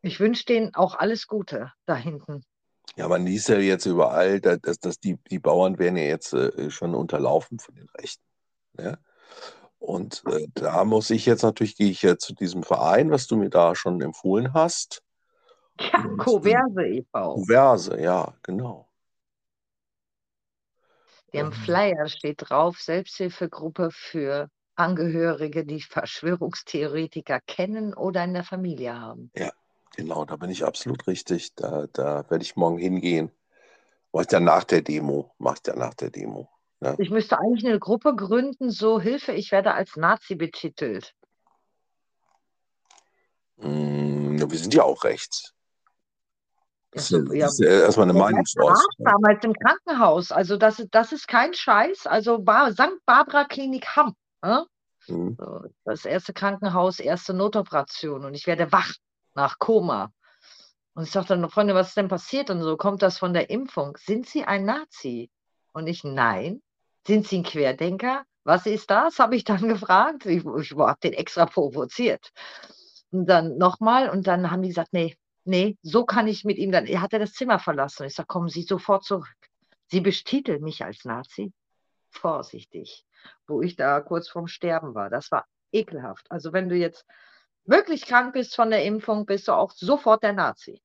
Ich 0.02 0.20
wünsche 0.20 0.46
denen 0.46 0.76
auch 0.76 0.96
alles 0.96 1.28
Gute 1.28 1.72
da 1.86 1.96
hinten. 1.96 2.44
Ja, 2.96 3.08
man 3.08 3.26
liest 3.26 3.50
ja 3.50 3.58
jetzt 3.58 3.86
überall, 3.86 4.42
dass, 4.42 4.80
dass, 4.80 5.00
die, 5.00 5.18
die 5.30 5.40
Bauern 5.40 5.80
werden 5.80 5.98
ja 5.98 6.04
jetzt 6.04 6.34
äh, 6.34 6.70
schon 6.70 6.96
unterlaufen 6.96 7.60
von 7.60 7.76
den 7.76 7.88
Rechten. 7.98 8.24
Ja? 8.78 8.98
Und 9.80 10.24
äh, 10.28 10.48
da 10.56 10.84
muss 10.84 11.10
ich 11.10 11.26
jetzt 11.26 11.44
natürlich, 11.44 11.78
gehe 11.78 11.90
ich 11.90 12.02
ja 12.02 12.18
zu 12.18 12.34
diesem 12.34 12.64
Verein, 12.64 13.12
was 13.12 13.28
du 13.28 13.38
mir 13.38 13.50
da 13.50 13.76
schon 13.76 14.02
empfohlen 14.02 14.54
hast. 14.54 15.04
Ja, 15.80 16.04
Und 16.04 16.18
Koverse 16.18 16.86
e.V. 16.88 17.36
Kuverse, 17.36 18.00
ja, 18.02 18.34
genau. 18.44 18.90
Dem 21.34 21.52
Ähm, 21.52 21.54
Flyer 21.54 22.08
steht 22.08 22.50
drauf, 22.50 22.80
Selbsthilfegruppe 22.80 23.90
für 23.92 24.50
Angehörige, 24.76 25.66
die 25.66 25.82
Verschwörungstheoretiker 25.82 27.40
kennen 27.42 27.94
oder 27.94 28.24
in 28.24 28.34
der 28.34 28.44
Familie 28.44 29.00
haben. 29.00 29.32
ja, 29.36 29.52
genau, 30.02 30.26
da 30.26 30.36
bin 30.36 30.50
ich 30.50 30.64
absolut 30.66 31.08
richtig. 31.08 31.54
Da, 31.56 31.88
da 31.94 32.30
werde 32.30 32.44
ich 32.44 32.56
morgen 32.56 32.78
hingehen. 32.78 33.32
Mach 34.12 34.24
ich 34.24 34.32
ja 34.32 34.40
nach 34.40 34.64
der 34.64 34.82
Demo. 34.82 35.34
Mach 35.38 35.58
ich 35.62 35.68
ja 35.68 35.76
nach 35.76 35.94
der 35.94 36.10
Demo. 36.10 36.50
Ja. 36.82 36.96
Ich 36.98 37.10
müsste 37.10 37.38
eigentlich 37.40 37.66
eine 37.66 37.80
Gruppe 37.80 38.16
gründen, 38.16 38.70
so 38.72 39.00
Hilfe, 39.00 39.34
ich 39.34 39.52
werde 39.52 39.74
als 39.74 39.98
Nazi 39.98 40.36
betitelt. 40.36 41.14
Mm, 43.58 44.40
wir 44.40 44.58
sind 44.58 44.74
ja 44.74 44.84
auch 44.84 45.04
rechts. 45.04 45.54
Das 46.92 47.12
ist, 47.12 47.34
ja, 47.34 47.46
ist 47.46 47.60
ja 47.60 47.70
erstmal 47.70 48.10
eine 48.10 48.18
Meinungsäußerung. 48.18 48.82
damals 48.98 49.44
im 49.44 49.54
Krankenhaus, 49.54 50.32
also 50.32 50.58
das, 50.58 50.80
ist- 50.80 50.90
das 50.92 51.12
ist 51.12 51.28
kein 51.28 51.54
Scheiß, 51.54 52.08
also 52.08 52.40
Bar, 52.40 52.72
St. 52.72 52.98
Barbara 53.06 53.44
Klinik 53.44 53.86
Hamm. 53.96 54.16
Ne? 54.42 54.66
Mhm. 55.08 55.38
Das 55.84 56.06
erste 56.06 56.34
Krankenhaus, 56.34 57.00
erste 57.00 57.34
Notoperation 57.36 58.26
und 58.26 58.34
ich 58.34 58.48
werde 58.48 58.72
wach 58.72 58.92
nach 59.36 59.60
Koma. 59.60 60.12
Und 60.94 61.04
ich 61.04 61.12
sagte 61.12 61.38
dann, 61.38 61.50
Freunde, 61.50 61.76
was 61.76 61.90
ist 61.90 61.98
denn 61.98 62.08
passiert? 62.08 62.50
Und 62.50 62.62
so 62.62 62.76
kommt 62.76 63.02
das 63.02 63.18
von 63.18 63.34
der 63.34 63.50
Impfung. 63.50 63.98
Sind 63.98 64.28
Sie 64.28 64.44
ein 64.44 64.66
Nazi? 64.66 65.30
Und 65.74 65.88
ich, 65.88 66.04
nein. 66.04 66.62
Sind 67.08 67.28
Sie 67.28 67.38
ein 67.40 67.44
Querdenker? 67.44 68.24
Was 68.44 68.66
ist 68.66 68.90
das? 68.90 69.20
Habe 69.20 69.36
ich 69.36 69.44
dann 69.44 69.62
gefragt. 69.68 70.26
Ich, 70.26 70.44
ich 70.46 70.72
habe 70.72 71.00
den 71.02 71.14
extra 71.14 71.46
provoziert. 71.46 72.32
Und 73.12 73.28
dann 73.28 73.58
nochmal 73.58 74.10
und 74.10 74.28
dann 74.28 74.52
haben 74.52 74.62
die 74.62 74.70
gesagt, 74.70 74.94
nee, 74.94 75.18
nee, 75.46 75.78
so 75.82 76.06
kann 76.06 76.28
ich 76.28 76.44
mit 76.44 76.58
ihm 76.58 76.72
dann. 76.72 76.86
Er 76.86 77.02
hat 77.02 77.14
das 77.14 77.34
Zimmer 77.34 77.60
verlassen. 77.60 78.04
Und 78.04 78.08
ich 78.08 78.16
sage, 78.16 78.28
kommen 78.28 78.50
Sie 78.50 78.64
sofort 78.64 79.04
zurück. 79.04 79.28
Sie 79.88 80.02
bestiteln 80.02 80.62
mich 80.62 80.84
als 80.84 81.06
Nazi. 81.06 81.52
Vorsichtig. 82.10 83.06
Wo 83.48 83.62
ich 83.62 83.76
da 83.76 84.02
kurz 84.02 84.30
vorm 84.30 84.48
Sterben 84.48 84.94
war. 84.96 85.10
Das 85.10 85.32
war 85.32 85.46
ekelhaft. 85.72 86.26
Also 86.30 86.54
wenn 86.54 86.70
du 86.70 86.76
jetzt 86.76 87.06
wirklich 87.70 88.06
krank 88.06 88.34
bist 88.34 88.56
von 88.56 88.70
der 88.70 88.84
Impfung, 88.84 89.26
bist 89.26 89.48
du 89.48 89.54
auch 89.54 89.72
sofort 89.72 90.24
der 90.24 90.34
Nazi. 90.34 90.82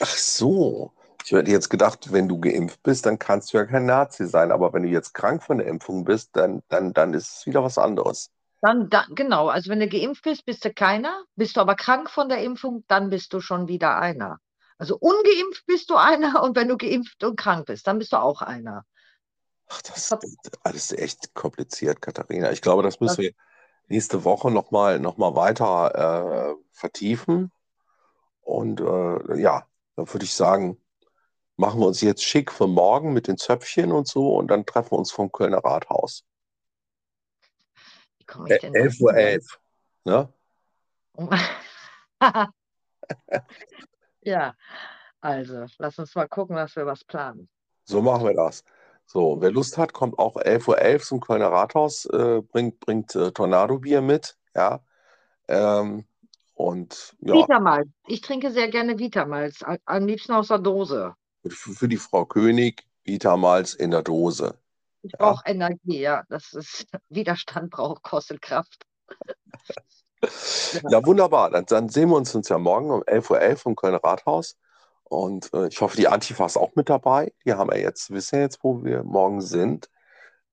Ach 0.00 0.06
so. 0.16 0.92
Ich 1.24 1.30
hätte 1.30 1.50
jetzt 1.50 1.68
gedacht, 1.70 2.12
wenn 2.12 2.28
du 2.28 2.40
geimpft 2.40 2.82
bist, 2.82 3.06
dann 3.06 3.18
kannst 3.18 3.52
du 3.52 3.58
ja 3.58 3.64
kein 3.64 3.86
Nazi 3.86 4.26
sein. 4.26 4.50
Aber 4.50 4.72
wenn 4.72 4.82
du 4.82 4.88
jetzt 4.88 5.14
krank 5.14 5.42
von 5.42 5.58
der 5.58 5.68
Impfung 5.68 6.04
bist, 6.04 6.30
dann, 6.34 6.62
dann, 6.68 6.92
dann 6.92 7.14
ist 7.14 7.38
es 7.38 7.46
wieder 7.46 7.62
was 7.62 7.78
anderes. 7.78 8.30
Dann, 8.60 8.90
dann, 8.90 9.06
genau, 9.14 9.48
also 9.48 9.70
wenn 9.70 9.80
du 9.80 9.88
geimpft 9.88 10.24
bist, 10.24 10.44
bist 10.44 10.64
du 10.64 10.72
keiner. 10.72 11.24
Bist 11.36 11.56
du 11.56 11.60
aber 11.60 11.76
krank 11.76 12.10
von 12.10 12.28
der 12.28 12.42
Impfung, 12.42 12.84
dann 12.88 13.10
bist 13.10 13.32
du 13.32 13.40
schon 13.40 13.68
wieder 13.68 13.98
einer. 13.98 14.38
Also 14.78 14.96
ungeimpft 14.98 15.64
bist 15.66 15.90
du 15.90 15.96
einer 15.96 16.42
und 16.42 16.56
wenn 16.56 16.68
du 16.68 16.76
geimpft 16.76 17.22
und 17.22 17.36
krank 17.36 17.66
bist, 17.66 17.86
dann 17.86 17.98
bist 17.98 18.12
du 18.12 18.16
auch 18.16 18.42
einer. 18.42 18.84
Ach, 19.68 19.80
das 19.82 20.10
ist 20.10 20.58
alles 20.64 20.92
echt 20.92 21.34
kompliziert, 21.34 22.02
Katharina. 22.02 22.50
Ich 22.50 22.62
glaube, 22.62 22.82
das 22.82 22.98
müssen 22.98 23.16
Das- 23.16 23.24
wir 23.24 23.32
nächste 23.92 24.24
Woche 24.24 24.50
nochmal 24.50 24.98
noch 24.98 25.18
mal 25.18 25.36
weiter 25.36 26.54
äh, 26.54 26.54
vertiefen. 26.72 27.52
Und 28.40 28.80
äh, 28.80 29.40
ja, 29.40 29.66
dann 29.96 30.12
würde 30.12 30.24
ich 30.24 30.34
sagen, 30.34 30.80
machen 31.56 31.80
wir 31.80 31.86
uns 31.86 32.00
jetzt 32.00 32.24
schick 32.24 32.50
für 32.50 32.66
morgen 32.66 33.12
mit 33.12 33.28
den 33.28 33.36
Zöpfchen 33.36 33.92
und 33.92 34.08
so 34.08 34.34
und 34.34 34.48
dann 34.48 34.64
treffen 34.66 34.92
wir 34.92 34.98
uns 34.98 35.12
vom 35.12 35.30
Kölner 35.30 35.58
Rathaus. 35.58 36.24
Wie 38.18 38.24
komme 38.24 38.48
ich 38.48 38.56
Äh, 38.56 38.60
denn 38.60 38.74
11 38.74 39.00
Uhr 39.00 39.12
dahin? 39.12 39.28
11. 39.28 39.60
Ne? 40.04 40.32
Ja, 44.24 44.54
also 45.20 45.66
lass 45.78 45.98
uns 45.98 46.14
mal 46.14 46.28
gucken, 46.28 46.54
dass 46.54 46.76
wir 46.76 46.86
was 46.86 47.04
planen. 47.04 47.48
So 47.84 48.00
machen 48.00 48.24
wir 48.24 48.34
das. 48.34 48.64
So, 49.12 49.42
wer 49.42 49.50
Lust 49.50 49.76
hat, 49.76 49.92
kommt 49.92 50.18
auch 50.18 50.36
11.11 50.36 50.68
Uhr 50.68 50.78
11 50.80 51.04
zum 51.04 51.20
Kölner 51.20 51.48
Rathaus, 51.48 52.06
äh, 52.06 52.40
bringt, 52.40 52.80
bringt 52.80 53.14
äh, 53.14 53.30
Tornado-Bier 53.30 54.00
mit, 54.00 54.38
ja. 54.54 54.80
Ähm, 55.48 56.06
und 56.54 57.14
ja, 57.20 57.34
Vitamalz. 57.34 57.88
Ich 58.06 58.22
trinke 58.22 58.50
sehr 58.50 58.68
gerne 58.68 58.98
Vitamalz, 58.98 59.62
am 59.84 60.06
liebsten 60.06 60.32
aus 60.32 60.48
der 60.48 60.60
Dose. 60.60 61.14
für, 61.46 61.72
für 61.72 61.88
die 61.88 61.98
Frau 61.98 62.24
König, 62.24 62.86
Vitamals 63.04 63.74
in 63.74 63.90
der 63.90 64.00
Dose. 64.00 64.54
Ich 65.02 65.12
Ja. 65.12 65.18
brauche 65.18 65.44
Energie, 65.44 66.00
ja. 66.00 66.22
Das 66.30 66.54
ist 66.54 66.86
Widerstand 67.10 67.68
braucht, 67.70 68.02
kostet 68.02 68.40
Kraft. 68.40 68.86
Ja, 70.88 71.04
wunderbar. 71.04 71.50
Dann, 71.50 71.66
dann 71.66 71.88
sehen 71.88 72.08
wir 72.08 72.16
uns, 72.16 72.34
uns 72.34 72.48
ja 72.48 72.56
morgen 72.56 72.90
um 72.90 73.02
11.11 73.02 73.30
Uhr 73.30 73.40
11 73.40 73.66
im 73.66 73.76
Kölner 73.76 74.00
Rathaus. 74.02 74.56
Und 75.12 75.52
äh, 75.52 75.68
ich 75.68 75.80
hoffe, 75.80 75.96
die 75.96 76.08
Antifa 76.08 76.46
ist 76.46 76.56
auch 76.56 76.74
mit 76.74 76.88
dabei. 76.88 77.32
Die 77.44 77.52
haben 77.52 77.70
ja 77.70 77.76
jetzt, 77.76 78.10
wissen 78.10 78.36
ja 78.36 78.42
jetzt, 78.42 78.60
wo 78.62 78.82
wir 78.82 79.04
morgen 79.04 79.42
sind. 79.42 79.90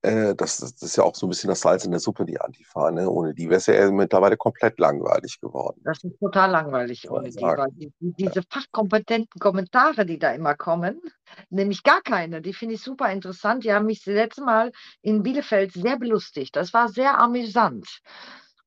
Äh, 0.02 0.34
das, 0.34 0.58
das 0.58 0.82
ist 0.82 0.96
ja 0.96 1.04
auch 1.04 1.14
so 1.14 1.26
ein 1.26 1.30
bisschen 1.30 1.48
das 1.48 1.60
Salz 1.60 1.86
in 1.86 1.90
der 1.90 2.00
Suppe, 2.00 2.26
die 2.26 2.38
Antifa. 2.38 2.90
Ne? 2.90 3.08
Ohne 3.08 3.32
die 3.34 3.48
wäre 3.48 3.56
es 3.56 3.66
ja 3.66 3.90
mittlerweile 3.90 4.36
komplett 4.36 4.78
langweilig 4.78 5.40
geworden. 5.40 5.80
Das 5.82 6.04
ist 6.04 6.18
total 6.20 6.50
langweilig 6.50 7.10
ohne 7.10 7.30
die, 7.30 7.40
weil 7.40 7.68
die, 7.72 7.90
diese 8.00 8.42
fachkompetenten 8.50 9.40
Kommentare, 9.40 10.04
die 10.04 10.18
da 10.18 10.32
immer 10.32 10.54
kommen, 10.54 11.00
nämlich 11.48 11.82
gar 11.82 12.02
keine, 12.02 12.42
die 12.42 12.52
finde 12.52 12.74
ich 12.74 12.82
super 12.82 13.10
interessant. 13.10 13.64
Die 13.64 13.72
haben 13.72 13.86
mich 13.86 14.04
das 14.04 14.14
letzte 14.14 14.42
Mal 14.42 14.72
in 15.00 15.22
Bielefeld 15.22 15.72
sehr 15.72 15.98
belustigt. 15.98 16.54
Das 16.54 16.74
war 16.74 16.90
sehr 16.90 17.18
amüsant. 17.18 18.00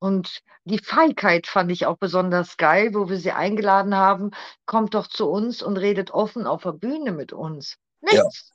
Und 0.04 0.42
die 0.66 0.80
Feigheit 0.80 1.48
fand 1.48 1.72
ich 1.72 1.86
auch 1.86 1.96
besonders 1.96 2.58
geil, 2.58 2.94
wo 2.94 3.08
wir 3.08 3.16
sie 3.16 3.32
eingeladen 3.32 3.96
haben. 3.96 4.32
Kommt 4.66 4.96
doch 4.96 5.08
zu 5.08 5.30
uns 5.30 5.64
und 5.64 5.78
redet 5.78 6.12
offen 6.12 6.46
auf 6.46 6.64
der 6.64 6.74
Bühne 6.74 7.14
mit 7.14 7.32
uns. 7.32 7.78
Nichts. 8.02 8.52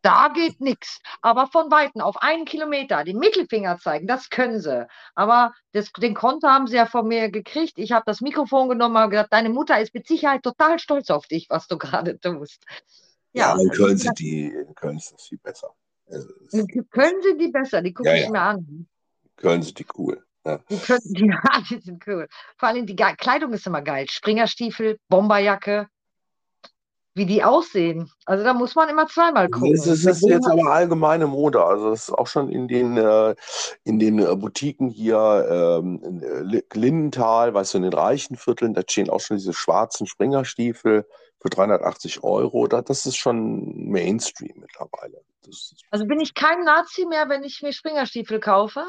Da 0.00 0.28
geht 0.34 0.58
nichts. 0.62 1.02
Aber 1.20 1.48
von 1.48 1.70
Weitem 1.70 2.00
auf 2.00 2.16
einen 2.22 2.46
Kilometer 2.46 3.04
die 3.04 3.12
Mittelfinger 3.12 3.76
zeigen, 3.76 4.06
das 4.06 4.30
können 4.30 4.58
sie. 4.58 4.86
Aber 5.14 5.52
das, 5.72 5.92
den 5.92 6.14
Konto 6.14 6.48
haben 6.48 6.66
sie 6.66 6.76
ja 6.76 6.86
von 6.86 7.06
mir 7.06 7.30
gekriegt. 7.30 7.74
Ich 7.76 7.92
habe 7.92 8.04
das 8.06 8.22
Mikrofon 8.22 8.70
genommen 8.70 8.96
und 8.96 9.10
gesagt, 9.10 9.34
deine 9.34 9.50
Mutter 9.50 9.78
ist 9.78 9.92
mit 9.92 10.06
Sicherheit 10.06 10.44
total 10.44 10.78
stolz 10.78 11.10
auf 11.10 11.26
dich, 11.26 11.50
was 11.50 11.66
du 11.66 11.76
gerade 11.78 12.18
tust. 12.18 12.64
Ja, 13.34 13.54
ja 13.54 13.62
in 13.62 13.68
Köln 13.68 13.98
sind 13.98 14.18
die, 14.18 14.46
in 14.46 14.74
Köln 14.74 14.96
ist 14.96 15.12
das 15.12 15.26
viel 15.26 15.38
besser. 15.42 15.74
Also, 16.06 16.32
Köln 16.90 17.20
sind 17.20 17.38
die 17.38 17.48
besser, 17.48 17.82
die 17.82 17.92
gucke 17.92 18.08
ja, 18.08 18.14
ich 18.16 18.30
mir 18.30 18.40
an. 18.40 18.88
Köln 19.36 19.60
sind 19.62 19.78
die 19.78 19.86
cool. 19.98 20.22
Ja. 20.46 20.60
Die, 20.70 20.78
können, 20.78 21.00
die, 21.04 21.34
die 21.70 21.80
sind 21.80 22.06
cool. 22.06 22.28
Vor 22.56 22.68
allem 22.68 22.86
die 22.86 22.94
Kleidung 22.94 23.52
ist 23.52 23.66
immer 23.66 23.82
geil. 23.82 24.06
Springerstiefel, 24.08 24.98
Bomberjacke, 25.08 25.88
wie 27.14 27.26
die 27.26 27.42
aussehen. 27.42 28.10
Also 28.26 28.44
da 28.44 28.54
muss 28.54 28.76
man 28.76 28.88
immer 28.88 29.08
zweimal 29.08 29.48
gucken. 29.48 29.72
Das 29.72 29.86
ist, 29.86 30.06
ist 30.06 30.22
jetzt 30.22 30.46
aber 30.46 30.70
allgemeine 30.70 31.26
Mode. 31.26 31.64
Also 31.64 31.90
das 31.90 32.08
ist 32.08 32.14
auch 32.14 32.28
schon 32.28 32.48
in 32.50 32.68
den, 32.68 32.96
äh, 32.96 33.34
in 33.82 33.98
den 33.98 34.20
äh, 34.20 34.36
Boutiquen 34.36 34.88
hier 34.88 35.80
ähm, 35.82 36.00
in 36.04 36.22
äh, 36.22 36.62
Lindenthal, 36.74 37.52
weißt 37.52 37.74
du, 37.74 37.78
in 37.78 37.84
den 37.84 37.94
reichen 37.94 38.36
Vierteln, 38.36 38.74
da 38.74 38.82
stehen 38.88 39.10
auch 39.10 39.20
schon 39.20 39.38
diese 39.38 39.54
schwarzen 39.54 40.06
Springerstiefel 40.06 41.06
für 41.40 41.48
380 41.48 42.22
Euro. 42.22 42.68
Das 42.68 43.04
ist 43.04 43.16
schon 43.16 43.88
Mainstream 43.88 44.60
mittlerweile. 44.60 45.22
also 45.90 46.06
bin 46.06 46.20
ich 46.20 46.34
kein 46.34 46.62
Nazi 46.62 47.04
mehr, 47.06 47.28
wenn 47.28 47.42
ich 47.42 47.62
mir 47.62 47.72
Springerstiefel 47.72 48.38
kaufe? 48.38 48.84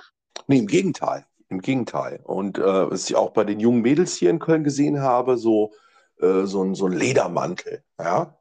Nee, 0.45 0.59
im 0.59 0.67
Gegenteil. 0.67 1.25
Im 1.49 1.61
Gegenteil. 1.61 2.19
Und 2.23 2.57
äh, 2.57 2.91
was 2.91 3.09
ich 3.09 3.15
auch 3.15 3.31
bei 3.31 3.43
den 3.43 3.59
jungen 3.59 3.81
Mädels 3.81 4.15
hier 4.15 4.29
in 4.29 4.39
Köln 4.39 4.63
gesehen 4.63 5.01
habe, 5.01 5.37
so 5.37 5.71
äh, 6.19 6.45
so, 6.45 6.63
ein, 6.63 6.75
so 6.75 6.87
ein 6.87 6.93
Ledermantel. 6.93 7.83
Ja? 7.99 8.37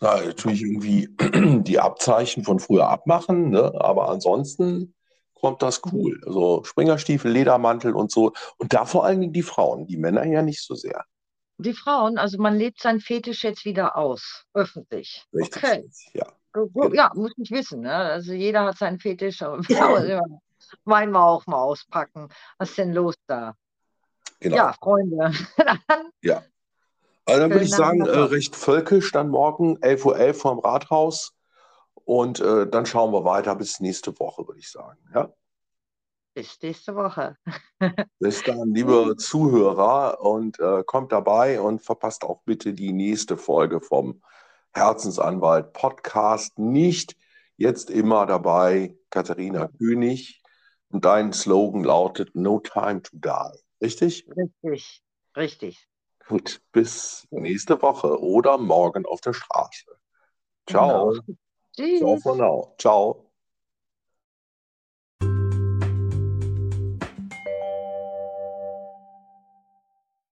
ja, 0.00 0.24
natürlich 0.24 0.62
irgendwie 0.62 1.08
die 1.62 1.78
Abzeichen 1.78 2.44
von 2.44 2.58
früher 2.58 2.88
abmachen, 2.88 3.50
ne? 3.50 3.72
aber 3.78 4.08
ansonsten 4.08 4.94
kommt 5.34 5.62
das 5.62 5.82
cool. 5.92 6.20
Also 6.26 6.64
Springerstiefel, 6.64 7.30
Ledermantel 7.30 7.94
und 7.94 8.10
so. 8.10 8.32
Und 8.58 8.72
da 8.72 8.84
vor 8.84 9.04
allen 9.04 9.20
Dingen 9.20 9.32
die 9.32 9.42
Frauen, 9.42 9.86
die 9.86 9.96
Männer 9.96 10.24
ja 10.24 10.42
nicht 10.42 10.62
so 10.64 10.74
sehr. 10.74 11.04
Die 11.58 11.74
Frauen, 11.74 12.18
also 12.18 12.38
man 12.38 12.56
lebt 12.56 12.80
sein 12.80 12.98
Fetisch 12.98 13.44
jetzt 13.44 13.64
wieder 13.64 13.96
aus, 13.96 14.44
öffentlich. 14.54 15.24
Richtig, 15.32 15.62
okay. 15.62 15.88
ja. 16.14 16.26
Ja, 16.92 17.10
muss 17.14 17.32
ich 17.36 17.50
wissen. 17.50 17.80
Ne? 17.80 17.92
Also 17.92 18.32
jeder 18.32 18.64
hat 18.64 18.78
seinen 18.78 19.00
Fetisch. 19.00 19.42
Wein 20.84 21.10
mal 21.10 21.26
auch 21.26 21.46
mal 21.46 21.62
auspacken. 21.62 22.28
Was 22.58 22.70
ist 22.70 22.78
denn 22.78 22.92
los 22.92 23.14
da? 23.26 23.54
Genau. 24.40 24.56
Ja, 24.56 24.72
Freunde. 24.74 25.32
ja. 26.22 26.42
Also 27.26 27.40
dann 27.40 27.50
würde 27.50 27.64
ich 27.64 27.70
sagen, 27.70 28.04
äh, 28.04 28.18
recht 28.18 28.54
völkisch, 28.54 29.10
dann 29.12 29.30
morgen 29.30 29.78
11.11 29.78 30.04
Uhr 30.04 30.16
.11 30.16 30.34
vorm 30.34 30.58
Rathaus. 30.58 31.32
Und 31.94 32.40
äh, 32.40 32.68
dann 32.68 32.84
schauen 32.84 33.12
wir 33.12 33.24
weiter 33.24 33.56
bis 33.56 33.80
nächste 33.80 34.18
Woche, 34.20 34.46
würde 34.46 34.60
ich 34.60 34.70
sagen. 34.70 34.98
Ja? 35.14 35.32
Bis 36.34 36.60
nächste 36.60 36.94
Woche. 36.94 37.36
bis 38.18 38.42
dann, 38.42 38.74
liebe 38.74 39.16
Zuhörer, 39.16 40.20
und 40.20 40.60
äh, 40.60 40.82
kommt 40.84 41.12
dabei 41.12 41.60
und 41.60 41.80
verpasst 41.80 42.24
auch 42.24 42.42
bitte 42.44 42.74
die 42.74 42.92
nächste 42.92 43.38
Folge 43.38 43.80
vom 43.80 44.20
Herzensanwalt 44.74 45.72
Podcast 45.72 46.58
nicht. 46.58 47.16
Jetzt 47.56 47.88
immer 47.88 48.26
dabei, 48.26 48.98
Katharina 49.08 49.68
König. 49.78 50.42
Und 50.94 51.04
dein 51.04 51.32
Slogan 51.32 51.82
lautet 51.82 52.36
No 52.36 52.60
Time 52.60 53.02
to 53.02 53.16
Die. 53.16 53.58
Richtig? 53.82 54.28
Richtig, 54.36 55.02
richtig. 55.36 55.88
Gut, 56.28 56.62
bis 56.70 57.26
nächste 57.32 57.82
Woche 57.82 58.22
oder 58.22 58.58
morgen 58.58 59.04
auf 59.04 59.20
der 59.20 59.32
Straße. 59.32 59.86
Ciao. 60.68 61.12
Genau. 61.76 61.98
Ciao 61.98 62.16
for 62.18 62.36
now. 62.36 62.74
Ciao. 62.78 63.23